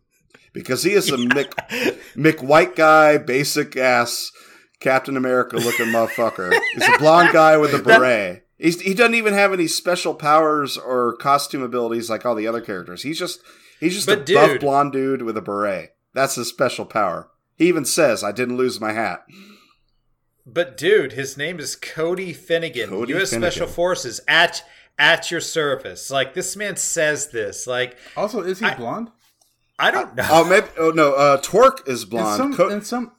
[0.53, 1.53] because he is a Mick
[2.15, 4.31] Mick White guy, basic ass
[4.79, 6.57] Captain America looking motherfucker.
[6.75, 8.47] He's a blonde guy with a beret.
[8.63, 12.61] He's, he doesn't even have any special powers or costume abilities like all the other
[12.61, 13.03] characters.
[13.03, 13.41] He's just
[13.81, 15.97] he's just But a buff dude- blonde dude with a beret.
[16.15, 17.29] That's his special power.
[17.57, 19.25] He even says, "I didn't lose my hat."
[20.45, 22.89] But dude, his name is Cody Finnegan.
[22.91, 23.31] Cody U.S.
[23.31, 23.51] Finnegan.
[23.53, 24.65] Special Forces at
[24.99, 26.11] at your service.
[26.11, 27.67] Like this man says this.
[27.67, 29.11] Like Also, is he I- blonde?
[29.79, 30.27] I don't know.
[30.31, 30.67] Oh, maybe.
[30.79, 31.15] Oh no.
[31.15, 32.37] Uh, Torque is In blonde.
[32.37, 33.13] some, Co- in some,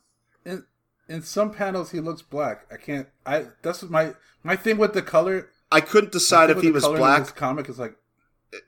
[1.14, 2.66] in, some panels, he looks black.
[2.72, 3.08] I can't.
[3.26, 4.14] I that's my
[4.44, 5.50] my thing with the color.
[5.72, 7.96] I couldn't decide if he was black comic is like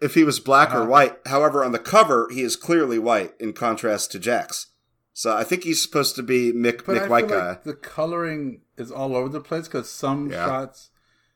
[0.01, 0.85] if he was black or Uh-huh.
[0.89, 1.17] white.
[1.27, 4.67] However, on the cover, he is clearly white in contrast to Jax.
[5.13, 7.49] So I think he's supposed to be Mick, But Mick I White guy.
[7.49, 10.45] like the coloring is all over the place because some Yeah.
[10.45, 10.89] shots.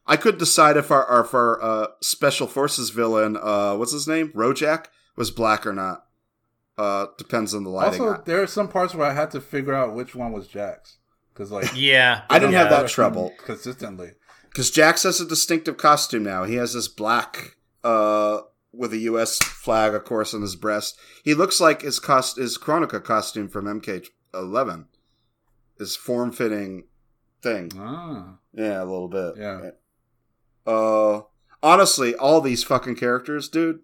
[0.08, 4.08] I couldn't decide if our, our, if our uh, special forces villain, uh, what's his
[4.08, 6.06] name, Rojak, was black or not.
[6.80, 8.02] Uh, depends on the lighting.
[8.02, 10.98] Also, there are some parts where I had to figure out which one was Jax
[11.40, 13.34] because like yeah, I didn't have that trouble.
[13.46, 14.12] consistently.
[14.50, 16.44] Because Jax has a distinctive costume now.
[16.44, 18.42] He has this black uh,
[18.74, 19.38] with a U.S.
[19.38, 21.00] flag, of course, on his breast.
[21.24, 24.88] He looks like his cost his Kronika costume from MK11.
[25.78, 26.84] His form fitting
[27.42, 27.72] thing.
[27.78, 29.36] Ah, Yeah, a little bit.
[29.38, 29.70] Yeah.
[30.68, 31.22] Uh,
[31.64, 33.80] honestly, all these fucking characters, dude,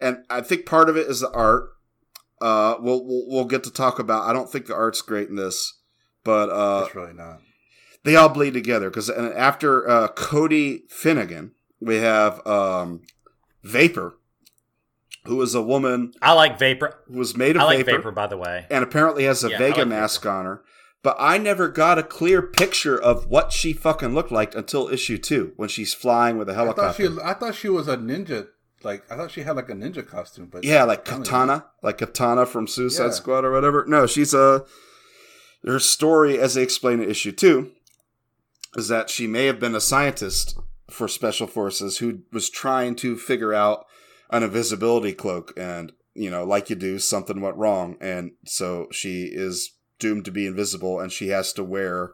[0.00, 1.68] and I think part of it is the art.
[2.40, 4.26] Uh, we'll we'll, we'll get to talk about.
[4.26, 5.80] I don't think the art's great in this,
[6.24, 7.40] but uh, it's really not.
[8.04, 13.02] they all bleed together because after uh, Cody Finnegan, we have um,
[13.62, 14.16] Vapor,
[15.24, 16.98] who is a woman I like Vapor.
[17.06, 18.66] who was made of I like vapor, Vapor, by the way.
[18.70, 20.62] and apparently has a Yeah, Vega like mask on her.
[21.04, 25.18] But I never got a clear picture of what she fucking looked like until issue
[25.18, 27.02] two when she's flying with a I thought helicopter.
[27.10, 27.18] she.
[27.24, 28.46] I thought she was a ninja.
[28.84, 32.46] Like I thought she had like a ninja costume, but Yeah, like Katana, like Katana
[32.46, 33.10] from Suicide Yeah.
[33.10, 33.84] Squad or whatever.
[33.88, 34.64] No, she's a.
[35.64, 37.72] Her story, as they explain in issue two,
[38.74, 40.58] is that she may have been a scientist
[40.90, 43.86] for special forces who was trying to figure out
[44.30, 49.24] an invisibility cloak, and you know, like you do, something went wrong, and so she
[49.24, 52.12] is doomed to be invisible, and she has to wear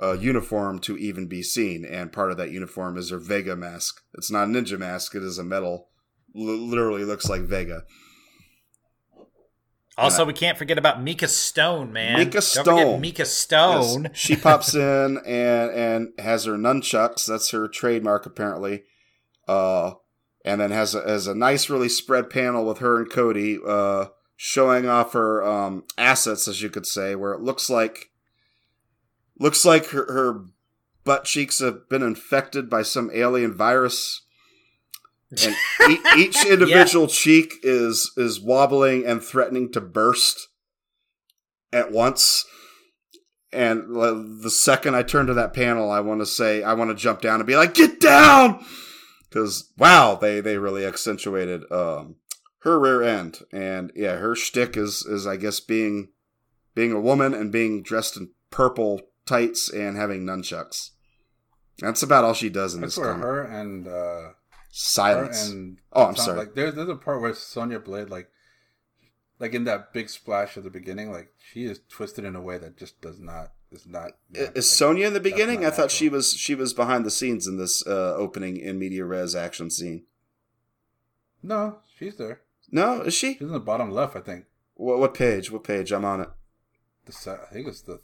[0.00, 4.02] a uniform to even be seen, and part of that uniform is her Vega mask.
[4.14, 5.88] It's not a ninja mask; it is a metal.
[6.36, 7.84] L- literally looks like Vega.
[9.98, 12.18] Also, we can't forget about Mika Stone, man.
[12.18, 13.00] Mika Don't Stone.
[13.00, 14.04] Mika Stone.
[14.04, 14.12] Yes.
[14.14, 17.26] She pops in and and has her nunchucks.
[17.26, 18.84] That's her trademark, apparently.
[19.46, 19.92] Uh,
[20.44, 24.06] and then has a, has a nice, really spread panel with her and Cody, uh,
[24.36, 28.10] showing off her um, assets, as you could say, where it looks like
[29.38, 30.44] looks like her, her
[31.04, 34.22] butt cheeks have been infected by some alien virus.
[35.42, 35.56] And
[35.90, 40.48] e- each individual cheek is is wobbling and threatening to burst
[41.72, 42.44] at once.
[43.52, 46.90] And uh, the second I turn to that panel, I want to say, I want
[46.90, 48.64] to jump down and be like, "Get down!"
[49.28, 52.16] Because wow, they they really accentuated um,
[52.60, 56.08] her rear end, and yeah, her shtick is is I guess being
[56.74, 60.90] being a woman and being dressed in purple tights and having nunchucks.
[61.78, 63.24] That's about all she does in That's this where comic.
[63.24, 64.34] her and uh, her
[64.74, 65.48] Silence.
[65.50, 66.38] and Oh, I'm sorry.
[66.38, 68.30] Like there's there's a part where Sonya Blade like
[69.38, 72.56] like in that big splash at the beginning, like she is twisted in a way
[72.58, 74.12] that just does not is not.
[74.36, 75.64] I- like, Is Sonya in the beginning?
[75.66, 79.04] I thought she was she was behind the scenes in this uh, opening in media
[79.04, 80.04] res action scene.
[81.42, 82.40] No, she's there.
[82.70, 83.34] No, is she?
[83.34, 84.46] She's in the bottom left, I think.
[84.74, 85.50] What, what page?
[85.50, 85.92] What page?
[85.92, 86.30] I'm on it.
[87.04, 88.00] The se- I think it's the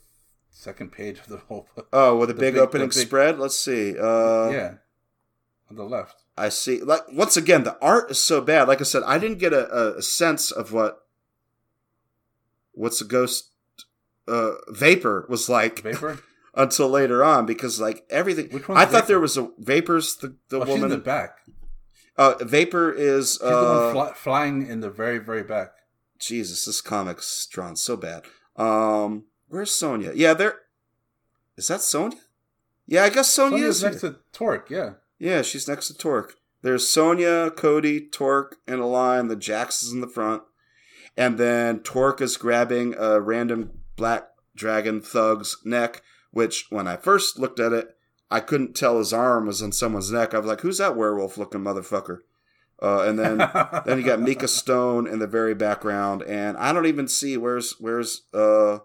[0.50, 1.88] second page of the whole book.
[1.92, 3.38] Oh, with a The big, big- opening the big- spread.
[3.38, 3.96] Let's see.
[3.98, 4.74] Uh, yeah,
[5.70, 6.24] on the left.
[6.38, 6.80] I see.
[6.80, 8.68] Like once again, the art is so bad.
[8.68, 11.04] Like I said, I didn't get a, a, sense of what
[12.72, 13.50] what's the ghost
[14.26, 16.20] uh, vapor was like Vapor.
[16.54, 18.48] until later on because like everything.
[18.50, 20.16] Which I thought there was a vapors.
[20.16, 21.38] The the oh, she's in the back.
[22.16, 23.32] uh, vapor is.
[23.32, 25.72] She's Uh, fly- flying in the very very back.
[26.18, 28.24] Jesus, this comic's drawn so bad.
[28.56, 30.12] Um, where's Sonya?
[30.14, 30.60] Yeah, there.
[31.56, 32.18] Is that Sonya?
[32.86, 34.70] Yeah, I guess Sonya Sonya's is next to Torque.
[34.70, 34.94] Yeah.
[35.18, 36.36] Yeah, she's next to Torque.
[36.62, 39.28] There's Sonya, Cody, Torque in a line.
[39.28, 40.42] The Jax is in the front,
[41.16, 46.02] and then Torque is grabbing a random black dragon thug's neck.
[46.30, 47.96] Which, when I first looked at it,
[48.30, 50.34] I couldn't tell his arm was on someone's neck.
[50.34, 52.18] I was like, "Who's that werewolf-looking motherfucker?"
[52.80, 53.38] Uh, and then
[53.86, 57.72] then you got Mika Stone in the very background, and I don't even see where's
[57.78, 58.78] where's uh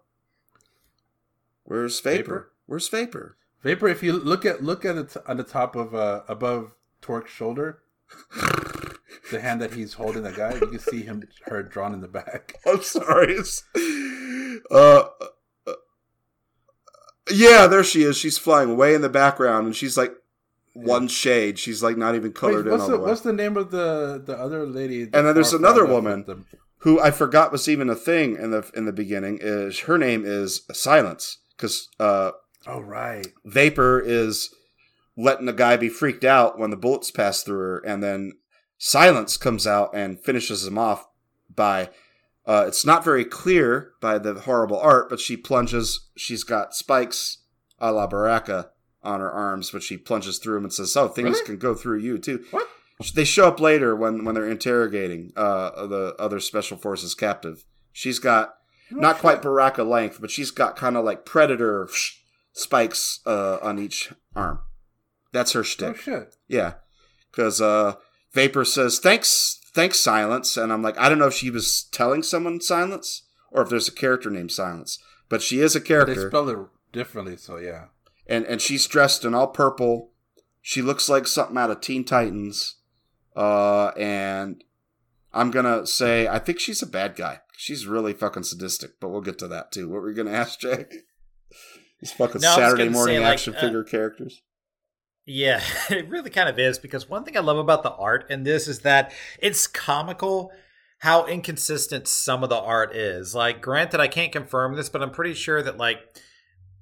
[1.64, 2.24] where's Vapor?
[2.24, 2.52] Vapor?
[2.66, 3.38] Where's Vapor?
[3.64, 3.88] Vapor.
[3.88, 6.72] If you look at look at it on the top of uh above
[7.02, 7.80] Torque's shoulder,
[9.31, 12.07] the hand that he's holding, that guy, you can see him her drawn in the
[12.07, 12.56] back.
[12.65, 13.34] I'm sorry.
[13.34, 13.64] It's,
[14.69, 15.03] uh,
[15.68, 15.73] uh,
[17.31, 18.18] yeah, there she is.
[18.18, 20.14] She's flying way in the background, and she's like
[20.73, 21.57] one shade.
[21.57, 23.10] She's like not even colored Wait, in what's all the the way.
[23.10, 25.03] what's the name of the the other lady?
[25.03, 26.26] And then there's another woman.
[26.27, 26.44] the-
[26.80, 29.40] Who I forgot was even a thing in the in the beginning.
[29.41, 32.31] Is her name is Silence because uh,
[32.68, 33.27] Oh right.
[33.45, 34.53] Vapor is
[35.18, 38.34] letting the guy be freaked out when the bullets pass through her, and then
[38.77, 41.07] Silence comes out and finishes him off
[41.53, 41.90] by.
[42.45, 46.10] Uh, it's not very clear by the horrible art, but she plunges.
[46.18, 47.38] She's got spikes
[47.80, 48.72] a la Baraka
[49.02, 51.45] on her arms, but she plunges through them and says, "Oh, things Really?
[51.45, 52.68] can go through you too." What?
[53.15, 57.64] They show up later when when they're interrogating uh, the other special forces captive.
[57.91, 58.56] She's got
[58.91, 59.41] not quite.
[59.41, 61.88] Baraka length, but she's got kind of like predator
[62.54, 64.60] spikes uh, on each arm.
[65.32, 66.36] That's her Oh shit.
[66.48, 66.76] Yeah,
[67.32, 67.96] because uh,
[68.34, 72.24] Vapor says thanks, thanks, Silence, and I'm like, I don't know if she was telling
[72.24, 76.14] someone Silence or if there's a character named Silence, but she is a character.
[76.16, 76.58] They spell it
[76.92, 77.86] differently, so yeah.
[78.28, 80.12] and and she's dressed in all purple.
[80.62, 82.76] She looks like something out of Teen Titans,
[83.36, 84.64] uh, and
[85.34, 87.42] I'm gonna say I think she's a bad guy.
[87.58, 89.90] She's really fucking sadistic, but we'll get to that too.
[89.90, 90.86] What were you gonna ask, Jay?
[92.04, 94.42] These fucking No, Saturday morning say, like, action uh, figure characters.
[95.26, 98.44] Yeah, it really kind of is because one thing I love about the art in
[98.44, 100.52] this is that it's comical
[101.00, 103.34] how inconsistent some of the art is.
[103.34, 106.00] Like, granted, I can't confirm this, but I'm pretty sure that like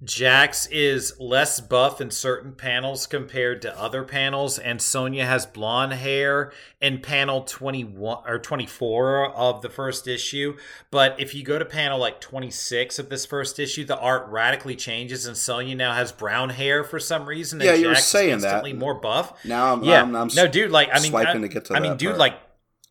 [0.03, 5.93] Jax is less buff in certain panels compared to other panels, and Sonya has blonde
[5.93, 6.51] hair
[6.81, 10.57] in panel 21 or 24 of the first issue.
[10.89, 14.75] But if you go to panel like 26 of this first issue, the art radically
[14.75, 17.61] changes, and Sonya now has brown hair for some reason.
[17.61, 18.47] And Yeah, you were Jax is saying that.
[18.47, 19.45] instantly more buff.
[19.45, 20.71] Now I'm, Yeah, I'm, I'm no, dude.
[20.71, 22.19] Like, I mean, swiping I, to get to I mean, dude, part.
[22.19, 22.39] like,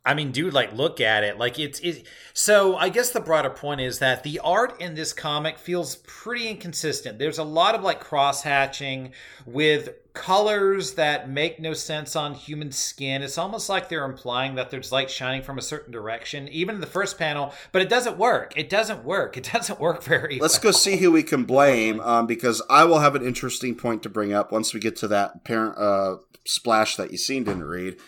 [0.05, 1.37] I mean, dude, like look at it.
[1.37, 2.77] Like it's it, so.
[2.77, 7.19] I guess the broader point is that the art in this comic feels pretty inconsistent.
[7.19, 9.13] There's a lot of like cross hatching
[9.45, 13.23] with colors that make no sense on human skin.
[13.23, 16.81] It's almost like they're implying that there's light shining from a certain direction, even in
[16.81, 17.53] the first panel.
[17.71, 18.55] But it doesn't work.
[18.57, 19.37] It doesn't work.
[19.37, 20.39] It doesn't work very.
[20.41, 20.73] Let's well.
[20.73, 24.09] go see who we can blame, um, because I will have an interesting point to
[24.09, 26.17] bring up once we get to that parent uh,
[26.47, 27.99] splash that you seen didn't read.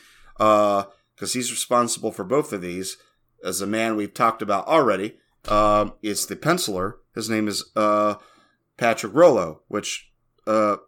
[0.40, 0.84] Uh,
[1.22, 2.96] because he's responsible for both of these.
[3.44, 6.94] As a man we've talked about already, um, it's the penciler.
[7.14, 8.16] His name is uh,
[8.76, 10.10] Patrick Rollo, which
[10.48, 10.78] uh,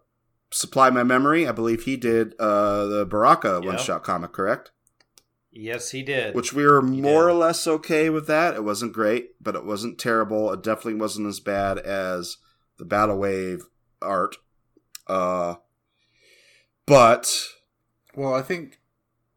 [0.51, 1.47] supply my memory.
[1.47, 3.69] I believe he did uh, the Baraka Yeah.
[3.69, 4.73] one shot comic, correct?
[5.52, 6.35] Yes, he did.
[6.35, 7.31] Which we were He more did.
[7.31, 8.55] or less okay with that.
[8.55, 10.52] It wasn't great, but it wasn't terrible.
[10.52, 12.39] It definitely wasn't as bad as
[12.78, 13.62] the Battle Wave
[14.02, 14.35] art.
[15.06, 15.55] Uh,
[16.86, 17.32] but
[18.16, 18.81] Well, I think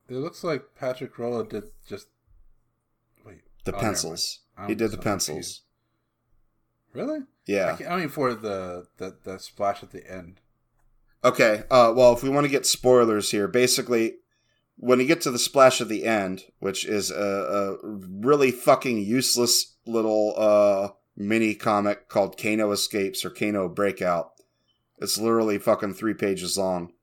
[0.09, 2.07] it looks like Patrick Rollo did just
[3.25, 3.41] wait.
[3.65, 4.39] the oh, pencils.
[4.67, 5.27] He did the pencils.
[5.27, 5.61] confused.
[6.93, 7.19] Really?
[7.45, 7.75] Yeah.
[7.75, 10.41] can't- I mean, for the, the the splash at the end.
[11.23, 11.63] Okay.
[11.69, 14.15] Uh, well, if we want to get spoilers here, basically,
[14.77, 18.99] when you get to the splash at the end, which is a, a really fucking
[18.99, 24.31] useless little uh, mini comic called Kano Escapes or Kano Breakout,
[24.99, 26.93] it's literally fucking three pages long.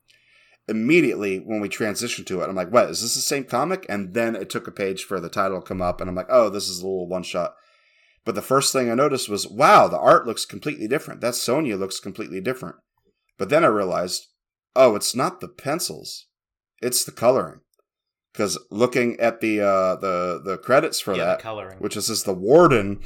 [0.67, 3.85] Immediately, when we transition to it, I'm like, what, is this the same comic?
[3.89, 6.29] And then it took a page for the title to come up, and I'm like,
[6.31, 7.55] oh, this is a little one shot.
[8.25, 11.21] But the first thing I noticed was, wow, the art looks completely different.
[11.21, 12.77] That Sonya looks completely different.
[13.37, 14.29] But then I realized,
[14.75, 16.27] oh, it's not the pencils,
[16.81, 17.61] it's the coloring.
[18.33, 21.79] Because looking at the uh, the the credits for yeah, that, coloring.
[21.79, 23.01] which is as the warden,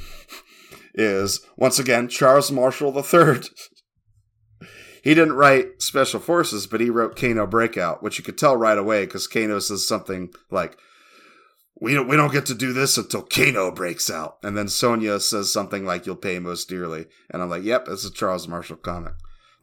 [0.95, 3.41] is once again Charles Marshall III.
[5.03, 8.77] he didn't write Special Forces, but he wrote Kano Breakout, which you could tell right
[8.77, 10.77] away because Kano says something like,
[11.79, 15.19] "We don't we don't get to do this until Kano breaks out," and then Sonya
[15.19, 18.77] says something like, "You'll pay most dearly," and I'm like, "Yep, it's a Charles Marshall
[18.77, 19.13] comic,"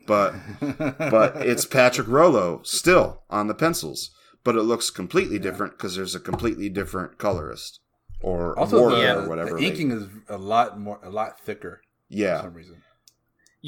[0.06, 0.34] but
[0.98, 4.10] but it's Patrick Rollo still on the pencils,
[4.44, 7.80] but it looks completely different because there's a completely different colorist
[8.22, 9.14] or also the, Yeah.
[9.16, 9.50] or whatever.
[9.50, 12.82] the they- inking is a lot more, a lot thicker for yeah, some reason.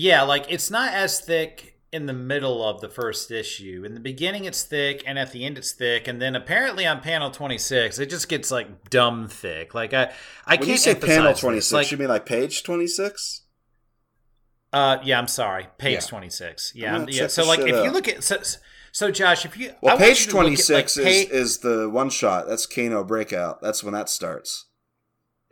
[0.00, 3.82] Yeah, like it's not as thick in the middle of the first issue.
[3.84, 7.00] In the beginning, it's thick, and at the end, it's thick, and then apparently on
[7.00, 9.74] panel twenty six, it just gets like dumb thick.
[9.74, 10.12] Like I,
[10.46, 13.42] I when can't you say panel twenty six, Like, you mean like page twenty six?
[14.72, 16.00] uh, yeah, I'm sorry, page Yeah.
[16.00, 16.72] twenty six.
[16.76, 17.26] I'm Yeah, yeah.
[17.26, 18.40] So like, shit if you look at so,
[18.92, 21.24] so Josh, if you Well, I page you to look twenty at, six like, is
[21.24, 22.46] pa- is the one shot.
[22.46, 23.60] That's Kano breakout.
[23.62, 24.66] That's when that starts.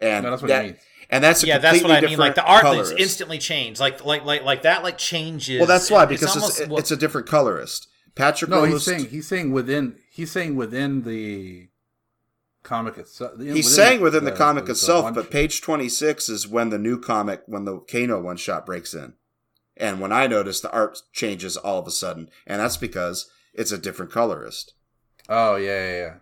[0.00, 0.78] And No, that's what that, it means.
[1.10, 2.18] And that's a yeah, that's what I mean.
[2.18, 2.94] Like the art that's colorist.
[2.98, 3.80] instantly changed.
[3.80, 5.58] Like like like like that like changes.
[5.58, 7.88] Well, that's why because it's, almost- it's, well, a different colorist.
[8.14, 11.68] Patrick No, Rollo's- he's saying he's saying within he's saying within the
[12.62, 13.32] comic itself.
[13.40, 16.78] he's saying within the, comic the itself, one- but page twenty six is when the
[16.78, 19.14] new comic when the Kano one shot breaks in,
[19.76, 23.70] and when I notice the art changes all of a sudden, and that's because it's
[23.72, 24.72] a different colorist.
[25.28, 26.14] oh yeah, yeah, yeah.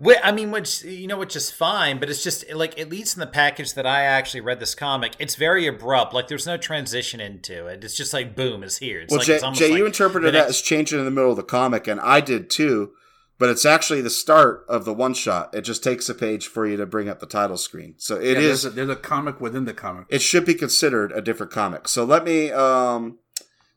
[0.00, 3.16] Well, I mean, which you know, which is fine, but it's just like at least
[3.16, 6.12] in the package that I actually read this comic, it's very abrupt.
[6.12, 7.82] Like there's no transition into it.
[7.82, 9.00] It's just like boom, it's here.
[9.00, 11.10] It's well, like Jay, it's almost Jay like you interpreted that as changing in the
[11.10, 12.92] middle of the comic, and I did too.
[13.38, 15.54] But it's actually the start of the one shot.
[15.54, 17.94] It just takes a page for you to bring up the title screen.
[17.96, 18.62] So it Yeah, is.
[18.62, 20.06] There's a, there's a comic within the comic.
[20.08, 21.86] It should be considered a different comic.
[21.86, 22.50] So let me.
[22.50, 23.18] um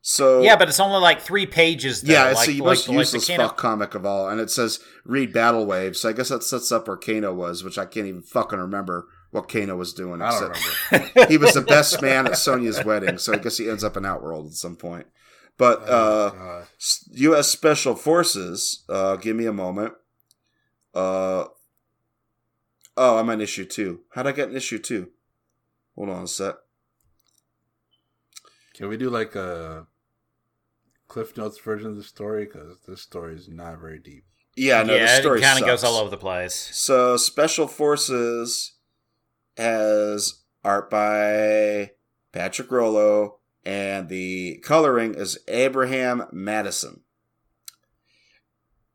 [0.04, 2.02] So yeah, but it's only like three pages.
[2.02, 2.14] Though.
[2.14, 4.50] yeah, it's like, the like, most like the useless fuck comic of all, and it
[4.50, 5.96] says read Battle Wave.
[5.96, 9.08] So I guess that sets up where Kano was, which I can't even fucking remember
[9.30, 10.22] what Kano was doing.
[10.24, 10.58] I don't
[10.92, 11.26] remember.
[11.30, 14.06] he was the best man at Sonya's wedding, so I guess he ends up in
[14.06, 15.06] Outworld at some point.
[15.58, 16.66] But Oh, uh,
[17.12, 17.50] U.S.
[17.50, 18.84] Special Forces.
[18.90, 19.94] Uh, give me a moment.
[20.96, 21.46] Uh,
[22.98, 24.02] oh, I'm on issue two.
[24.16, 25.10] How'd I get an issue two?
[25.96, 26.56] Hold on a sec.
[28.74, 29.86] Can we do like a
[31.12, 32.46] Cliff Notes version of the story?
[32.46, 34.24] Because this story is not very deep.
[34.56, 36.70] Yeah, no, the story kind of goes all over the place.
[36.72, 38.76] So Special Forces
[39.58, 41.92] has art by
[42.32, 47.02] Patrick Rollo, and the coloring is Abraham Madison.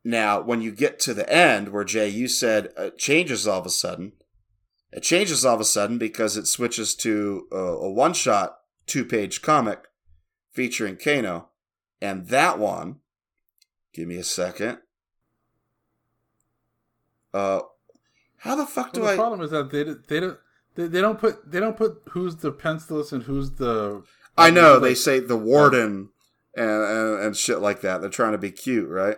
[0.03, 3.65] Now, when you get to the end, where Jay, you said it changes all of
[3.67, 4.13] a sudden,
[4.91, 8.57] it changes all of a sudden because it switches to a, a one shot,
[8.87, 9.83] two page comic
[10.51, 11.49] featuring Kano.
[12.01, 12.97] And that one,
[13.93, 14.79] give me a second.
[17.33, 17.59] Uh,
[18.37, 19.17] how the fuck do Well, the I?
[19.17, 20.37] problem is that they they don't
[20.75, 24.03] they, they don't put they don't put who's the pencilist and who's the.
[24.37, 26.09] I know like- they say the warden
[26.55, 28.01] and, and and shit like that.
[28.01, 29.17] They're trying to be cute, right?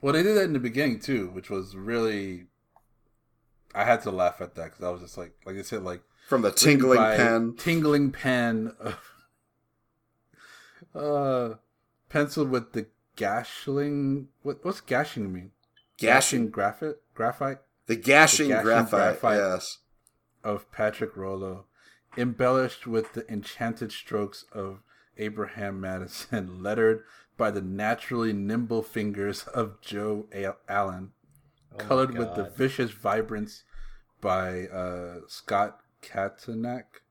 [0.00, 2.46] Well, they did that in the beginning too, which was really
[3.74, 6.02] I had to laugh at that because I was just like, like I said, like
[6.28, 7.54] From the tingling pen.
[7.58, 8.72] tingling pen,
[10.94, 11.54] uh,
[12.08, 12.86] pencil with the
[13.16, 14.28] gashing.
[14.42, 15.50] What what's gashing mean?
[15.98, 16.48] Gashing.
[16.50, 19.38] graphite, graphite The gashing, The gashing graphite, graphite.
[19.38, 19.78] Yes.
[20.42, 21.66] of Patrick Rollo,
[22.16, 24.80] embellished with the enchanted strokes of
[25.18, 27.04] Abraham Madison, lettered
[27.36, 31.12] by the naturally nimble fingers of Joe A- Allen,
[31.72, 33.62] Oh colored with the vicious vibrance
[34.20, 37.01] by uh, Scott Katanak,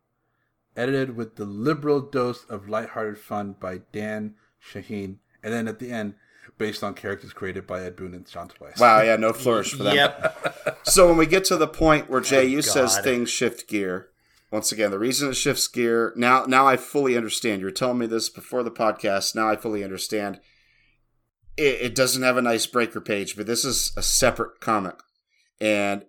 [0.75, 5.91] edited with the liberal dose of lighthearted fun by Dan Shaheen, and then at the
[5.91, 6.15] end,
[6.57, 8.79] based on characters created by Ed Boon and John Tobias.
[8.79, 9.95] Wow, yeah, no flourish for them.
[9.95, 10.37] Yep.
[10.83, 14.09] So when we get to the point where Jay, Oh, you says things shift gear.
[14.51, 16.45] Once again, the reason it shifts gear now.
[16.45, 17.61] Now I fully understand.
[17.61, 19.35] You were telling me this before the podcast.
[19.35, 20.39] Now I fully understand.
[21.55, 24.95] It, it doesn't have a nice breaker page, but this is a separate comic,
[25.59, 26.03] and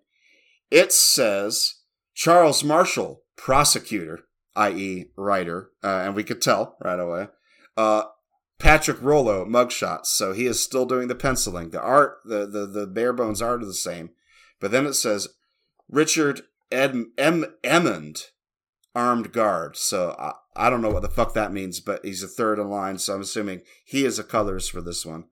[0.70, 1.80] it says
[2.14, 4.24] Charles Marshall, prosecutor,
[4.56, 7.28] i.e., writer, uh, and we could tell right away.
[7.76, 8.04] Uh,
[8.58, 11.70] Patrick Rollo mugshots, so he is still doing the penciling.
[11.70, 14.10] The art, the the the bare bones art are the same.
[14.60, 15.28] But then it says
[15.88, 17.44] Richard Ed, M.
[17.64, 18.26] Emmond,
[18.94, 19.76] armed guard.
[19.76, 22.70] So I, I don't know what the fuck that means, but he's a third in
[22.70, 22.98] line.
[22.98, 25.24] So I'm assuming he is a colors for this one,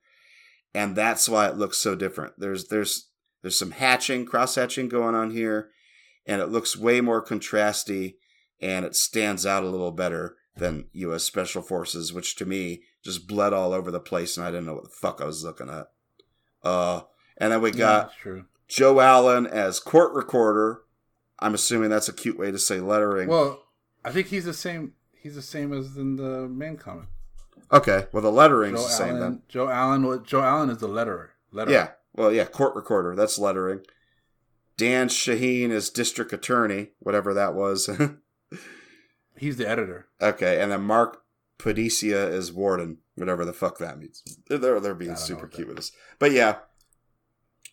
[0.74, 2.34] and that's why it looks so different.
[2.38, 3.10] There's there's
[3.42, 5.70] there's some hatching, cross hatching going on here,
[6.26, 8.16] and it looks way more contrasty,
[8.60, 11.24] and it stands out a little better than U.S.
[11.24, 14.74] Special Forces, which to me just bled all over the place, and I didn't know
[14.74, 15.90] what the fuck I was looking at.
[16.62, 17.02] Uh,
[17.38, 18.44] and then we got true.
[18.68, 20.82] Joe Allen as court recorder.
[21.38, 23.28] I'm assuming that's a cute way to say lettering.
[23.28, 23.64] Well,
[24.04, 24.92] I think he's the same.
[25.12, 27.06] He's the same as in the main comic.
[27.72, 29.20] okay, well the lettering's Joe the same Allen.
[29.20, 29.42] then.
[29.48, 30.24] Joe Allen.
[30.24, 31.28] Joe Allen is the letterer.
[31.52, 31.70] letterer.
[31.70, 33.14] Yeah, well yeah, court recorder.
[33.16, 33.80] That's lettering.
[34.76, 37.88] Dan Shaheen is district attorney, whatever that was.
[39.36, 40.08] he's the editor.
[40.20, 41.22] okay, and then Mark
[41.58, 44.22] Paniccia is warden, whatever the fuck that means.
[44.48, 46.56] They're they're being I don't know super cute with this, but yeah,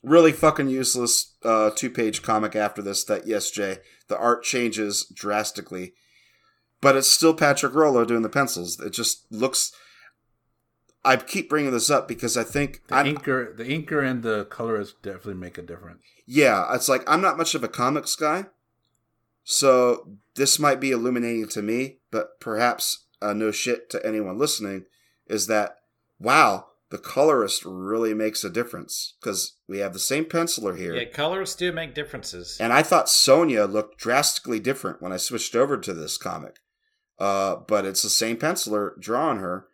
[0.03, 3.03] really fucking useless uh, two page comic after this.
[3.05, 3.77] That yes, Jay,
[4.07, 5.93] the art changes drastically,
[6.81, 8.79] but it's still Patrick Rollo doing the pencils.
[8.79, 9.71] It just looks.
[11.05, 14.43] I keep bringing this up because I think The I'm, inker, the inker, and the
[14.45, 16.01] colorist definitely make a difference.
[16.25, 18.47] yeah, it's like I'm not much of a comics guy,
[19.45, 24.85] so this might be illuminating to me, but perhaps uh, no shit to anyone listening
[25.27, 25.75] is that
[26.19, 30.95] wow, the colorist really makes a difference because we have the same penciler here.
[30.95, 32.57] Yeah, colors do make differences.
[32.61, 36.59] And I thought Sonya looked drastically different when I switched over to this comic.
[37.19, 39.67] Uh, but it's the same penciler drawing her.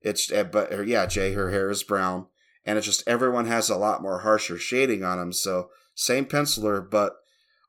[0.00, 2.26] It's uh, but her, yeah, Jay, her hair is brown,
[2.64, 5.32] and it's just everyone has a lot more harsher shading on them.
[5.32, 7.16] So same penciler, but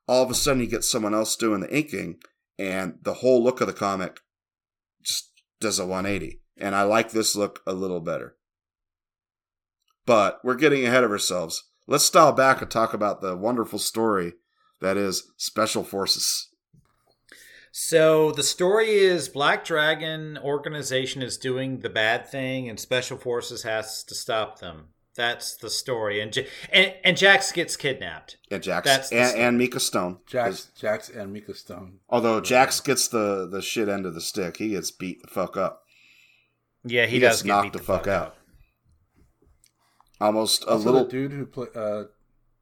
[0.06, 2.18] all of a sudden you get someone else doing the inking,
[2.58, 4.20] and the whole look of the comic
[5.02, 5.30] just
[5.60, 6.40] does a 180.
[6.58, 8.36] And I like this look a little better.
[10.06, 11.70] But we're getting ahead of ourselves.
[11.86, 14.34] Let's dial back and talk about the wonderful story
[14.80, 16.48] that is Special Forces.
[17.72, 23.64] So the story is Black Dragon organization is doing the bad thing, and Special Forces
[23.64, 24.88] has to stop them.
[25.16, 28.36] That's the story, and J- and, and Jax gets kidnapped.
[28.50, 29.44] And Jax That's the and, story.
[29.44, 30.18] and Mika Stone.
[30.26, 32.00] Jax, Jax, and Mika Stone.
[32.08, 35.56] Although Jax gets the, the shit end of the stick, he gets beat the fuck
[35.56, 35.82] up.
[36.84, 38.36] Yeah, he, He does gets get knocked beat the fuck out.
[40.20, 42.04] Almost a Also, little the dude who play, uh,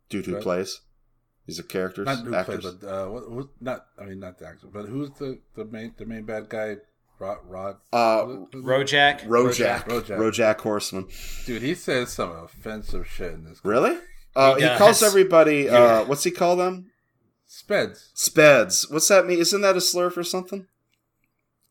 [0.09, 0.43] dude who Right.
[0.43, 0.81] plays.
[1.47, 2.05] He's a character.
[2.05, 2.61] not who actors.
[2.63, 5.65] plays, but uh, what, who, not I mean not the actor, but who's the the
[5.65, 6.77] main the main bad guy?
[7.19, 8.65] Rod, Rod, uh, who's?
[8.65, 9.21] Rojak.
[9.27, 9.85] Rojak.
[9.87, 10.19] Rojak.
[10.19, 11.07] Rojak Horseman.
[11.47, 13.61] dude, he says some offensive shit in this.
[13.65, 13.99] Really?
[14.37, 15.63] Uh, He he, calls everybody.
[15.65, 15.73] Yeah.
[15.73, 16.91] Uh, what's he call them?
[17.49, 18.91] Speds, Speds.
[18.91, 19.39] What's that mean?
[19.39, 20.67] Isn't that a slur for something?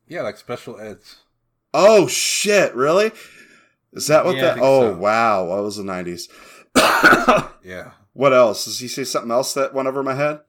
[0.08, 1.16] yeah, like special eds.
[1.74, 2.74] Oh shit!
[2.74, 3.10] Really?
[3.92, 4.58] Is that what Yeah, that?
[4.62, 4.96] Oh so.
[4.96, 5.44] wow!
[5.44, 6.28] What was the nineties?
[7.62, 8.64] Yeah, what else?
[8.66, 10.40] Does he say something else that went over my head?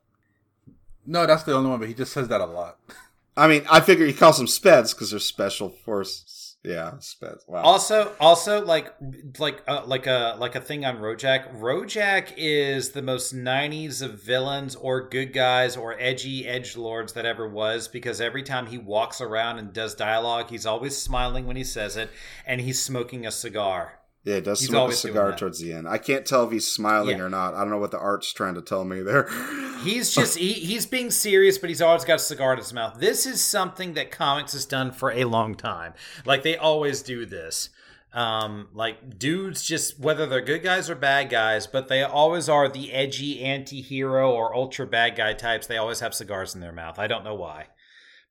[1.06, 2.78] no, that's the only one, but he just says that a lot.
[3.38, 6.58] I mean, I figure he calls them Speds because they're special forces.
[6.64, 7.48] Yeah, Speds.
[7.48, 7.62] Wow.
[7.62, 8.92] Also, also like
[9.38, 11.60] like uh, like a like a thing on Rojak.
[11.60, 17.26] Rojak is the most '90s of villains or good guys or edgy edge lords that
[17.26, 21.56] ever was because every time he walks around and does dialogue, he's always smiling when
[21.56, 22.10] he says it,
[22.48, 24.00] and he's smoking a cigar.
[24.26, 25.88] Yeah, he does he's smoke a cigar towards the end.
[25.88, 27.24] I can't tell if he's smiling Yeah.
[27.26, 27.54] or not.
[27.54, 29.30] I don't know what the art's trying to tell me there.
[29.84, 32.98] He's just he, he's being serious, but he's always got a cigar in his mouth.
[33.00, 35.94] This is something that comics has done for a long time.
[36.26, 37.70] Like they always do this.
[38.14, 42.68] Um, like dudes, just whether they're good guys or bad guys, but they always are
[42.70, 45.68] the edgy anti-hero or ultra bad guy types.
[45.68, 46.98] They always have cigars in their mouth.
[46.98, 47.68] I don't know why,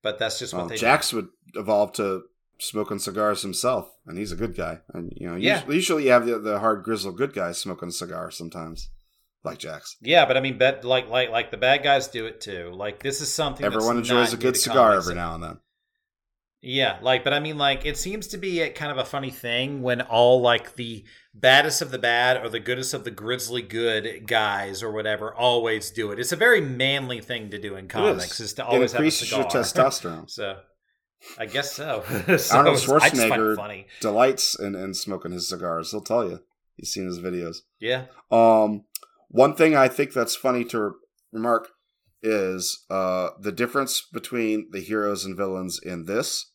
[0.02, 2.22] but that's just what Well, they Jax would evolve to
[2.58, 4.80] smoking cigars himself, and he's a good guy.
[4.92, 5.56] And you know, Yeah.
[5.60, 8.90] usually, usually you have the, the hard grizzled good guys smoking a cigar sometimes,
[9.42, 9.96] like Jax.
[10.02, 10.10] do.
[10.10, 12.70] Yeah, but I mean, bet like like like the bad guys do it too.
[12.74, 15.58] Like this is something Everyone that's enjoys a good cigar every now and then.
[16.66, 19.28] Yeah, like, but I mean, like, it seems to be a kind of a funny
[19.30, 21.04] thing when all like the
[21.34, 25.90] baddest of the bad or the goodest of the grizzly good guys or whatever always
[25.90, 26.18] do it.
[26.18, 28.54] It's a very manly thing to do in comics, is.
[28.54, 30.30] to It always have a increases your testosterone.
[30.30, 30.56] so,
[31.38, 32.04] I guess so.
[32.38, 35.90] so Arnold I just find it Schwarzenegger delights in, in smoking his cigars.
[35.90, 36.40] He'll tell you.
[36.76, 37.58] You've seen his videos.
[37.78, 38.84] Yeah, Um,
[39.28, 40.96] one thing I think that's funny to
[41.32, 41.68] remark
[42.22, 46.50] is uh, the difference between the heroes and villains in this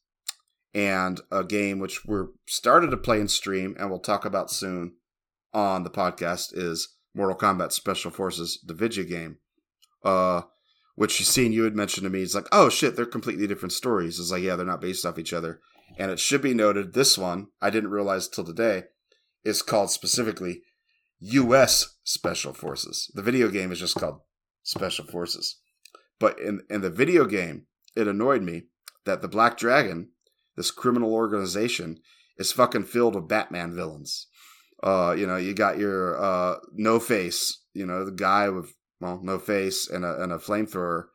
[0.73, 4.93] and a game which we're started to play and stream and we'll talk about soon
[5.53, 9.37] on the podcast is Mortal Kombat Special Forces, the video game.
[10.03, 10.41] Uh,
[10.99, 12.21] which you seen you had mentioned to me.
[12.21, 14.19] It's like, oh shit, they're completely different stories.
[14.19, 15.61] It's like, yeah, they're not based off each other.
[15.97, 18.83] And it should be noted, this one I didn't realize till today
[19.45, 20.61] is called specifically
[21.21, 21.95] U.S.
[22.03, 23.09] Special Forces.
[23.15, 24.19] The video game is just called
[24.61, 25.61] Special Forces.
[26.19, 28.63] But in in the video game, it annoyed me
[29.05, 30.09] that the Black Dragon,
[30.57, 32.01] this criminal organization,
[32.37, 34.27] is fucking filled with Batman villains.
[34.83, 39.19] Uh, you know, you got your uh, No Face, you know, the guy with well,
[39.23, 41.05] no face and a and a flamethrower,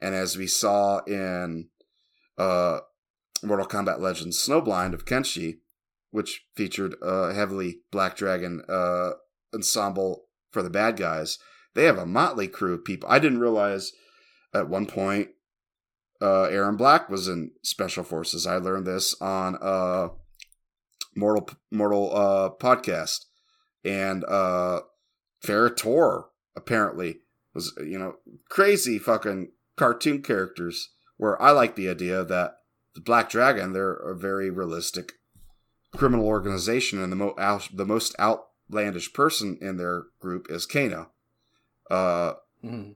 [0.00, 1.68] and as we saw in
[2.38, 2.80] uh,
[3.42, 5.58] Mortal Kombat Legends Snowblind of Kenshi,
[6.10, 9.12] which featured a heavily Black Dragon uh,
[9.54, 11.38] ensemble for the bad guys.
[11.74, 13.08] They have a motley crew of people.
[13.08, 13.92] I didn't realize
[14.52, 15.28] at one point
[16.20, 18.46] uh, Erron Black was in Special Forces.
[18.46, 20.08] I learned this on uh,
[21.16, 23.24] Mortal Mortal uh, podcast,
[23.84, 24.80] and uh,
[25.44, 26.24] Farrah
[26.56, 27.20] apparently
[27.54, 28.16] was you know
[28.48, 30.90] crazy fucking cartoon characters.
[31.16, 32.56] Where I like the idea that
[32.94, 35.12] the Black Dragon they're a very realistic
[35.94, 41.10] criminal organization, and the mo- out, the most outlandish person in their group is Kano.
[41.90, 42.94] Uh, Mhm.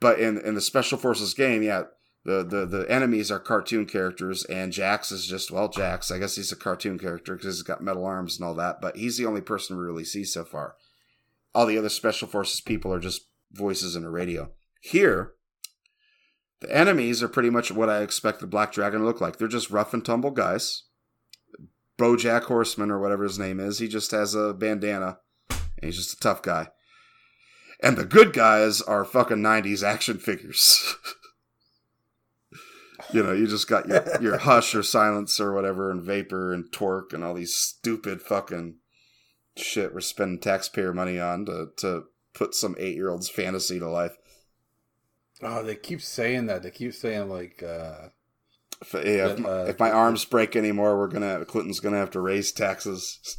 [0.00, 1.84] but in in the special forces game, yeah,
[2.24, 6.10] the the the enemies are cartoon characters, and Jax is just well, Jax.
[6.10, 8.80] I guess he's a cartoon character because he's got metal arms and all that.
[8.80, 10.76] But he's the only person we really see so far.
[11.54, 14.50] All the other special forces people are just voices in a radio.
[14.80, 15.32] Here,
[16.60, 19.36] the enemies are pretty much what I expect the Black Dragon to look like.
[19.36, 20.84] They're just rough and tumble guys.
[21.98, 25.18] Bojack Horseman or whatever his name is, he just has a bandana,
[25.50, 26.68] and he's just a tough guy.
[27.80, 30.96] And the good guys are fucking 90s action figures.
[33.12, 36.72] you know, you just got your, your Hush or Silence or whatever, and Vapor and
[36.72, 38.76] Torque and all these stupid fucking
[39.56, 43.88] shit we're spending taxpayer money on to, to put some eight year old's fantasy to
[43.88, 44.16] life.
[45.42, 46.62] Oh, they keep saying that.
[46.62, 48.08] They keep saying like, uh,
[48.82, 52.10] If, yeah, if, my, uh, if my arms break anymore, we're gonna Clinton's gonna have
[52.12, 53.38] to raise taxes.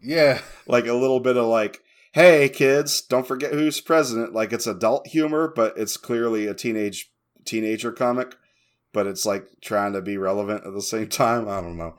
[0.00, 1.80] yeah, like a little bit of like,
[2.12, 4.32] hey kids, don't forget who's president.
[4.32, 7.10] Like it's adult humor, but it's clearly a teenage
[7.44, 8.34] teenager comic,
[8.92, 11.48] but it's like trying to be relevant at the same time.
[11.48, 11.94] I don't know.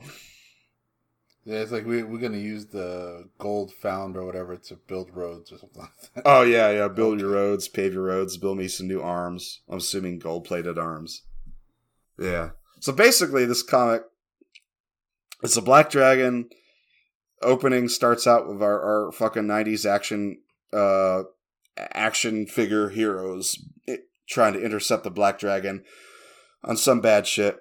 [1.45, 1.59] Yeah.
[1.59, 5.57] It's like we we're gonna use the gold found or whatever to build roads or
[5.57, 6.23] something like that.
[6.25, 6.87] Oh yeah, yeah.
[6.87, 9.61] Build your roads, pave your roads, build me some new arms.
[9.69, 11.23] I'm assuming gold plated arms.
[12.17, 12.51] Yeah.
[12.79, 14.03] So basically, this comic,
[15.41, 16.49] it's a Black Dragon.
[17.41, 20.39] Opening starts out with our, our fucking '90s action,
[20.71, 21.23] uh,
[21.77, 23.57] action figure heroes
[23.87, 23.97] eh,
[24.27, 25.83] trying to intercept the Black Dragon
[26.63, 27.59] on some bad shit,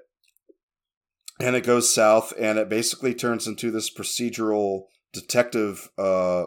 [1.42, 6.44] and it goes south, and it basically turns into this procedural detective, uh,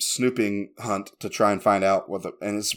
[0.00, 2.74] snooping hunt to try and find out what the and it's.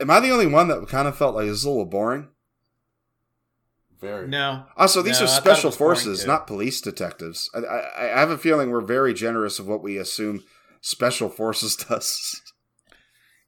[0.00, 2.28] Am I the only one that kind of felt like it's a little boring?
[4.00, 4.28] Very.
[4.28, 7.50] no, Also, these No, are I thought it special forces, not police detectives.
[7.54, 10.42] I, I, I have a feeling we're very generous of what we assume
[10.82, 12.42] special forces does.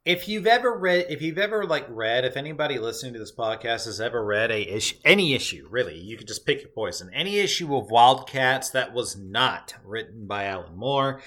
[0.06, 3.84] If you've ever read if you've ever like read if anybody listening to this podcast
[3.86, 7.38] has ever read a issue any issue really you could just pick your poison any
[7.38, 11.20] issue of wildcats that was not written by alan moore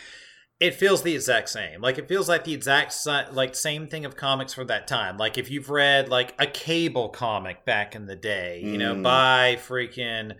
[0.61, 2.95] it feels the exact same like it feels like the exact
[3.33, 7.09] like same thing of comics for that time like if you've read like a cable
[7.09, 9.03] comic back in the day you know Mm.
[9.03, 10.35] by freaking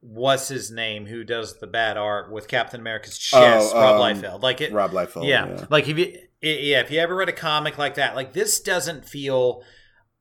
[0.00, 4.22] what's his name who does the bad art with captain america's chest Oh, rob um,
[4.22, 5.26] liefeld like it Rob Liefeld.
[5.26, 5.66] yeah.
[5.68, 8.60] Like if you i- yeah, if you ever read a comic like that, like this
[8.60, 9.62] doesn't feel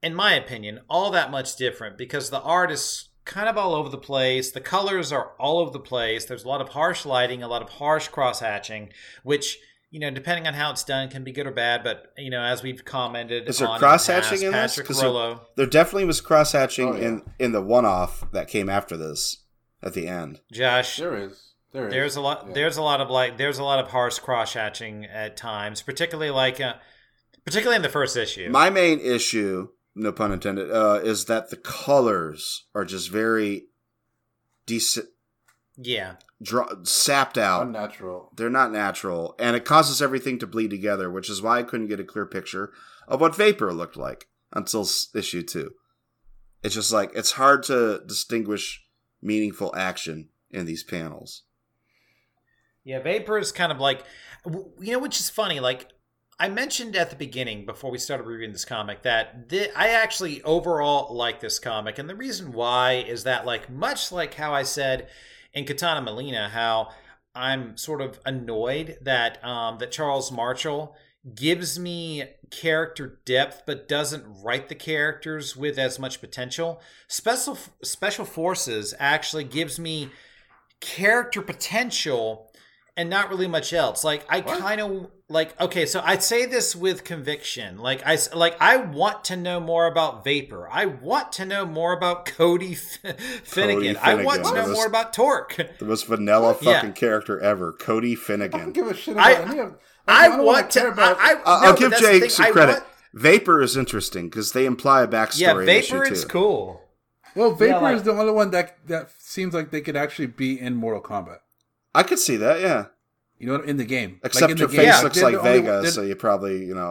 [0.01, 3.89] in my opinion all that much different because the art is kind of all over
[3.89, 4.51] the place.
[4.51, 6.25] The colors are all over the place.
[6.25, 8.89] There's a lot of harsh lighting, a lot of harsh cross hatching,
[9.23, 9.57] which
[9.91, 11.83] you know, depending on how it's done, can be good or bad.
[11.83, 14.71] But you know, as we've commented, Is there on cross the past, hatching in this?
[14.73, 17.07] Patrick 'Cause there- There definitely was cross hatching Oh, yeah.
[17.07, 19.37] in in the one off that came after this
[19.81, 20.41] at the end.
[20.51, 21.48] Josh, There is.
[21.71, 21.93] There is.
[21.93, 22.45] there's a lot.
[22.47, 22.53] Yeah.
[22.53, 23.37] There's a lot of like.
[23.37, 26.73] There's a lot of harsh cross hatching at times, particularly like, uh,
[27.45, 28.49] particularly in the first issue.
[28.49, 33.67] My main issue, no pun intended, uh, is that the colors are just very
[34.65, 35.07] decent,
[35.77, 37.67] yeah, draw, sapped out.
[37.67, 38.31] unnatural.
[38.35, 41.87] They're not natural, and it causes everything to bleed together, which is why I couldn't
[41.87, 42.71] get a clear picture
[43.07, 45.71] of what Vapor looked like until s- issue two.
[46.63, 48.83] It's just like it's hard to distinguish
[49.21, 51.43] meaningful action in these panels.
[52.89, 54.03] Yeah, Vapor is kind of like,
[54.79, 55.59] you know, which is funny.
[55.59, 55.91] Like
[56.39, 60.41] I mentioned at the beginning before we started reading this comic that thi- I actually
[60.41, 64.63] overall like this comic, and the reason why is that, like, much like how I
[64.63, 65.07] said
[65.53, 66.89] in Kitana Mileena, how
[67.35, 70.95] I'm sort of annoyed that um, that Charles Marshall
[71.35, 76.81] gives me character depth but doesn't write the characters with as much potential.
[77.07, 80.09] Special Special Forces actually gives me
[80.79, 82.48] character potential
[82.99, 84.03] and not really much else.
[84.03, 87.77] Like I kind of like okay, so I say this with conviction.
[87.77, 90.67] Like I s- like I want to know more about Vapor.
[90.69, 93.97] I want to know more about Cody F- Finnegan.
[94.01, 94.71] I want to know What?
[94.73, 95.55] more about Torque.
[95.79, 96.73] The most vanilla Yeah.
[96.73, 98.59] fucking character ever, Cody Finnegan.
[98.59, 98.89] I don't Finnegan.
[98.89, 99.75] give a shit I- about any of.
[100.07, 100.79] I, don't want wanna to.
[100.79, 102.71] care about- I, I, I'll, no, give Jake some credit.
[102.73, 105.39] want- Vapor is interesting because they imply a backstory.
[105.39, 106.27] yeah, Vapor issue is two.
[106.29, 106.81] cool.
[107.35, 110.25] well, Vapor Yeah, like- is the only one that that seems like they could actually
[110.27, 111.37] be in Mortal Kombat.
[111.95, 112.85] I could see that, yeah.
[113.39, 114.19] You know, in the game.
[114.21, 116.15] Like, Except in her the face game, looks they're like the only- Vega, so you
[116.15, 116.81] probably, you know,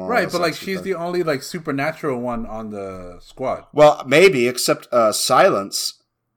[0.00, 3.64] oh, right, but like she's super- the only like supernatural one on the squad.
[3.72, 5.94] Well, maybe, except uh, Silence,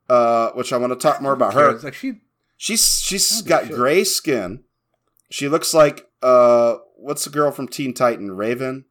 [0.09, 1.73] uh, which I want to talk more about her.
[1.77, 2.21] Like she
[2.57, 3.75] She's she's I got a shit.
[3.75, 4.63] gray skin.
[5.29, 8.31] She looks like uh, what's the girl from Teen Titan?
[8.31, 8.85] Raven.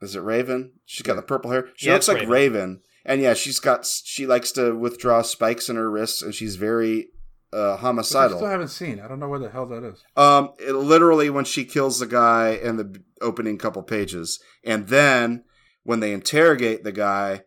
[0.00, 0.72] Is it Raven?
[0.84, 1.16] She's got Yeah.
[1.20, 1.68] the purple hair.
[1.74, 2.30] She Yeah, looks like Raven.
[2.30, 2.80] Raven.
[3.04, 7.08] and yeah, she's got she likes to withdraw spikes in her wrists, and she's very
[7.52, 8.38] uh, which I homicidal.
[8.38, 9.00] still haven't seen.
[9.00, 10.02] I don't know where the hell that is.
[10.16, 15.44] Um, it, literally when she kills the guy in the opening couple pages, and then
[15.84, 17.42] when they interrogate the guy,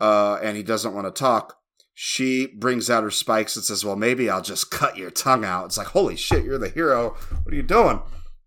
[0.00, 1.58] uh, and he doesn't want to talk,
[1.94, 5.66] she brings out her spikes and says, "Well, maybe I'll just cut your tongue out."
[5.66, 7.10] It's like, holy shit, you're the hero.
[7.44, 8.02] What are you doing?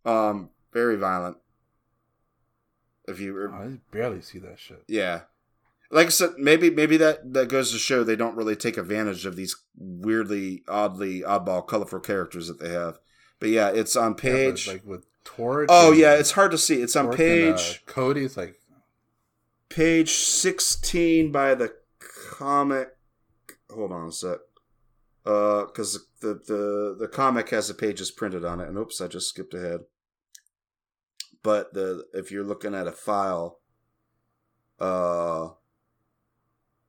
[0.05, 1.37] Um, very violent.
[3.07, 4.83] If you, Oh, I barely see that shit.
[4.87, 5.21] yeah.
[5.89, 9.25] Like I said, maybe maybe that that goes to show they don't really take advantage
[9.25, 12.99] of these weirdly, oddly, oddball, colorful characters that they have.
[13.39, 14.67] But yeah, it's on Yeah, page.
[14.67, 15.69] like with Torch.
[15.71, 16.81] Oh yeah, it's hard to see.
[16.81, 18.25] It's on Torch and, uh, page Cody.
[18.25, 18.55] It's like
[19.69, 22.89] page sixteen by the comic.
[23.69, 24.39] Hold on a sec.
[25.25, 29.07] Uh, because the, the the comic has the pages printed on it, and oops, I
[29.07, 29.81] just skipped ahead.
[31.43, 33.59] But the if you're looking at a file,
[34.79, 35.49] uh,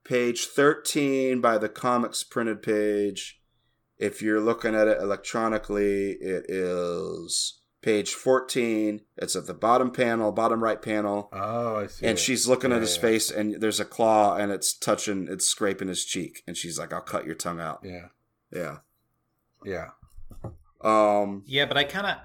[0.09, 3.41] page thirteen by the comics printed page.
[3.99, 9.01] If you're looking at it electronically, it is page 14.
[9.17, 12.07] It's at the bottom panel, bottom right panel oh, I see.
[12.07, 12.21] and it.
[12.21, 13.03] she's looking Yeah, at his yeah.
[13.03, 16.93] face and there's a claw and it's touching it's scraping his cheek and she's like
[16.93, 18.09] i'll cut your tongue out Yeah,
[18.53, 18.79] yeah
[19.65, 19.91] yeah.
[20.83, 22.17] um Yeah, but I kind of,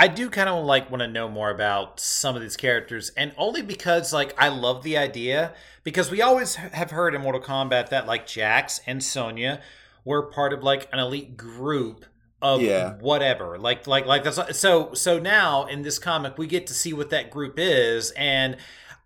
[0.00, 3.34] I do kind of like want to know more about some of these characters, and
[3.36, 5.52] only because like I love the idea
[5.84, 9.60] because we always have heard in Mortal Kombat that like Jax and Sonya
[10.06, 12.06] were part of like an elite group
[12.40, 12.94] of Yeah.
[12.94, 16.94] whatever like like like that's so so now in this comic we get to see
[16.94, 18.56] what that group is and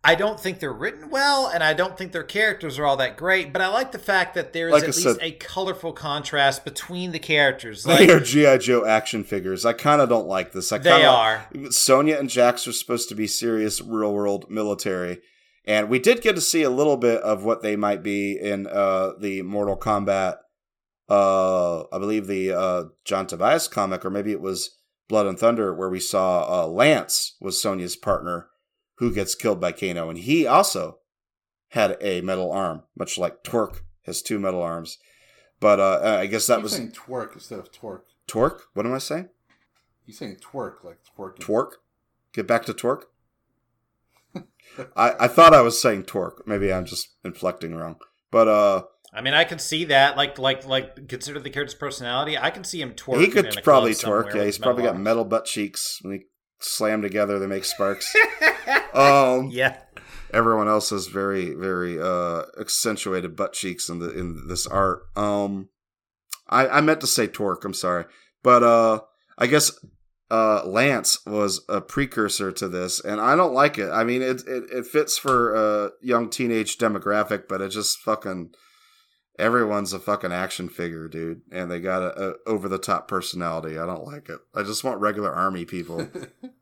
[0.07, 3.17] I don't think they're written well, and I don't think their characters are all that
[3.17, 3.55] great.
[3.55, 5.95] But I like the fact that there is Like I at least said- a colorful
[5.95, 7.85] contrast between the characters.
[7.85, 11.09] they are gi joe action figures i kind of don't like this I they kinda,
[11.09, 11.49] are.
[11.71, 15.21] sonya and jax are supposed to be serious real world military
[15.65, 18.67] and we did get to see a little bit of what they might be in
[18.67, 20.37] uh the mortal kombat
[21.09, 24.77] uh i believe the uh john tobias comic or maybe it was
[25.09, 28.49] blood and thunder where we saw uh lance was sonya's partner
[28.97, 30.99] who gets killed by kano and he also
[31.69, 34.99] had a metal arm much like Twerk has two metal arms
[35.61, 38.07] but uh i guess that You're was saying twerk instead of torque.
[38.27, 39.29] torque what am i saying
[40.07, 41.39] You're saying twerk like twerk.
[41.39, 41.79] Torque?
[42.33, 43.03] Get back to twerk.
[44.97, 46.47] I, I thought I was saying torque.
[46.47, 47.97] Maybe I'm just inflecting wrong.
[48.31, 48.83] But uh
[49.17, 50.17] I mean, I can see that.
[50.17, 51.07] Like, like, like.
[51.07, 52.37] Consider the character's personality.
[52.37, 53.19] I can see him twerking.
[53.21, 54.37] he in could a probably club somewhere.
[54.37, 56.01] Yeah, he's probably got metal butt cheeks.
[56.03, 56.25] When they
[56.65, 58.15] slam together, they make sparks.
[58.95, 59.77] um, yeah,
[60.33, 65.03] everyone else has very very uh accentuated butt cheeks in the in this art.
[65.17, 65.69] Um,
[66.49, 67.65] I I meant to say Torque.
[67.65, 68.05] I'm sorry,
[68.43, 69.01] but uh,
[69.39, 69.73] I guess
[70.31, 73.91] uh Lance was a precursor to this, and I don't like it.
[73.91, 78.51] I mean, it it, it fits for a young teenage demographic, but it just fucking
[79.39, 83.79] everyone's a fucking action figure, dude, and they got a, a over the top personality.
[83.79, 84.41] I don't like it.
[84.55, 86.09] I just want regular army people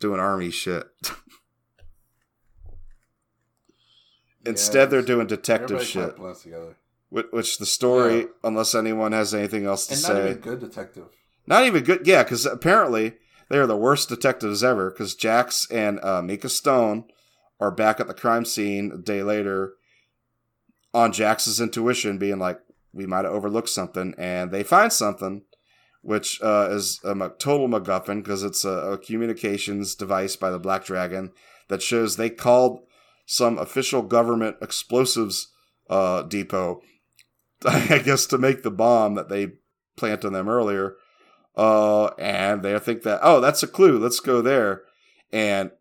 [0.00, 0.84] doing army shit.
[4.44, 6.16] Instead, Yeah, they're doing detective shit,
[7.10, 8.24] which, which the story, Yeah.
[8.44, 11.04] unless anyone has anything else to And say, not even good detective.
[11.46, 12.06] not even good.
[12.06, 13.14] Yeah, because apparently
[13.48, 14.90] they are the worst detectives ever.
[14.90, 17.04] Because Jax and uh, Mika Stone
[17.58, 19.74] are back at the crime scene a day later
[20.94, 22.60] on Jax's intuition, being like,
[22.92, 25.42] "We might have overlooked something," and they find something,
[26.06, 30.84] which uh, is a total MacGuffin because it's a, a communications device by the Black
[30.84, 31.32] Dragon
[31.66, 32.78] that shows they called
[33.26, 35.48] some official government explosives
[35.90, 36.80] uh, depot,
[37.66, 39.54] I guess, to make the bomb that they
[39.96, 40.94] planted on them earlier.
[41.56, 43.98] Uh, and they think that, oh, that's a clue.
[43.98, 44.82] Let's go there.
[45.32, 45.72] And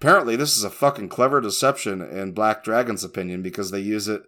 [0.00, 4.22] apparently, this is a fucking clever deception in Black Dragon's opinion because they use it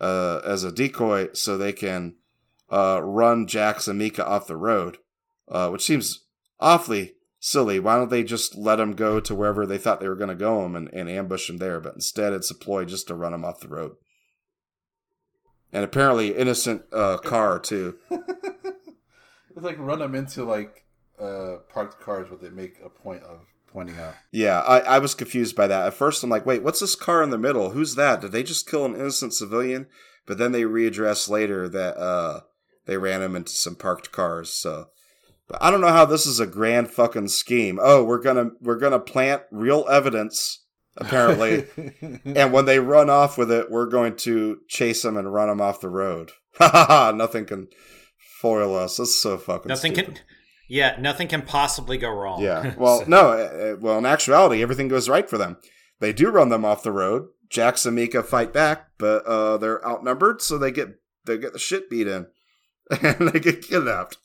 [0.00, 2.14] uh, as a decoy so they can
[2.70, 4.98] uh, run Jax and Mika off the road,
[5.48, 6.24] uh, which seems
[6.60, 7.78] awfully silly.
[7.78, 10.34] Why don't they just let them go to wherever they thought they were going to
[10.34, 11.80] go 'em and, and ambush them there?
[11.80, 13.96] But instead, it's a ploy just to run them off the road.
[15.72, 17.98] And apparently, innocent uh, car too.
[19.56, 20.84] It's like run them into like
[21.18, 23.40] uh parked cars, but they make a point of
[23.72, 24.14] pointing out.
[24.30, 25.86] Yeah, I, I was confused by that.
[25.86, 27.70] At first, I'm like, wait, what's this car in the middle?
[27.70, 28.20] Who's that?
[28.20, 29.86] Did they just kill an innocent civilian?
[30.26, 32.40] But then they readdress later that uh,
[32.86, 34.50] they ran him into some parked cars.
[34.52, 34.86] So,
[35.48, 37.78] but I don't know how this is a grand fucking scheme.
[37.82, 40.64] Oh, we're gonna we're gonna plant real evidence
[40.98, 41.66] apparently,
[42.24, 45.60] and when they run off with it, we're going to chase them and run them
[45.60, 46.30] off the road.
[46.58, 47.12] Ha ha ha!
[47.12, 47.68] Nothing can
[48.40, 48.96] foil us.
[48.96, 50.14] That's so fucking Nothing stupid.
[50.16, 50.24] can.
[50.68, 52.42] Yeah, nothing can possibly go wrong.
[52.42, 52.74] Yeah.
[52.78, 53.18] Well, So- no.
[53.32, 53.34] uh,
[53.74, 55.58] uh, Well, in actuality, everything goes right for them.
[56.00, 57.26] They do run them off the road.
[57.50, 60.88] Jax and Mika fight back, but uh, they're outnumbered, so they get
[61.26, 62.26] they get the shit beat in,
[63.02, 64.18] and they get kidnapped.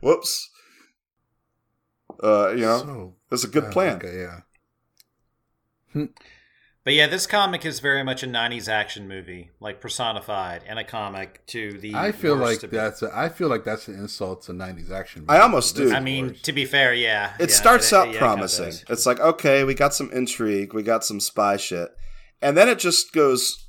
[0.00, 0.50] Whoops.
[2.22, 3.96] Uh, you know, So, it's a good uh, plan.
[3.96, 4.40] Okay, yeah.
[6.84, 10.84] But yeah, this comic is very much a '90s action movie, like personified, and a
[10.84, 11.94] comic to the.
[11.94, 15.24] I feel like that's a, I feel like that's an insult to '90s action.
[15.28, 15.92] I almost do.
[15.94, 16.42] I mean, worse.
[16.42, 17.34] to be fair, yeah.
[17.38, 18.64] It yeah, starts it- out yeah, it kinda promising.
[18.66, 18.84] does.
[18.90, 21.88] It's like, okay, we got some intrigue, we got some spy shit.
[22.42, 23.66] And then it just goes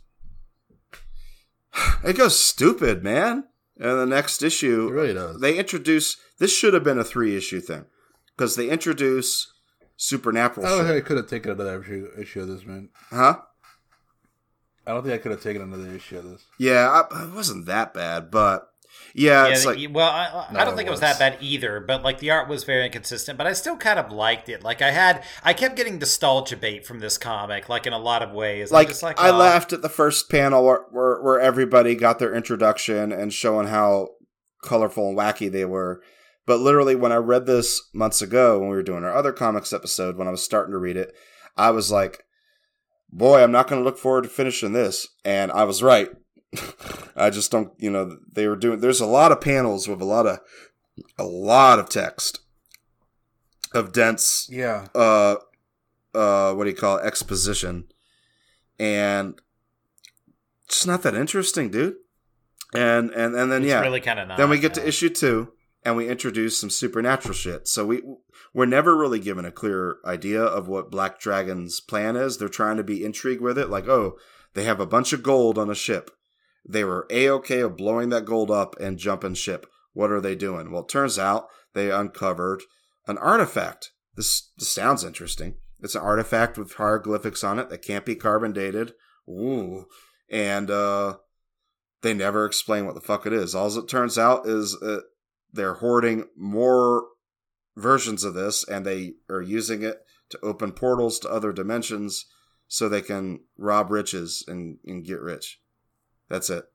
[2.04, 3.46] it goes stupid, man.
[3.78, 5.40] And the next issue it really does.
[5.42, 7.86] they introduce this should have been a three issue thing.
[8.36, 9.52] Because they introduce
[9.98, 10.88] supernatural I don't shit.
[10.88, 12.90] think I could have taken another issue, issue of this, man.
[13.10, 13.38] Huh?
[14.88, 16.46] I don't think I could have taken another issue of this.
[16.60, 18.70] Yeah, I, it wasn't that bad, but
[19.18, 21.80] yeah, Yeah, like well, I, I don't think it was that bad either.
[21.80, 23.38] But like the art was very inconsistent.
[23.38, 24.62] But I still kind of liked it.
[24.62, 28.22] Like I had, I kept getting nostalgia bait from this comic, like in a lot
[28.22, 28.74] of ways.
[28.74, 29.38] Like, just like I oh.
[29.38, 34.10] laughed at the first panel where, where where everybody got their introduction and showing how
[34.64, 36.02] colorful and wacky they were.
[36.46, 39.72] But literally, when I read this months ago, when we were doing our other comics
[39.72, 41.16] episode, when I was starting to read it,
[41.56, 42.26] I was like,
[43.10, 46.10] "Boy, I'm not going to look forward to finishing this." And I was right.
[47.16, 48.80] I just don't, you know, they were doing.
[48.80, 50.40] There's a lot of panels with a lot of
[51.18, 52.40] a lot of text.
[53.74, 55.36] Of dense Yeah, uh
[56.14, 57.06] uh what do you call it?
[57.06, 57.86] Exposition.
[58.80, 59.40] And
[60.66, 61.96] it's not that interesting dude.
[62.74, 63.82] And and and then It's yeah.
[63.82, 64.38] really kind of not.
[64.38, 65.52] then we get to issue two
[65.84, 67.68] and we introduce some supernatural shit.
[67.68, 68.02] So we
[68.54, 72.38] we're never really given a clear idea of what black dragon's plan is.
[72.38, 74.18] They're trying to be intrigued with it like oh
[74.54, 76.12] they have a bunch of gold on a ship
[76.68, 80.72] they were a-okay of blowing that gold up and jumping ship what are they doing
[80.72, 82.64] well it turns out they uncovered
[83.08, 83.92] an artifact.
[84.16, 85.56] This, this sounds interesting.
[85.82, 88.94] It's an artifact with hieroglyphics on it that can't be carbon dated.
[89.30, 89.86] Ooh.
[90.30, 91.18] And uh,
[92.02, 93.54] they never explain what the fuck it is.
[93.54, 95.02] All it turns out is uh,
[95.52, 97.06] they're hoarding more
[97.76, 99.98] versions of this and they are using it
[100.30, 102.26] to open portals to other dimensions
[102.68, 105.60] so they can rob riches and, and get rich.
[106.30, 106.66] That's it.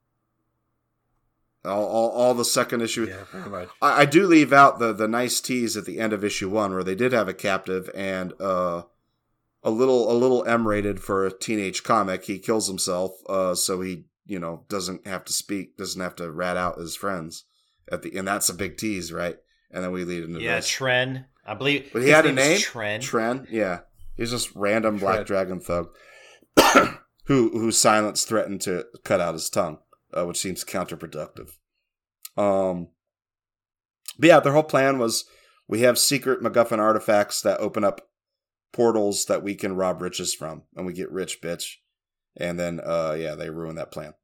[1.64, 3.06] All, all, all the second issue.
[3.06, 3.68] yeah, pretty much.
[3.82, 6.72] I, I do leave out the the nice tease at the end of issue one
[6.72, 8.82] where they did have a captive and uh,
[9.62, 12.24] a little a little M rated for a teenage comic.
[12.24, 16.30] He kills himself, uh, so he you know doesn't have to speak, doesn't have to
[16.30, 17.44] rat out his friends
[17.92, 19.36] at the and that's a big tease, right?
[19.70, 20.70] And then we lead into Yeah, this.
[20.70, 21.26] Tren.
[21.44, 21.90] I believe.
[21.92, 22.58] But he had a name?
[22.58, 23.00] Tren.
[23.00, 23.80] Tren, yeah,
[24.16, 25.88] he's just random Black Dragon thug.
[27.30, 29.78] Who whose silence threatened to cut out his tongue,
[30.12, 31.52] uh, which seems counterproductive.
[32.36, 32.88] Um,
[34.18, 35.26] but yeah, their whole plan was
[35.68, 38.00] we have secret MacGuffin artifacts that open up
[38.72, 41.74] portals that we can rob riches from, and we get rich, bitch.
[42.36, 44.14] And then, uh, yeah, they ruin that plan.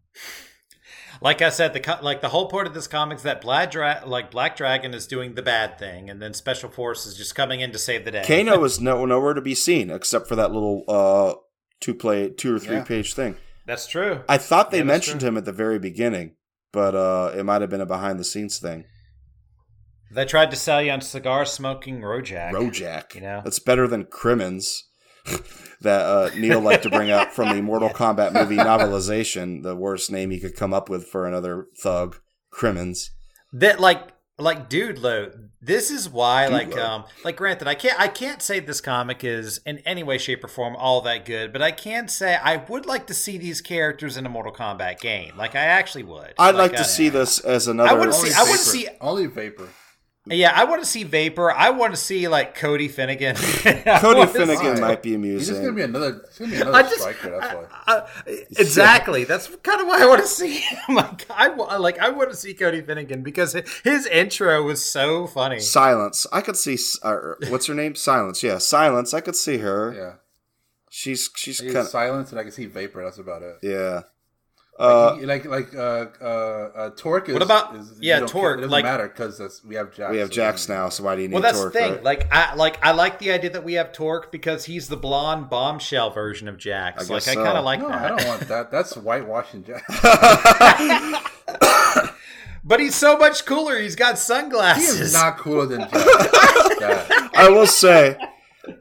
[1.21, 3.71] Like I said, the co- like the whole point of this comic is that Black
[3.71, 7.37] Dra- like Black Dragon is doing the bad thing, and then Special Force is just
[7.37, 8.25] coming in to save the day.
[8.27, 11.35] Kano is no nowhere to be seen except for that little uh
[11.81, 12.85] two play two or three Yeah.
[12.85, 13.37] page thing.
[13.67, 14.21] That's true.
[14.29, 15.29] I thought they Yeah, mentioned true.
[15.31, 16.37] him at the very beginning,
[16.73, 18.85] but uh it might have been a behind the scenes thing.
[20.11, 22.53] They tried to sell you on cigar smoking Rojak.
[22.53, 23.15] Rojak.
[23.17, 23.41] You know?
[23.45, 24.85] That's better than Crimmins
[25.81, 30.13] that uh, Neil liked to bring up from the Mortal Kombat movie novelization, the worst
[30.13, 32.19] name he could come up with for another thug,
[32.51, 33.11] Crimmins.
[33.53, 34.01] that like
[34.39, 35.31] like dude lo
[35.63, 36.85] this is why Dude like Lo.
[36.85, 40.45] um like granted i can't i can't say this comic is in any way shape
[40.45, 43.63] or form all that good but i can say i would like to see these
[43.63, 47.09] characters in a mortal kombat game like i actually would I'd like, uh, to see
[47.09, 47.99] this as another.
[47.99, 48.59] wanna see- Only I wanna vapor.
[48.63, 49.69] see- only vapor.
[50.29, 53.37] Yeah i want to see vapor i want to see like cody finnegan
[54.01, 55.39] Cody Finnegan see- might be amusing.
[55.39, 56.25] He's just gonna be another.
[56.39, 57.31] Gonna be I another just, striker.
[57.31, 57.65] That's why.
[57.87, 59.25] I- I- exactly.
[59.25, 60.79] That's kind of why I want to see him.
[60.97, 61.49] Like I,
[61.79, 65.61] like I want to see Cody Finnegan because his intro was so funny.
[65.61, 66.27] Silence.
[66.33, 66.75] I could see.
[66.75, 67.95] s- Uh, what's her name?
[67.95, 68.43] Silence.
[68.43, 69.15] Yeah, Silence.
[69.15, 69.93] I could see her.
[69.95, 70.13] Yeah.
[70.91, 73.03] She's she's He's kind of silence, and I can see vapor.
[73.05, 73.57] That's about it.
[73.63, 74.03] yeah.
[74.79, 78.21] Like, Uh, he- like like uh uh, uh torque is What about- is, you yeah,
[78.21, 80.89] Torque, it doesn't like- matter because we have Jax we have so Jax then- now,
[80.91, 81.73] so why do you need Well, that's Torque?
[81.73, 81.93] the thing.
[81.93, 82.05] right?
[82.05, 85.49] Like, I like I like the idea that we have Torque because he's the blonde
[85.49, 86.99] bombshell version of Jax.
[86.99, 88.03] I like, guess I kind of like No, that.
[88.03, 88.71] I don't want that.
[88.71, 89.83] That's whitewashing Jax.
[92.69, 93.79] But he's so much cooler.
[93.79, 94.99] He's got he sunglasses.
[95.01, 97.31] is not cooler than Jax.
[97.33, 98.17] I will say,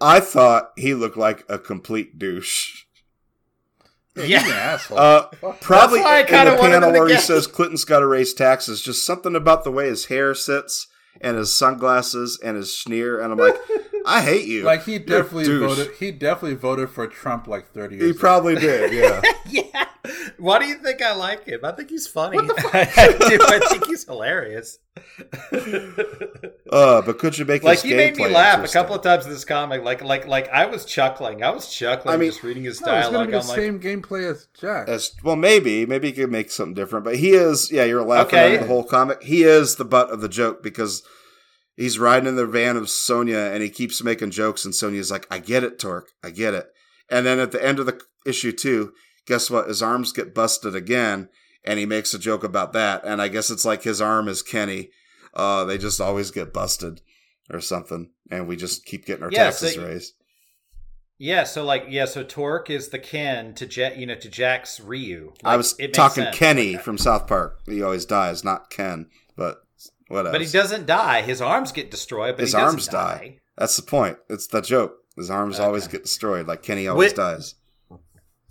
[0.02, 2.85] I thought he looked like a complete douche.
[4.16, 4.80] Yeah.
[4.92, 5.24] Uh,
[5.62, 9.64] probably in the panel where he says Clinton's got to raise taxes, just something about
[9.64, 10.88] the way his hair sits
[11.22, 13.56] and his sunglasses and his sneer, and I'm like,
[14.06, 14.64] I hate you.
[14.64, 15.92] Like he definitely voted.
[16.00, 18.06] He definitely voted for Trump like thirty years.
[18.06, 18.20] He ago.
[18.20, 19.22] probably did, yeah.
[19.48, 19.86] yeah.
[20.38, 21.62] Why do you think I like him?
[21.64, 22.38] I think he's funny.
[22.42, 23.40] I do.
[23.42, 24.78] I think he's hilarious.
[26.72, 29.26] Uh, but could you make like his he made me laugh a couple of times
[29.26, 29.84] in this comic.
[29.84, 31.44] Like like like I was chuckling.
[31.44, 33.14] I was chuckling I mean- just reading his No, it's dialogue.
[33.14, 34.90] gonna be the I'm like, same gameplay as Jax.
[34.90, 37.72] As well, maybe maybe he could make something different, but he is.
[37.72, 38.56] Yeah, you're laughing Okay.
[38.56, 39.24] at the whole comic.
[39.24, 41.04] He is the butt of the joke because
[41.76, 45.28] he's riding in the van of Sonya and he keeps making jokes, and Sonya's like,
[45.30, 46.68] "I get it, Torque, I get it."
[47.10, 48.94] And then at the end of the issue two,
[49.28, 49.68] guess what?
[49.68, 51.30] His arms get busted again,
[51.64, 53.04] and he makes a joke about that.
[53.06, 54.90] And I guess it's like his arm is Kenny.
[55.34, 57.02] Uh, they just always get busted
[57.52, 60.14] or something, and we just keep getting our Yeah, taxes you- raised.
[61.18, 61.44] yeah.
[61.44, 62.06] So like yeah.
[62.06, 63.98] So Torque is the Ken to Jet.
[63.98, 65.34] You know to Jack's Ryu.
[65.44, 66.26] I was talking.
[66.34, 67.60] Kenny from South Park.
[67.68, 69.58] He always dies, not Ken, but
[70.08, 70.34] what else?
[70.34, 71.22] But he doesn't die.
[71.22, 73.40] His arms get destroyed, but His he doesn't arms die.
[73.58, 74.18] That's the point.
[74.30, 74.98] It's the joke.
[75.16, 75.66] His arms Okay.
[75.66, 77.56] always get destroyed, like Kenny always Wait- dies.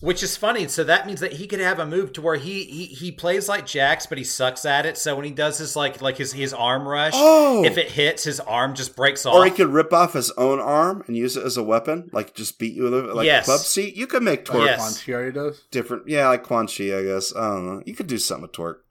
[0.00, 0.68] Which is funny.
[0.68, 3.48] So that means that he could have a move to where he he, he plays
[3.48, 4.98] like Jax, but he sucks at it.
[4.98, 7.64] So when he does his like like his his arm rush, Oh!
[7.64, 9.34] if it hits, his arm just breaks off.
[9.34, 12.34] Or he could rip off his own arm and use it as a weapon, like
[12.34, 13.46] just beat you with it, like Yes.
[13.46, 13.96] club seat.
[13.96, 14.78] You could make Torque Yes.
[14.78, 15.62] Quan Chi already does.
[15.70, 16.06] different.
[16.08, 17.34] Yeah, like Quan Chi, I guess.
[17.34, 17.82] I don't know.
[17.86, 18.83] You could do something with Torque.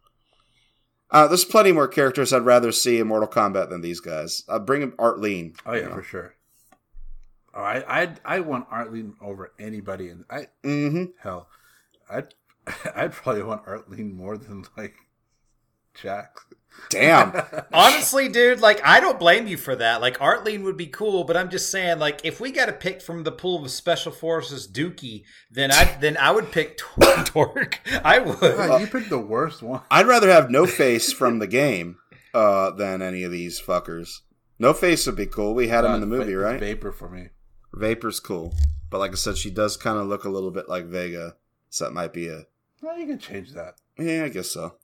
[1.13, 4.43] Uh, there's plenty more characters I'd rather see in Mortal Kombat than these guys.
[4.49, 5.53] I'll bring him Art Lean.
[5.65, 6.33] Oh yeah, for sure.
[7.53, 11.03] Oh, I I I want Artline over anybody, and I Mm-hmm.
[11.19, 11.47] hell,
[12.09, 12.33] I'd
[12.95, 14.95] I'd probably want Artline more than like
[15.93, 16.45] Jax.
[16.89, 17.33] Damn.
[17.73, 19.99] Honestly, dude, like I don't blame you for that.
[20.01, 23.01] Like Artline would be cool, but I'm just saying, like if we got to pick
[23.01, 27.79] from the pool of Special Forces Dookie, then I then I would pick Tor- Torque.
[28.03, 28.39] I would.
[28.39, 29.81] God, you picked the worst one.
[29.89, 31.97] I'd rather have No Face from the game
[32.33, 34.19] uh, than any of these fuckers.
[34.59, 35.55] No Face would be cool.
[35.55, 36.59] We had him in the movie, va- right?
[36.59, 37.29] Vapor for me.
[37.73, 38.53] Vapor's cool,
[38.91, 41.35] but like I said, she does kind of look a little bit like Vega,
[41.71, 42.45] so that might be a
[42.83, 43.75] Well, you can change that.
[43.97, 44.75] yeah, I guess so.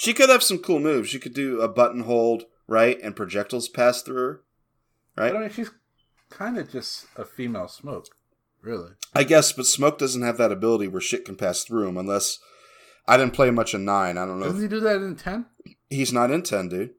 [0.00, 1.08] She could have some cool moves.
[1.08, 4.42] She could do a button hold right and projectiles pass through her,
[5.16, 5.34] But right?
[5.34, 5.70] I mean, she's
[6.30, 8.06] kind of just a female smoke,
[8.62, 8.92] really.
[9.12, 12.38] I guess, but Smoke doesn't have that ability where shit can pass through him unless.
[13.08, 14.16] I didn't play much in nine.
[14.18, 14.44] I don't know.
[14.46, 15.46] Doesn't If, he do that in ten?
[15.90, 16.90] he's not in ten, dude.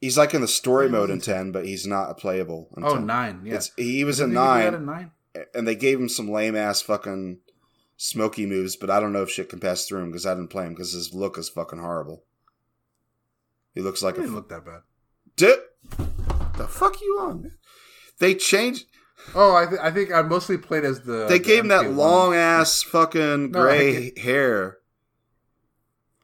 [0.00, 2.68] He's like in the story mode in ten, but he's not playable.
[2.78, 3.06] In Oh, 10.
[3.06, 3.42] nine.
[3.44, 3.56] Yeah.
[3.56, 5.10] It's, he was Doesn't in he nine, in nine.
[5.54, 7.40] and they gave him some lame ass fucking
[7.96, 10.50] smoky moves, but I don't know if shit can pass through him because I didn't
[10.50, 12.24] play him because his look is fucking horrible.
[13.74, 14.80] He looks like It a didn't f- look that bad.
[15.36, 17.42] Di- the fuck you on?
[17.42, 17.52] man?
[18.18, 18.86] They changed.
[19.34, 21.26] Oh, I, th- I think I mostly played as the.
[21.26, 21.96] they the gave him that MK1.
[21.96, 24.78] long ass fucking No, I gray hair.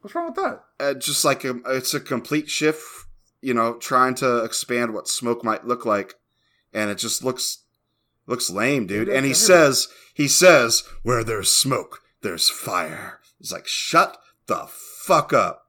[0.01, 0.63] What's wrong with that?
[0.79, 2.81] Uh, just like a, it's a complete shift,
[3.41, 6.15] you know, trying to expand what smoke might look like,
[6.73, 7.59] and it just looks
[8.27, 9.07] looks lame, dude.
[9.09, 13.19] And he everybody- says he says where there's smoke, there's fire.
[13.39, 14.17] It's like shut
[14.47, 14.67] the
[15.05, 15.61] fuck up.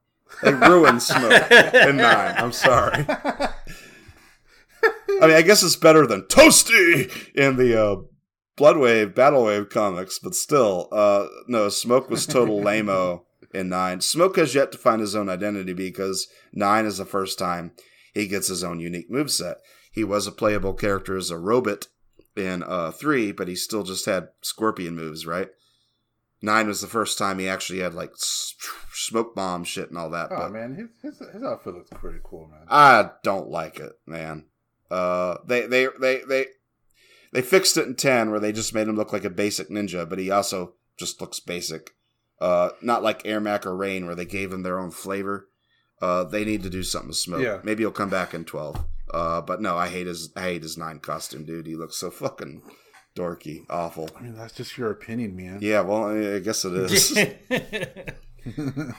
[0.43, 2.35] They ruined smoke in nine.
[2.37, 3.07] I'm sorry.
[5.21, 7.97] I mean, I guess it's better than Toasty in the uh,
[8.57, 13.23] Bloodwave, Battlewave comics, but still, uh, no, Smoke was total lameo
[13.53, 14.01] in nine.
[14.01, 17.73] Smoke has yet to find his own identity because nine is the first time
[18.13, 19.57] he gets his own unique moveset.
[19.91, 21.87] He was a playable character as a robot
[22.37, 25.49] in uh, three, but he still just had scorpion moves, right?
[26.43, 30.29] Nine was the first time he actually had like smoke bomb shit and all that.
[30.31, 32.67] Oh but man, his, his his outfit looks pretty cool, man.
[32.69, 34.45] I don't like it, man.
[34.91, 36.47] Uh, they they they they
[37.33, 40.09] they fixed it in ten where they just made him look like a basic ninja,
[40.09, 41.95] but he also just looks basic.
[42.41, 45.49] Uh, not like Ermac or Rain where they gave him their own flavor.
[46.03, 47.41] Uh, they need to do something with smoke.
[47.43, 47.61] Yeah.
[47.63, 48.85] Maybe he'll come back in twelve.
[49.15, 51.67] Uh, but no, I hate his I hate his nine costume, dude.
[51.67, 52.63] He looks so fucking
[53.15, 54.11] dorky, awful.
[54.19, 55.59] I mean, that's just your opinion, man.
[55.63, 57.17] Yeah, well, I guess it is.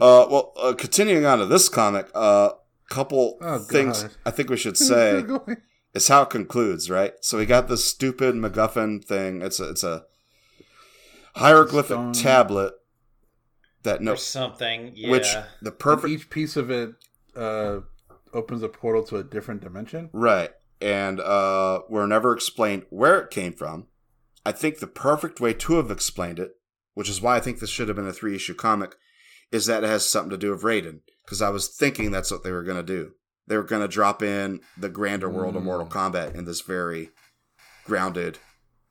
[0.00, 2.52] Uh, well, uh, continuing on to this comic, a uh,
[2.90, 5.56] couple Oh, things I think we should say going.
[5.94, 7.14] is how it concludes, right?
[7.22, 9.40] So we got this stupid MacGuffin thing.
[9.40, 10.04] It's a, it's a
[11.36, 12.12] hieroglyphic Stone.
[12.12, 12.74] tablet
[13.82, 14.92] that no, or something.
[14.94, 15.10] Yeah.
[15.10, 16.90] which the And perfect Each piece of it
[17.34, 17.80] uh,
[18.34, 20.10] opens a portal to a different dimension.
[20.12, 20.50] right,
[20.80, 23.86] and uh, we're never explained where it came from.
[24.44, 26.52] I think the perfect way to have explained it,
[26.94, 28.96] which is why I think this should have been a three issue comic,
[29.52, 31.00] is that it has something to do with Raiden.
[31.24, 33.12] Because I was thinking that's what they were going to do.
[33.46, 35.66] They were going to drop in the grander world of Mm.
[35.66, 37.10] Mortal Kombat in this very
[37.84, 38.38] grounded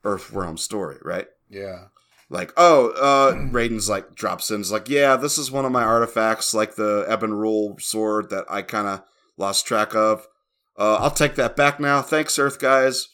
[0.04, 1.26] Earthrealm story, right?
[1.48, 1.86] Yeah.
[2.30, 5.82] Like, oh, uh, Raiden's like drops in, is like, yeah, this is one of my
[5.82, 9.02] artifacts, like the Ebon Rule sword that I kind of
[9.42, 10.26] lost track of.
[10.78, 12.00] Uh, I'll take that back now.
[12.00, 13.08] Thanks, Earth guys.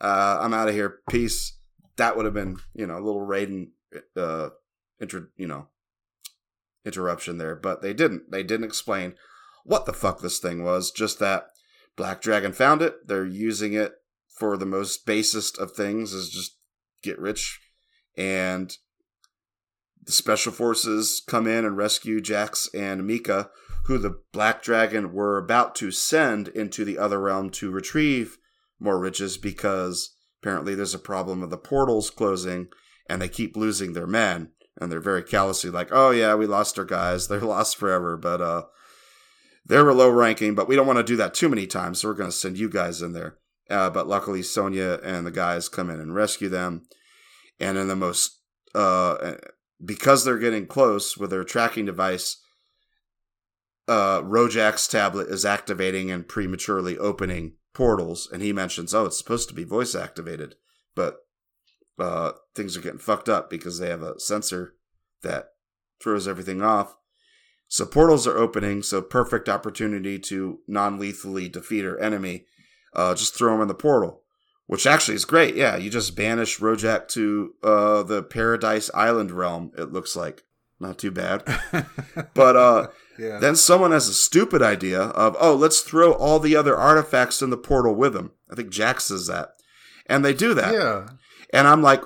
[0.00, 0.98] Uh, I'm out of here.
[1.08, 1.56] Peace.
[1.96, 3.70] That would have been, you know, a little Raiden,
[4.16, 4.50] uh,
[5.00, 5.68] inter, you know,
[6.84, 8.30] interruption there, but they didn't.
[8.30, 9.14] They didn't explain
[9.64, 10.90] what the fuck this thing was.
[10.90, 11.48] Just that
[11.96, 13.06] Black Dragon found it.
[13.06, 13.94] They're using it
[14.28, 16.56] for the most basest of things, is just
[17.02, 17.60] get rich
[18.16, 18.76] and
[20.04, 23.50] the special forces come in and rescue Jax and Mika,
[23.84, 28.38] who the Black Dragon were about to send into the other realm to retrieve
[28.78, 32.68] more riches because apparently there's a problem of the portals closing
[33.08, 34.50] and they keep losing their men
[34.80, 37.28] and they're very callously like, "Oh yeah, we lost our guys.
[37.28, 38.62] They're lost forever, but uh
[39.66, 42.08] they were low ranking, but we don't want to do that too many times, so
[42.08, 43.36] we're going to send you guys in there."
[43.68, 46.82] Uh, but luckily, Sonya and the guys come in and rescue them
[47.60, 48.40] and in the most
[48.74, 49.34] uh
[49.84, 52.38] because they're getting close with their tracking device
[53.90, 59.48] uh Rojak's tablet is activating and prematurely opening portals and he mentions oh it's supposed
[59.48, 60.54] to be voice activated
[60.94, 61.18] but
[61.98, 64.74] uh things are getting fucked up because they have a sensor
[65.22, 65.50] that
[66.00, 66.96] throws everything off
[67.68, 72.46] so portals are opening so perfect opportunity to non-lethally defeat our enemy
[72.94, 74.22] uh just throw him in the portal
[74.70, 75.56] which actually is great.
[75.56, 79.72] Yeah, you just banish Rojak to uh, the Paradise Island realm.
[79.76, 80.44] It looks like
[80.80, 81.42] not too bad.
[82.34, 82.88] But uh,
[83.18, 83.38] yeah.
[83.38, 87.50] then someone has a stupid idea of, oh, let's throw all the other artifacts in
[87.50, 88.32] the portal with them.
[88.50, 89.50] I think Jack says that,
[90.06, 90.72] and they do that.
[90.74, 91.08] yeah.
[91.52, 92.02] And I'm like,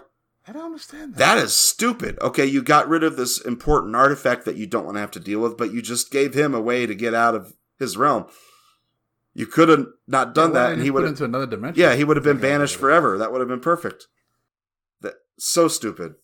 [0.47, 1.19] I don't understand that.
[1.19, 2.19] that is stupid.
[2.21, 5.21] Okay, you got rid of this important artifact that you don't want to have to
[5.21, 8.27] deal with, but you just gave him a way to get out of his realm.
[9.35, 11.81] You could have not done Yeah, that, and he would have into another dimension.
[11.81, 13.19] yeah, he would have been banished forever.
[13.19, 14.07] That would have been perfect.
[15.01, 16.15] That so stupid.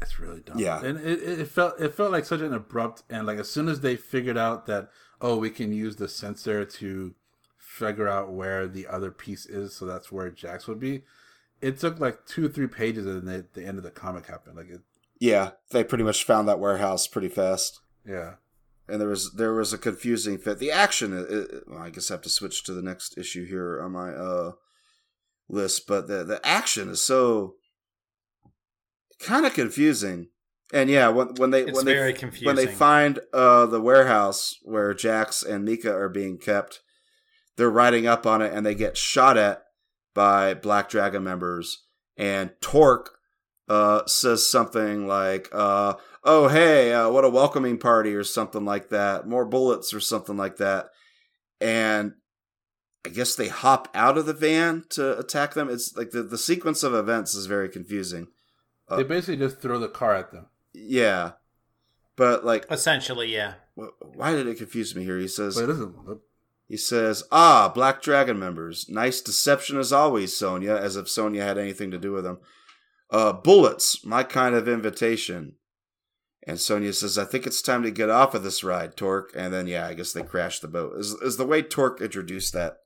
[0.00, 0.58] It's really dumb.
[0.58, 0.82] Yeah.
[0.84, 3.68] and it, it it felt it felt like such an abrupt and like as soon
[3.68, 4.90] as they figured out that
[5.20, 7.14] oh we can use the sensor to
[7.58, 11.02] figure out where the other piece is, so that's where Jax would be.
[11.60, 14.56] It took like two or three pages, and then the end of the comic happened.
[14.56, 14.80] Like it,
[15.18, 18.34] Yeah, they pretty much found that warehouse pretty fast, yeah,
[18.88, 20.58] and there was there was a confusing fit.
[20.58, 23.80] The action, uh, well, I guess I have to switch to the next issue here
[23.82, 24.52] on my uh
[25.48, 27.54] list, but the the action is so
[29.20, 30.28] kind of confusing.
[30.72, 32.46] And yeah, when when they It's when they confusing.
[32.46, 36.80] when they find uh the warehouse where Jax and Mika are being kept,
[37.56, 39.62] they're riding up on it and they get shot at
[40.14, 41.84] by Black Dragon members.
[42.16, 43.16] And Torque
[43.68, 45.94] uh, says something like, uh,
[46.24, 49.26] "Oh hey, uh, what a welcoming party" or something like that.
[49.28, 50.86] More bullets or something like that.
[51.60, 52.14] And
[53.04, 55.68] I guess they hop out of the van to attack them.
[55.68, 58.28] It's like the, the sequence of events is very confusing.
[58.88, 60.46] They basically just throw the car at them.
[60.72, 61.32] Yeah.
[62.16, 63.54] But like Essentially, yeah.
[63.74, 65.18] why did it confuse me here?
[65.18, 66.20] He says But it doesn't.
[66.68, 68.88] he says, "Ah, Black Dragon members.
[68.88, 72.38] Nice deception as always, Sonya, as if Sonya had anything to do with them.
[73.10, 75.56] Uh bullets, my kind of invitation."
[76.46, 79.52] And Sonya says, "I think it's time to get off of this ride, Torque." And
[79.52, 80.96] then yeah, I guess they crash the boat.
[80.96, 82.78] Is is the way Torque introduced that?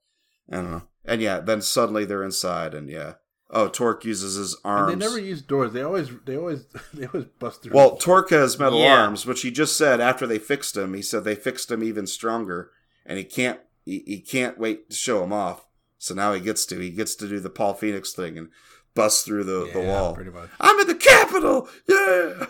[0.51, 0.83] I don't know.
[1.05, 3.15] And yeah, then suddenly they're inside and yeah.
[3.53, 4.93] Oh, Torque uses his arms.
[4.93, 5.73] And they never use doors.
[5.73, 7.75] They always, they always, they always bust through.
[7.75, 9.03] Well, Torque has metal Yeah.
[9.03, 10.95] arms, which he just said after they fixed him.
[10.95, 12.71] He said they fixed him even stronger,
[13.05, 15.67] and he can't he, he can't wait to show him off.
[15.99, 18.49] So now he gets to he gets to do the Paul Phoenix thing and
[18.95, 20.15] bust through the, the wall.
[20.15, 20.49] pretty much.
[20.61, 22.47] I'm in the Capitol, yeah.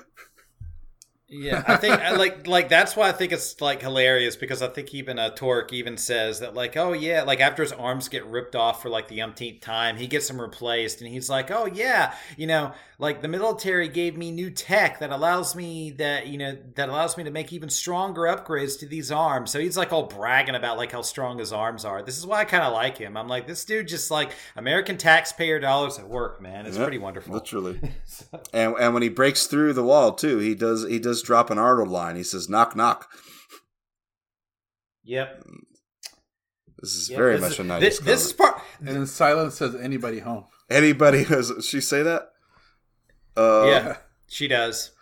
[1.33, 4.67] Yeah, I think I like like that's why I think it's like hilarious because I
[4.67, 8.27] think even uh, Torque even says that like oh yeah like after his arms get
[8.27, 11.67] ripped off for like the umpteenth time he gets them replaced and he's like oh
[11.67, 16.37] yeah you know like the military gave me new tech that allows me that you
[16.37, 19.51] know that allows me to make even stronger upgrades to these arms.
[19.51, 22.03] So he's like all bragging about like how strong his arms are.
[22.03, 23.17] This is why I kind of like him.
[23.17, 26.67] I'm like this dude just like American taxpayer dollars at work man.
[26.67, 27.33] It's Yep, pretty wonderful.
[27.33, 27.81] Literally.
[28.53, 31.59] and and when he breaks through the wall too, he does he does drop an
[31.59, 32.17] Arnold line.
[32.17, 33.09] He says knock knock.
[35.03, 35.43] yep
[36.79, 37.81] This is Yep, very this much is- a nice.
[37.81, 40.45] this, this is part And then silence says anybody home.
[40.69, 42.31] Anybody has she say that?
[43.37, 43.97] Uh, yeah
[44.29, 44.93] she does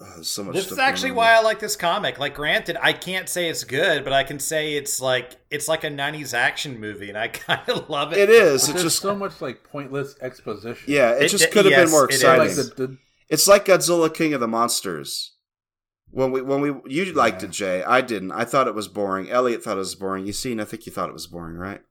[0.00, 0.54] uh, so much.
[0.54, 1.32] This stuff is actually why.
[1.34, 2.20] I like this comic.
[2.20, 5.82] Like, granted, I can't say it's good, but I can say it's like it's like
[5.82, 8.18] a '90s action movie, and I kind of love it.
[8.20, 8.62] it is.
[8.62, 10.84] It's there's just so much like pointless exposition.
[10.86, 11.14] yeah.
[11.16, 12.20] It, It- just could have yes, been more it is.
[12.22, 12.46] exciting.
[12.46, 12.98] like the, the
[13.28, 15.34] It's like Godzilla King of the Monsters.
[16.10, 17.82] When we when we you liked it, Jay.
[17.82, 18.32] I didn't.
[18.32, 19.28] I thought it was boring.
[19.30, 20.26] Elliot thought it was boring.
[20.26, 20.58] You seen?
[20.58, 21.82] I think you thought it was boring, right?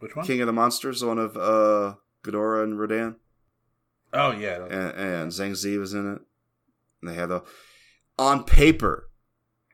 [0.00, 0.26] which one?
[0.26, 1.94] King of the Monsters, the one of uh
[2.24, 3.16] Ghidorah and Rodan,
[4.12, 6.20] Oh yeah, and, and Zhang Ziyi was in it.
[7.00, 7.42] And they had the
[8.18, 9.10] on paper.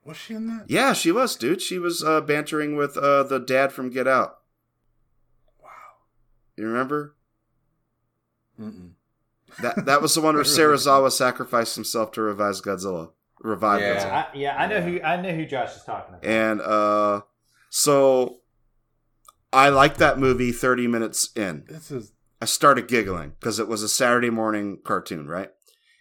[0.05, 0.67] was she in that?
[0.69, 1.63] Yeah, she was, dude.
[1.63, 4.39] She was uh, bantering with uh, the dad from Get Out.
[5.63, 5.69] Wow.
[6.57, 7.17] You remember?
[8.61, 8.93] Mm-mm.
[9.63, 13.11] That that was the one where Serizawa sacrificed himself to revive Godzilla.
[13.41, 13.95] Revive Yeah.
[13.97, 14.13] Godzilla.
[14.13, 16.25] I, yeah, I know who I know who Josh is talking about.
[16.25, 17.23] And uh
[17.71, 18.39] so
[19.53, 21.65] I liked that movie 30 minutes in.
[21.69, 25.51] This is I started giggling because it was a Saturday morning cartoon, right?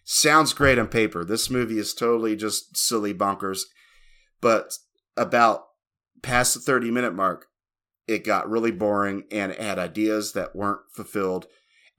[0.06, 1.24] Sounds great on paper.
[1.24, 3.64] This movie is totally just silly bonkers.
[4.42, 4.78] But
[5.18, 5.66] about
[6.22, 7.48] past the 30 minute mark,
[8.08, 11.48] it got really boring and it had ideas that weren't fulfilled.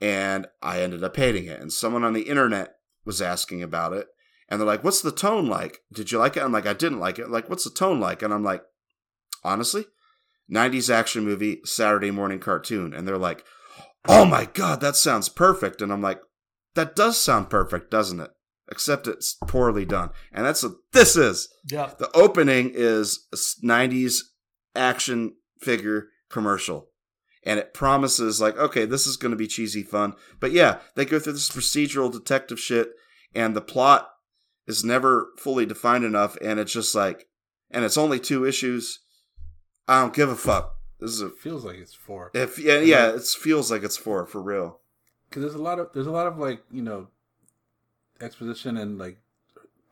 [0.01, 1.60] And I ended up hating it.
[1.60, 2.74] And someone on the internet
[3.05, 4.06] was asking about it.
[4.48, 5.78] And they're like, what's the tone like?
[5.93, 6.43] Did you like it?
[6.43, 7.31] I'm like, I didn't like it.
[7.31, 8.22] Like, what's the tone like?
[8.22, 8.62] And I'm like,
[9.44, 9.85] honestly,
[10.52, 12.93] 90s action movie, Saturday morning cartoon.
[12.93, 13.44] And they're like,
[14.09, 15.81] oh my God, that sounds perfect.
[15.81, 16.20] And I'm like,
[16.74, 18.31] that does sound perfect, doesn't it?
[18.70, 20.10] Except it's poorly done.
[20.32, 21.48] And that's what this is.
[21.70, 21.93] Yeah.
[21.98, 24.18] The opening is a 90s
[24.74, 26.89] action figure commercial.
[27.42, 30.14] And it promises, like, okay, this is going to be cheesy fun.
[30.40, 32.90] But yeah, they go through this procedural detective shit,
[33.34, 34.10] and the plot
[34.66, 36.36] is never fully defined enough.
[36.42, 37.28] And it's just like,
[37.70, 38.98] and it's only two issues.
[39.88, 40.76] I don't give a fuck.
[40.98, 42.30] This is a, it feels like it's four.
[42.34, 44.80] if, yeah, yeah, it feels like it's four for real.
[45.30, 47.08] because there's a lot of there's a lot of like you know
[48.20, 49.18] exposition and like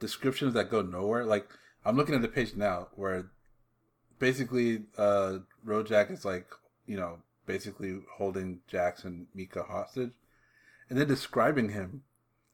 [0.01, 1.49] descriptions that go nowhere like
[1.85, 3.31] i'm looking at the page now where
[4.19, 6.47] basically uh Rojak is like
[6.87, 7.19] you know
[7.49, 10.13] basically holding jax and mika hostage
[10.89, 12.03] and then describing him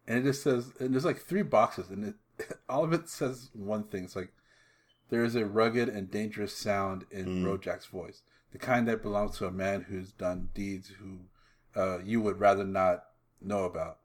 [0.06, 2.14] and it just says and there's like three boxes and it
[2.68, 4.32] all of it says one thing it's like
[5.10, 7.44] there is a rugged and dangerous sound in Mm.
[7.44, 8.22] Rojak's voice
[8.52, 11.18] the kind that belongs to a man who's done deeds who
[11.76, 13.04] uh, you would rather not
[13.40, 13.98] know about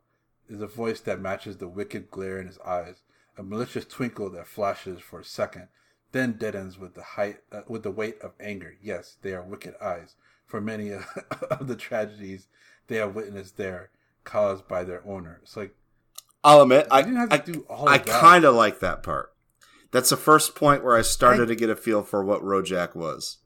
[0.50, 3.04] is a voice that matches the wicked glare in his eyes,
[3.38, 5.68] a malicious twinkle that flashes for a second,
[6.12, 8.76] then deadens with the height uh, with the weight of anger.
[8.82, 10.16] Yes, they are wicked eyes.
[10.50, 10.92] For many
[11.50, 12.48] of the tragedies
[12.88, 13.92] they have witnessed there,
[14.26, 15.40] caused by their owner.
[15.44, 15.74] It's like
[16.44, 19.02] I'll admit, I I, didn't have to I, do all I kind of like that
[19.04, 19.32] part.
[19.92, 22.96] That's the first point where I started I- to get a feel for what Rojak
[22.96, 23.38] was.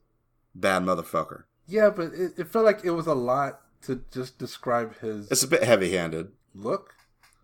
[0.54, 1.44] Bad motherfucker.
[1.66, 5.42] yeah, but it, it felt like it was a lot to just describe his It's
[5.42, 6.28] a bit heavy handed.
[6.54, 6.94] look.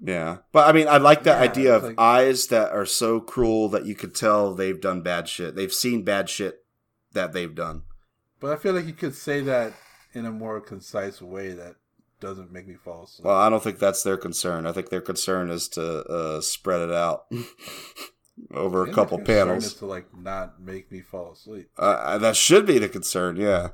[0.03, 0.39] Yeah.
[0.53, 3.69] But I mean, I like that Yeah, idea of like- eyes that are so cruel
[3.70, 5.55] that you could tell they've done bad shit.
[5.57, 6.65] They've seen bad shit
[7.12, 7.82] that they've done.
[8.41, 9.73] But I feel like you could say that
[10.12, 11.77] in a more concise way that
[12.21, 13.27] doesn't make me fall asleep.
[13.27, 14.67] Well, I don't think that's their concern.
[14.67, 17.27] I think their concern is to uh, spread it out.
[18.53, 19.67] over a couple the panels.
[19.67, 21.69] is to like not make me fall asleep.
[21.79, 23.69] Uh, that should be the concern, yeah.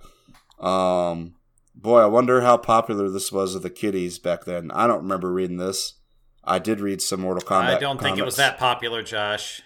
[0.59, 1.35] Um,
[1.75, 4.71] boy, I wonder how popular this was with the kiddies back then.
[4.71, 5.95] I don't remember reading this.
[6.45, 7.77] I did read some Mortal Kombat.
[7.77, 9.63] I don't think it was that popular, Josh.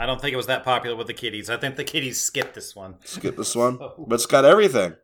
[0.00, 1.50] I don't think it was that popular with the kiddies.
[1.50, 2.96] I think the kiddies skipped this one.
[3.04, 4.94] Skip this one, but it's got everything.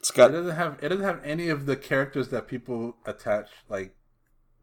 [0.00, 3.48] It's got It doesn't have it doesn't have any of the characters that people attach
[3.68, 3.94] like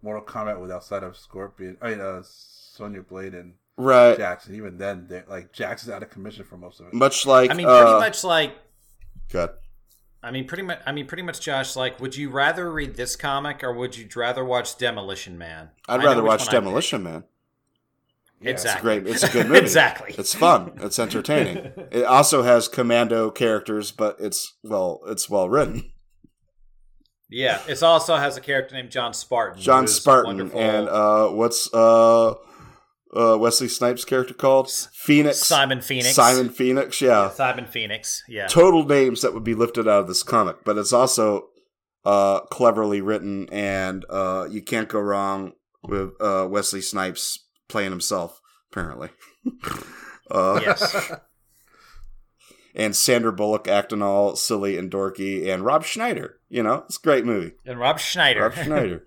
[0.01, 1.77] Mortal Kombat with outside of Scorpion.
[1.81, 4.55] I mean, uh, Sonya Blade and right, Jackson.
[4.55, 6.93] Even then, they like Jackson's out of commission for most of it.
[6.93, 8.55] much like I mean, pretty uh, much like
[9.31, 9.51] Good.
[10.23, 10.79] I mean, pretty much.
[10.85, 11.75] I mean, pretty much, Josh.
[11.75, 15.69] Like, would you rather read this comic or would you rather watch Demolition Man?
[15.87, 16.51] I I'd rather watch one I'd pick.
[16.51, 17.23] Demolition Man.
[18.41, 18.99] Yeah, It's exactly.
[19.01, 19.07] great.
[19.13, 19.59] It's a good movie.
[19.61, 20.15] exactly.
[20.17, 20.73] It's fun.
[20.81, 21.71] It's entertaining.
[21.91, 25.91] It also has commando characters, but it's well, it's well written.
[27.29, 29.61] Yeah, it also has a character named John Spartan.
[29.61, 30.59] John Spartan wonderful.
[30.59, 34.69] and uh, what's uh, uh, Wesley Snipes' character called?
[34.93, 35.37] Phoenix.
[35.39, 36.13] Simon Phoenix.
[36.13, 36.99] Simon Phoenix.
[37.01, 37.29] Yeah.
[37.29, 38.23] Simon Phoenix.
[38.27, 38.47] Yeah.
[38.47, 41.47] Total names that would be lifted out of this comic, but it's also
[42.03, 45.53] uh, cleverly written, and uh, you can't go wrong
[45.83, 47.39] with uh, Wesley Snipes
[47.71, 48.39] playing himself.
[48.71, 49.09] Apparently.
[50.31, 51.11] uh, Yes.
[52.75, 56.39] and Sandra Bullock acting all silly and dorky, and Rob Schneider.
[56.49, 57.53] You know, it's a great movie.
[57.65, 58.41] And Rob Schneider.
[58.41, 59.03] Rob Schneider.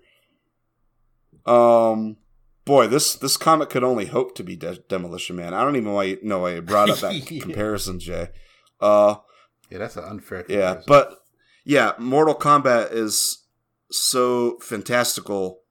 [1.45, 2.17] um,
[2.65, 5.53] boy, this this comic could only hope to be De- Demolition Man.
[5.53, 7.41] I don't even know why you, know why you brought up that Yeah.
[7.41, 8.29] comparison, Jay.
[8.81, 9.15] Uh,
[9.69, 10.43] yeah, that's an unfair.
[10.43, 10.77] Comparison.
[10.79, 11.17] yeah, but
[11.65, 13.45] yeah, Mortal Kombat is
[13.91, 15.61] so fantastical.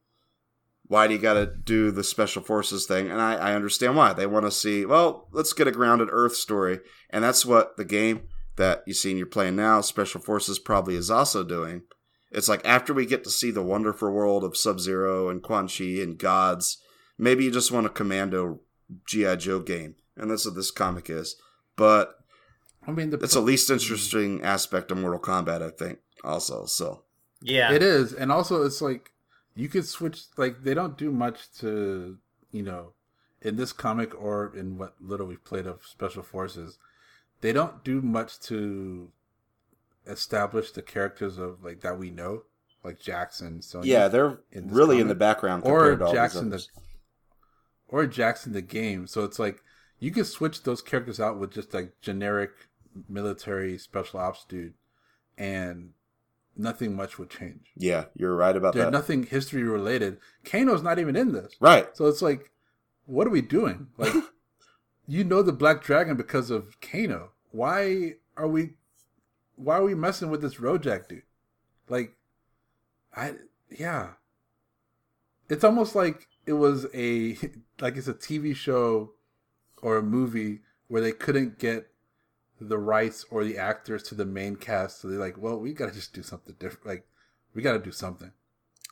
[0.87, 3.11] Why do you got to do the special forces thing?
[3.11, 4.85] And I, I understand why they want to see.
[4.85, 6.81] Well, let's get a grounded Earth story,
[7.11, 10.95] and that's what the game that you see and you're playing now, Special Forces, probably
[10.95, 11.83] is also doing.
[12.31, 15.69] It's like after we get to see the wonderful world of Sub Zero and Quan
[15.69, 16.79] Chi and gods,
[17.19, 18.61] maybe you just want a Commando
[19.09, 21.37] GI Joe game, and that's what this comic is.
[21.77, 22.15] But
[22.87, 25.99] I mean, the, it's the least interesting aspect of Mortal Kombat, I think.
[26.23, 27.05] Also, so
[27.41, 27.73] Yeah.
[27.73, 29.11] It is, and also it's like
[29.55, 30.25] you could switch.
[30.37, 32.19] Like they don't do much to
[32.51, 32.93] you know
[33.43, 36.79] in this comic or in what little we've played of Special Forces.
[37.41, 39.11] They don't do much to
[40.07, 42.43] establish the characters of like that we know,
[42.83, 43.63] like Jackson.
[43.63, 46.65] so yeah, they're in really in the background or Jackson the
[47.89, 49.07] or Jackson the game.
[49.07, 49.63] So it's like
[49.99, 52.51] you could switch those characters out with just like generic
[53.09, 54.75] military special ops dude,
[55.37, 55.91] and
[56.57, 57.73] nothing much would change.
[57.77, 58.91] Yeah, you're right about There's that.
[58.93, 60.19] nothing history related.
[60.45, 61.55] Kano's not even in this.
[61.61, 61.89] right.
[61.97, 62.51] So it's like,
[63.07, 63.89] what are we doing?
[63.99, 64.15] Like,
[65.07, 67.33] you know the Black Dragon because of Kano.
[67.51, 68.71] Why are we?
[69.57, 71.23] Why are we messing with this Rojak dude?
[71.89, 72.17] Like,
[73.15, 73.35] I
[73.71, 74.13] yeah.
[75.51, 77.37] It's almost like it was a
[77.81, 79.13] like it's a TV show
[79.83, 81.89] or a movie where they couldn't get
[82.69, 85.93] the rights or the actors to the main cast, so they're like, well, we gotta
[85.93, 86.87] just do something different.
[86.87, 87.07] Like,
[87.55, 88.33] we gotta do something.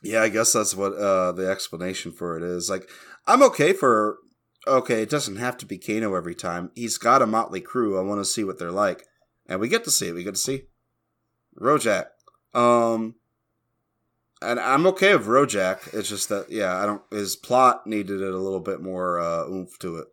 [0.02, 2.68] Yeah, I guess that's what uh, the explanation for it is.
[2.68, 2.88] Like,
[3.26, 4.18] I'm okay for
[4.66, 5.02] okay.
[5.02, 6.70] It doesn't have to be Kano every time.
[6.74, 7.98] He's got a motley crew.
[7.98, 9.06] I want to see what they're like,
[9.46, 10.14] and we get to see it.
[10.14, 10.64] We get to see
[11.58, 12.06] Rojak.
[12.54, 13.14] Um,
[14.42, 15.94] and I'm okay with Rojak.
[15.94, 17.02] It's just that yeah, I don't.
[17.10, 20.08] His plot needed it a little bit more uh, oomph to it.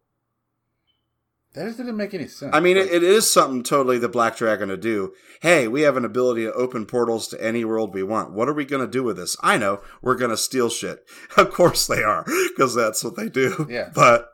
[1.54, 2.54] That just didn't make any sense.
[2.54, 5.14] I mean, it, it is something totally the Black Dragon to do.
[5.42, 8.34] Hey, we have an ability to open portals to any world we want.
[8.34, 9.36] What are we going to do with this?
[9.42, 9.82] I know.
[10.02, 11.06] We're going to steal shit.
[11.38, 13.66] Of course they are, because that's what they do.
[13.70, 13.90] Yeah.
[13.96, 14.32] But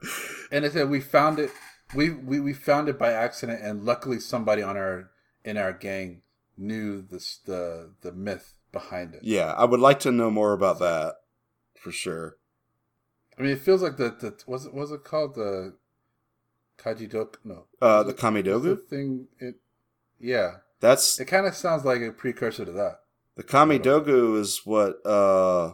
[0.52, 1.52] and it said we found it.
[1.94, 5.12] We, we we found it by accident, and luckily somebody on our
[5.44, 6.22] in our gang
[6.58, 9.22] knew this the the myth behind it.
[9.24, 11.16] yeah, I would like to know more about that
[11.80, 12.38] for sure.
[13.38, 15.76] I mean, it feels like the the was it was it called the
[16.78, 17.36] Kajidok?
[17.44, 18.64] No, Uh, the it- was Kamidogu?
[18.64, 19.28] the thing.
[19.40, 19.56] It
[20.20, 23.02] yeah, That's it kind of sounds like a precursor to that.
[23.36, 25.72] the Kamidogu is what uh, uh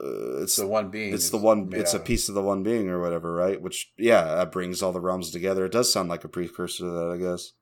[0.00, 1.12] it's It's the one being.
[1.14, 2.04] it's the one it's a of.
[2.04, 5.30] piece of the one being or whatever right which yeah that brings all the realms
[5.30, 7.52] together it does sound like a precursor to that i guess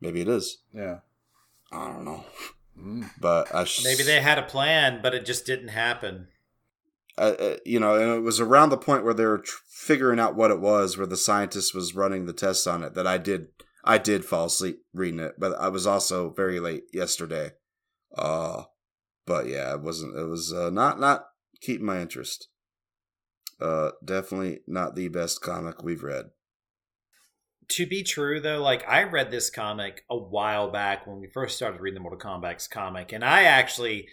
[0.00, 1.00] maybe it is Yeah.
[1.72, 2.24] i don't know
[2.80, 3.10] Mm.
[3.20, 6.28] but I sh- Maybe they had a plan, but it just didn't happen.
[7.18, 10.20] Uh, uh, you know and it was around the point where they were tr- figuring
[10.20, 13.18] out what it was where the scientist was running the tests on it that i
[13.18, 13.48] did
[13.84, 17.50] i did fall asleep reading it but i was also very late yesterday.
[18.16, 18.62] Uh
[19.26, 21.26] but yeah it wasn't it was uh, not not
[21.60, 22.48] keeping my interest.
[23.60, 26.26] Uh definitely not the best comic we've read.
[27.72, 31.56] To be true, though, like I read this comic a while back when we first
[31.56, 34.08] started reading the Mortal Kombat's comic, and I actually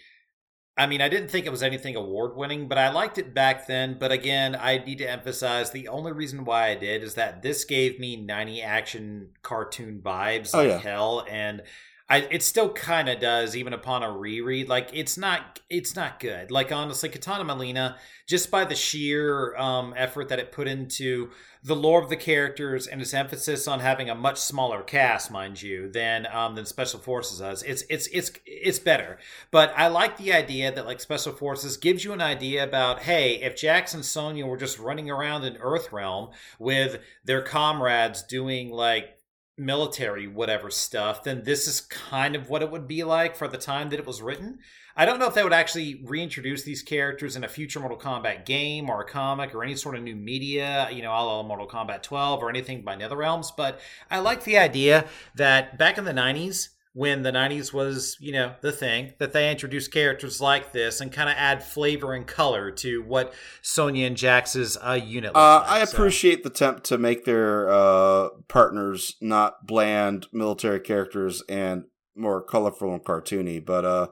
[0.78, 3.66] I mean, I didn't think it was anything award winning, but I liked it back
[3.66, 3.96] then.
[3.98, 7.64] But again, I need to emphasize the only reason why I did is that this
[7.64, 10.78] gave me 90 action cartoon vibes Oh, like yeah.
[10.78, 11.24] hell.
[11.30, 11.62] And
[12.08, 14.68] I, it still kind of does, even upon a reread.
[14.68, 16.52] Like it's not, it's not good.
[16.52, 17.96] Like honestly, Kitana Mileena,
[18.26, 21.30] just by the sheer um, effort that it put into
[21.66, 25.60] the lore of the characters and its emphasis on having a much smaller cast, mind
[25.60, 29.18] you, than um, than Special Forces does, it's it's it's it's better.
[29.50, 33.42] But I like the idea that like Special Forces gives you an idea about hey,
[33.42, 36.30] if Jax and Sonya were just running around in Earthrealm
[36.60, 39.15] with their comrades doing like
[39.58, 43.58] military whatever stuff, then this is kind of what it would be like for the
[43.58, 44.58] time that it was written.
[44.98, 48.46] I don't know if they would actually reintroduce these characters in a future Mortal Kombat
[48.46, 51.68] game or a comic or any sort of new media, you know, a la Mortal
[51.68, 53.78] Kombat 12 or anything by NetherRealms, but
[54.10, 58.54] I like the idea that back in the 90s, when the 90s was, you know,
[58.62, 62.70] the thing, that they introduced characters like this and kind of add flavor and color
[62.70, 65.68] to what Sonya and Jax's uh, unit looks Uh, like.
[65.68, 71.84] I So- appreciate the attempt to make their uh, partners not bland military characters and
[72.16, 74.06] more colorful and cartoony, but uh,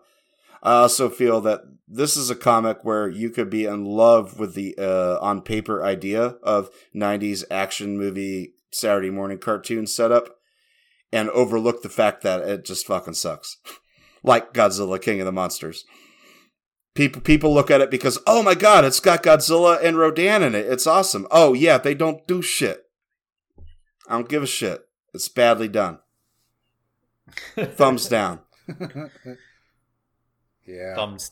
[0.62, 4.52] I also feel that this is a comic where you could be in love with
[4.52, 10.36] the uh, on paper idea of 90s action movie Saturday morning cartoon setup
[11.15, 13.57] and overlook the fact that it just fucking sucks.
[14.23, 15.85] like Godzilla King of the Monsters.
[16.95, 20.55] People people look at it because oh my god, it's got Godzilla and Rodan in
[20.55, 20.66] it.
[20.66, 21.27] It's awesome.
[21.31, 22.85] Oh yeah, they don't do shit.
[24.09, 24.86] I don't give a shit.
[25.15, 25.99] It's badly done.
[27.57, 28.41] Thumbs down.
[30.66, 30.95] yeah.
[30.95, 31.31] thumbs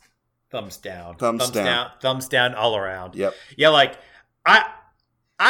[0.50, 1.90] thumbs down Thumbs down.
[2.02, 3.34] thumbs down all around Yep.
[3.56, 3.96] yeah like
[4.44, 4.70] i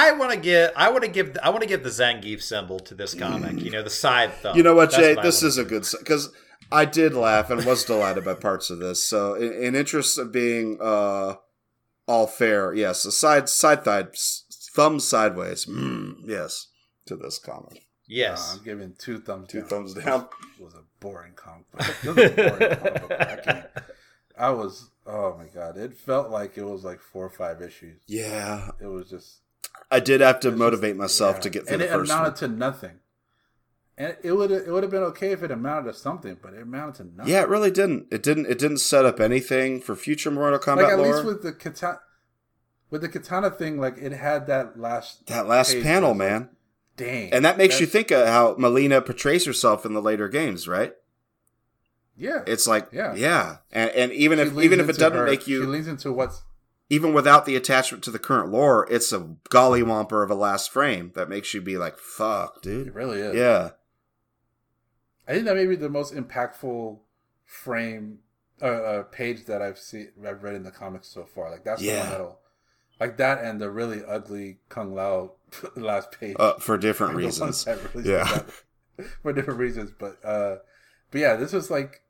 [0.01, 2.79] i want to give i want to give i want to give the zangief symbol
[2.81, 5.17] to this comic you know the side thumb You know what, That's Jay?
[5.17, 6.31] I this wanna is a good because
[6.71, 9.05] I did laugh and was delighted by parts of this.
[9.05, 11.35] So, in, in interest of being uh,
[12.09, 14.07] all fair, yes, a side side thigh
[14.75, 15.67] thumb sideways.
[15.67, 16.69] Mm, yes,
[17.07, 17.85] to this comic.
[18.09, 19.69] yes Uh, I'm giving two thumbs Two down.
[19.69, 20.29] thumbs down.
[20.59, 21.87] It was a boring comic book.
[22.05, 23.21] It was a boring comic book.
[23.21, 23.67] I, can't,
[24.39, 28.01] I was, oh my god, it felt like it was like four or five issues.
[28.07, 29.41] Yeah, It was just
[29.93, 31.41] I did have to motivate myself yeah.
[31.43, 32.51] to get through and the it first amounted one.
[32.51, 32.91] to nothing.
[33.99, 36.63] And it would it would have been okay if it amounted to something, but it
[36.63, 37.33] amounted to nothing.
[37.33, 38.07] Yeah, it really didn't.
[38.11, 38.47] It didn't.
[38.47, 41.13] It didn't set up anything for future Mortal Kombat like at lore.
[41.15, 41.99] least with the kitana,
[42.91, 46.49] with the kitana thing, like it had that last that last panel, was like, man,
[46.97, 50.67] Dang, and that makes you think of how Mileena portrays herself in the later games,
[50.67, 50.95] right?
[52.17, 53.15] Yeah, It's like, Yeah.
[53.15, 55.87] yeah, and and even She if even if it doesn't her- make you, she leans
[55.87, 56.43] into what's
[56.91, 61.13] even without the attachment to the current lore, it's a gollywomper of a last frame
[61.15, 62.89] that makes you be like, "Fuck, dude.
[62.89, 63.35] it really is.
[63.35, 63.71] Yeah,
[65.27, 66.99] I think that may be the most impactful
[67.45, 68.19] frame
[68.61, 71.51] uh, uh, page that I've seen I've read in the comics so far.
[71.51, 72.01] Like that's the Yeah.
[72.01, 72.39] one that'll
[73.01, 75.33] like that and the really ugly Kung Lao
[75.77, 76.37] last page.
[76.39, 77.67] uh, for different Like, reasons.
[77.95, 78.43] really Yeah.
[79.23, 79.91] for different reasons.
[79.99, 80.57] But uh,
[81.11, 82.03] but yeah, this was like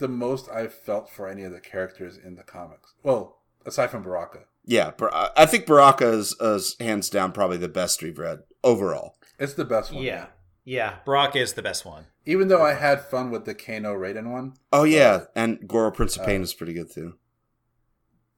[0.00, 2.94] the most I've felt for any of the characters in the comics.
[3.04, 7.68] Well, aside from Baraka, Yeah, I- I think Baraka is, is hands down probably the
[7.68, 9.14] best we've read overall.
[9.38, 10.02] it's the best one.
[10.02, 10.26] yeah
[10.64, 14.30] yeah brock is the best one Even though I had fun with the Kano Raiden
[14.30, 14.54] one.
[14.72, 17.14] Oh yeah, and Goro Prince of Uh, Pain is pretty good too.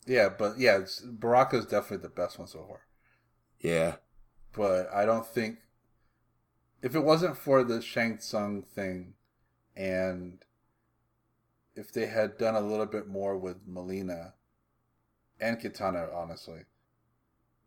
[0.06, 2.80] Yeah, but yeah, it's, is definitely the best one so far.
[3.60, 3.96] Yeah,
[4.52, 5.58] but I don't think
[6.82, 9.14] if it wasn't for the Shang Tsung thing
[9.76, 10.38] and
[11.74, 14.32] if they had done a little bit more with Mileena
[15.40, 16.60] and Kitana, honestly,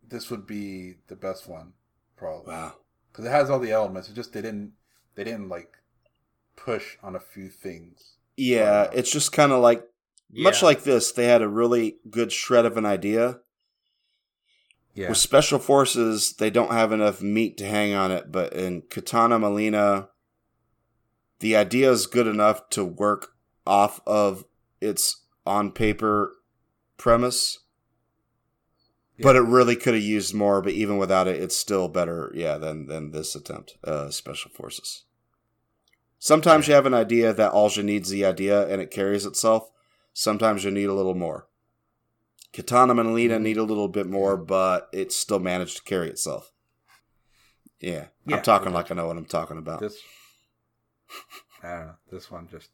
[0.06, 1.72] this would be the best one,
[2.16, 2.52] probably.
[2.52, 2.74] wow.
[3.10, 4.08] Because it has all the elements.
[4.08, 4.72] It just they didn't
[5.14, 5.78] they didn't like
[6.54, 8.16] push on a few things.
[8.36, 8.90] Yeah, Wow.
[8.92, 9.82] it's just kind of like
[10.30, 10.66] much Yeah.
[10.66, 11.12] like this.
[11.12, 13.40] They had a really good shred of an idea.
[14.94, 18.82] Yeah, With special forces, they don't have enough meat to hang on it, but in
[18.82, 20.08] Kitana Mileena,
[21.40, 23.35] the idea is good enough to work
[23.66, 24.44] off of
[24.80, 26.32] its on paper
[26.96, 27.60] premise.
[29.18, 32.58] But it really could have used more, but even without it, it's still better, yeah,
[32.58, 35.04] than than this attempt, uh, special forces.
[36.18, 39.70] Sometimes you have an idea that all you needs the idea and it carries itself.
[40.12, 41.46] Sometimes you need a little more.
[42.52, 46.52] Kitana and Mileena need a little bit more, but it still managed to carry itself.
[47.80, 48.36] Yeah, Yeah.
[48.36, 49.80] I'm talking like I know what I'm talking about.
[49.80, 49.98] this
[51.62, 51.94] I don't know.
[52.10, 52.70] This one just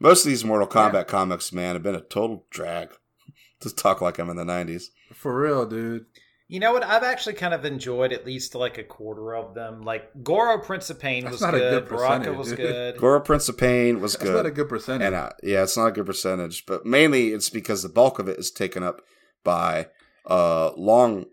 [0.00, 0.90] Most of these Mortal Yeah.
[0.90, 2.90] Kombat comics, man, have been a total drag.
[3.60, 4.84] to talk like I'm in the 90s.
[5.12, 6.06] for real, dude.
[6.46, 6.82] You know what?
[6.82, 9.82] I've actually kind of enjoyed at least like a quarter of them.
[9.82, 11.70] Like Goro Prince of Pain was not a good.
[11.84, 12.56] good Baraka percentage, was dude.
[12.58, 12.96] good.
[12.96, 14.36] Goro Prince of Pain was That's good.
[14.36, 15.06] not a good percentage.
[15.06, 18.28] and uh, yeah, it's not a good percentage, but mainly it's because the bulk of
[18.28, 19.02] it is taken up
[19.44, 19.88] by
[20.26, 21.26] uh long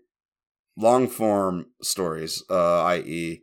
[0.76, 3.42] long form stories, uh, i.e.,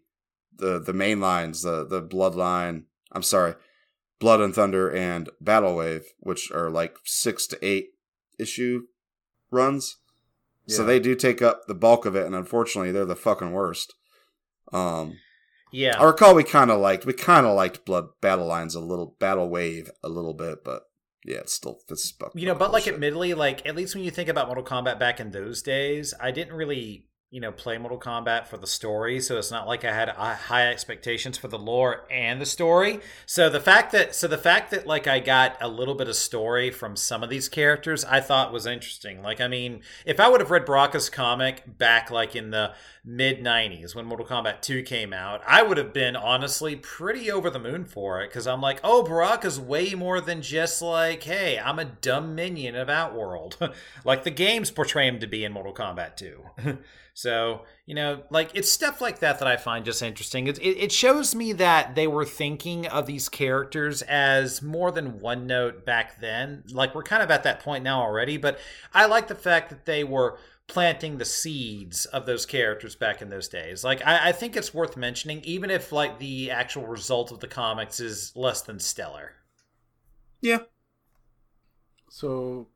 [0.56, 2.84] the the main lines, the the Bloodline.
[3.14, 3.56] I'm sorry,
[4.24, 7.90] Blood and Thunder and Battle Wave, which are like six to eight
[8.40, 8.84] issue
[9.52, 9.98] runs.
[10.66, 13.96] So they do take up the bulk of it, and unfortunately, they're the fucking worst.
[14.72, 15.18] Um,
[15.74, 16.00] Yeah.
[16.00, 19.18] I recall we kind of liked we kind of liked Blood Battle Lines a little,
[19.20, 20.84] Battle Wave a little bit, but
[21.26, 24.30] yeah, it's still it's you know, but like admittedly, like at least when you think
[24.30, 28.46] about Mortal Kombat back in those days, I didn't really, you know, play Mortal Kombat
[28.46, 32.06] for the story, so it's not like I had uh, high expectations for the lore
[32.12, 33.00] and the story.
[33.26, 36.16] So the fact that so the fact that like I got a little bit of
[36.16, 39.24] story from some of these characters, I thought was interesting.
[39.24, 43.40] Like I mean, if I would have read Baraka's comic back like in the mid
[43.40, 47.58] 90s when Mortal Kombat 2 came out, I would have been honestly pretty over the
[47.58, 51.80] moon for it because I'm like, oh, Baraka's way more than just like, hey, I'm
[51.80, 53.58] a dumb minion of Outworld.
[54.06, 56.78] like the games portray him to be in Mortal Kombat 2.
[57.16, 60.48] so, you know, like it's stuff like that that I find just interesting.
[60.48, 65.20] It, it, it shows me that they were thinking of these characters as more than
[65.20, 66.64] one note back then.
[66.72, 68.60] Like we're kind of at that point now already, but
[68.94, 73.30] I like the fact that they were planting the seeds of those characters back in
[73.30, 73.84] those days.
[73.84, 77.48] Like I, I think it's worth mentioning, even if like the actual result of the
[77.48, 79.34] comics is less than stellar.
[80.42, 80.60] yeah,
[82.10, 82.70] So,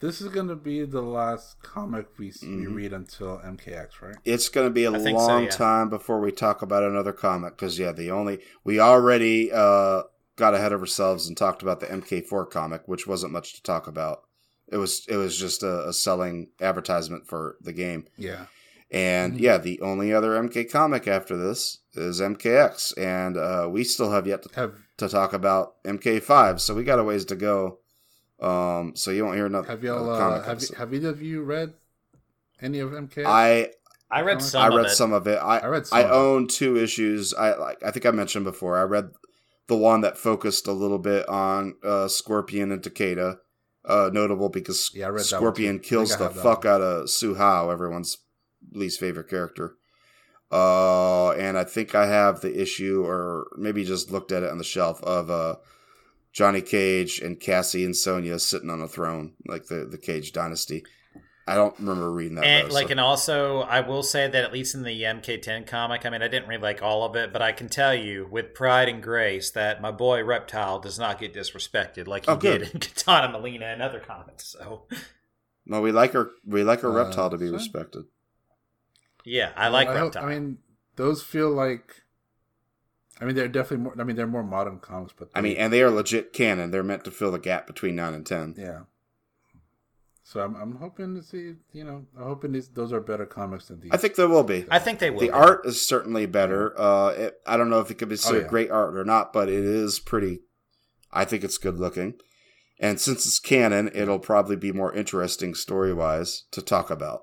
[0.00, 2.74] this is going to be the last comic we, we Mhm.
[2.74, 4.16] read until MKX, right?
[4.24, 5.50] it's going to be a I think so, long yeah.
[5.50, 10.02] time before we talk about another comic because yeah, the only we already uh
[10.36, 13.86] got ahead of ourselves and talked about the MK4 comic, which wasn't much to talk
[13.86, 14.20] about.
[14.68, 18.04] It was it was just a, a selling advertisement for the game.
[18.18, 18.46] Yeah.
[18.90, 19.40] And Mhm.
[19.40, 24.26] yeah, the only other MK comic after this is MKX, and uh, we still have
[24.26, 27.78] yet to, Have to talk about MK5, so we got a ways to go.
[28.40, 30.76] Um, so you won't hear another have y'all uh, uh, have, episode.
[30.76, 31.72] have either of you read
[32.60, 33.24] any of MK?
[33.24, 33.70] I
[34.10, 34.62] I read I some.
[34.62, 34.90] I of read it.
[34.90, 35.36] some of it.
[35.36, 37.32] I I read some I own two issues.
[37.34, 37.82] I like.
[37.84, 38.78] I think I mentioned before.
[38.78, 39.10] I read
[39.68, 43.38] the one that focused a little bit on uh, Scorpion and Takeda.
[43.84, 46.74] Uh, notable because Yeah, I read Scorpion kills I the fuck one.
[46.74, 48.18] out of Hsu Hao, everyone's
[48.72, 49.76] least favorite character.
[50.50, 54.58] Uh, and I think I have the issue, or maybe just looked at it on
[54.58, 55.56] the shelf of uh,
[56.36, 60.84] Johnny Cage and Cassie and Sonya sitting on a throne, like the the Cage dynasty.
[61.48, 62.44] I don't remember reading that.
[62.44, 65.64] and though, like, so- and also, I will say that at least in the MK10
[65.66, 68.28] comic, I mean, I didn't read like all of it, but I can tell you
[68.30, 72.36] with pride and grace that my boy Reptile does not get disrespected like he Oh,
[72.36, 74.44] did in Kitana Mileena and other comics.
[74.58, 74.88] So,
[75.64, 78.04] No, we like our we like our Uh, reptile to be so- respected.
[79.24, 80.24] yeah, I like I, hope- Reptile.
[80.28, 80.58] I mean,
[80.96, 82.02] those feel like.
[83.20, 83.94] I mean, they're definitely more.
[83.98, 86.70] I mean, they're more modern comics, but I mean, and they are legit canon.
[86.70, 88.54] They're meant to fill the gap between nine and ten.
[88.58, 88.80] yeah.
[90.22, 91.54] So I'm, I'm hoping to see.
[91.72, 93.92] You know, I'm hoping these those are better comics than these.
[93.92, 94.66] I think there will be.
[94.70, 95.20] I think they will.
[95.20, 95.30] the be.
[95.32, 96.78] art is certainly better.
[96.78, 98.48] Uh, it, I don't know if it could be considered Oh, yeah.
[98.48, 100.40] great art or not, but it is pretty.
[101.12, 102.14] I think it's good looking,
[102.80, 107.22] and since it's canon, it'll probably be more interesting story wise to talk about.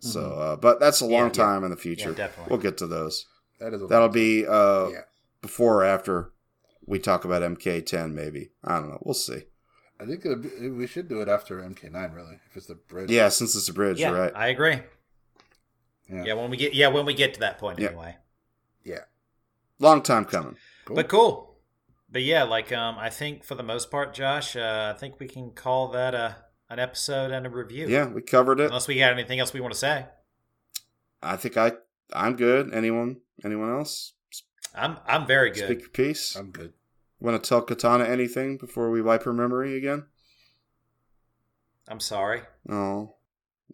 [0.00, 0.38] So, Mhm.
[0.38, 1.32] uh, but that's a long yeah.
[1.32, 2.10] time in the future.
[2.10, 2.50] Yeah, definitely.
[2.50, 3.24] We'll get to those.
[3.60, 3.80] that is.
[3.80, 5.00] A That'll be uh, Yeah.
[5.42, 6.32] Before or after
[6.86, 8.12] we talk about MK10.
[8.12, 9.02] Maybe I don't know.
[9.02, 9.44] We'll see.
[9.98, 12.14] I think it'd be, we should do it after MK9.
[12.14, 13.10] Really, if it's the bridge.
[13.10, 14.32] Yeah, since it's a bridge, yeah, right.
[14.34, 14.80] I agree.
[16.10, 16.24] Yeah.
[16.24, 17.88] Yeah, when we get yeah when we get to that point Yeah.
[17.88, 18.16] anyway.
[18.84, 19.00] Yeah.
[19.78, 20.56] Long time coming.
[20.84, 20.96] Cool.
[20.96, 21.56] But cool.
[22.10, 25.26] But yeah, like um, I think for the most part, Josh, uh, I think we
[25.26, 26.36] can call that a
[26.68, 27.88] an episode and a review.
[27.88, 28.66] Yeah, we covered it.
[28.66, 30.06] Unless we had anything else we want to say,
[31.22, 31.72] I think I
[32.12, 32.72] I'm good.
[32.72, 34.12] Anyone anyone else?
[34.76, 35.64] I'm I'm very good.
[35.66, 36.36] Speak your piece.
[36.36, 36.72] I'm good.
[37.20, 40.04] Want to tell Kitana anything before we wipe her memory again?
[41.88, 42.42] I'm sorry.
[42.68, 43.14] Oh,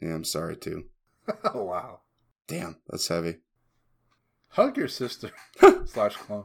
[0.00, 0.84] yeah, I'm sorry too.
[1.52, 2.00] oh wow.
[2.47, 3.39] Damn, that's heavy.
[4.48, 5.31] Hug your sister
[5.86, 6.44] slash clone.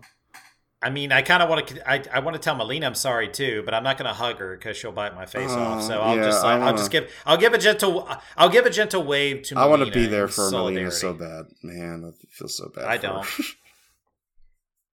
[0.81, 1.89] I mean, I kind of want to.
[1.89, 4.37] I, I want to tell Mileena I'm sorry too, but I'm not going to hug
[4.37, 5.79] her because she'll bite my face Oh, off.
[5.79, 8.07] Uh, so I'll yeah, just I like, I'll wanna- just give I'll give a gentle
[8.37, 9.57] I'll give a gentle wave to.
[9.57, 12.05] I want to be there in for Mileena so bad, man.
[12.05, 12.85] I feel so bad.
[12.85, 13.27] I for don't.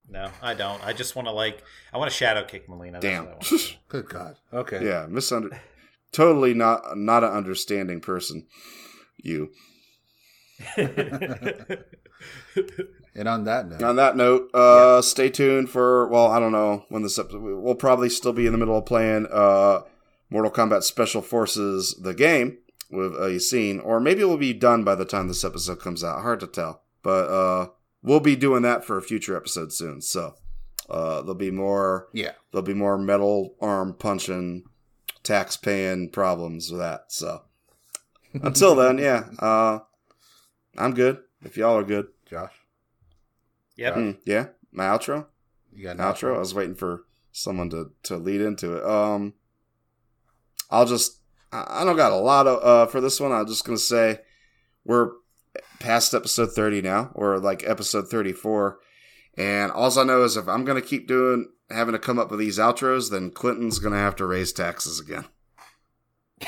[0.09, 0.85] No, I don't.
[0.85, 2.93] I just want to like I want to shadow kick Mileena.
[2.93, 3.25] That's Damn.
[3.27, 3.79] what I want.
[3.89, 4.37] Good God.
[4.53, 4.85] Okay.
[4.85, 5.59] yeah, misunder.
[6.13, 8.47] Totally not not an understanding person.
[9.17, 9.51] You.
[13.17, 16.09] And on that note, On that note, uh, stay tuned for.
[16.09, 17.43] Well, I don't know when this episode.
[17.43, 19.83] We'll probably still be in the middle of playing uh,
[20.31, 22.59] Mortal Kombat Special Forces, the game.
[22.91, 26.03] with a scene, or maybe it will be done by the time this episode comes
[26.03, 26.23] out.
[26.23, 27.67] Hard to tell, but uh,
[28.05, 30.01] we'll be doing that for a future episode soon.
[30.01, 30.35] So
[30.89, 32.09] uh, there'll be more.
[32.13, 32.33] Yeah.
[32.53, 34.65] There'll be more metal arm punching,
[35.25, 37.07] tax paying problems with that.
[37.09, 37.43] So
[38.35, 39.81] until then, yeah, uh,
[40.77, 41.19] I'm good.
[41.43, 42.53] If y'all are good, Josh,
[43.77, 43.95] Yep.
[43.95, 44.47] Mm, yeah.
[44.73, 45.27] My outro,
[45.73, 46.37] you got an outro.
[46.37, 48.85] I was waiting for someone to to lead into it.
[48.85, 49.35] Um,
[50.71, 51.21] I'll just.
[51.53, 53.33] I I don't got a lot of uh for this one.
[53.33, 54.21] I'm just gonna say
[54.85, 55.13] we're
[55.85, 58.79] past episode 30 now, or like episode 34.
[59.37, 62.41] And all I know is if I'm gonna keep doing having to come up with
[62.41, 65.27] these outros, then Clinton's gonna have to raise taxes again.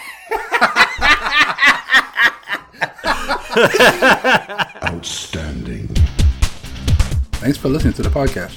[4.85, 5.89] Outstanding.
[7.39, 8.57] Thanks for listening to the podcast.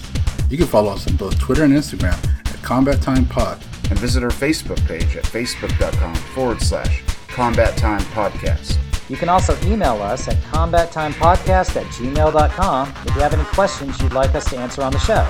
[0.49, 2.17] You can follow us on both Twitter and Instagram
[2.47, 3.61] at Combat Time Pod.
[3.89, 8.77] And visit our Facebook page at facebook.com forward slash combat time podcast.
[9.09, 14.13] You can also email us at combattimepodcast at gmail.com if you have any questions you'd
[14.13, 15.27] like us to answer on the show.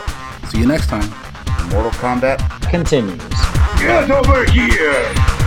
[0.50, 1.10] See you next time.
[1.70, 3.22] Mortal Kombat Continues.
[3.80, 5.39] Get over here!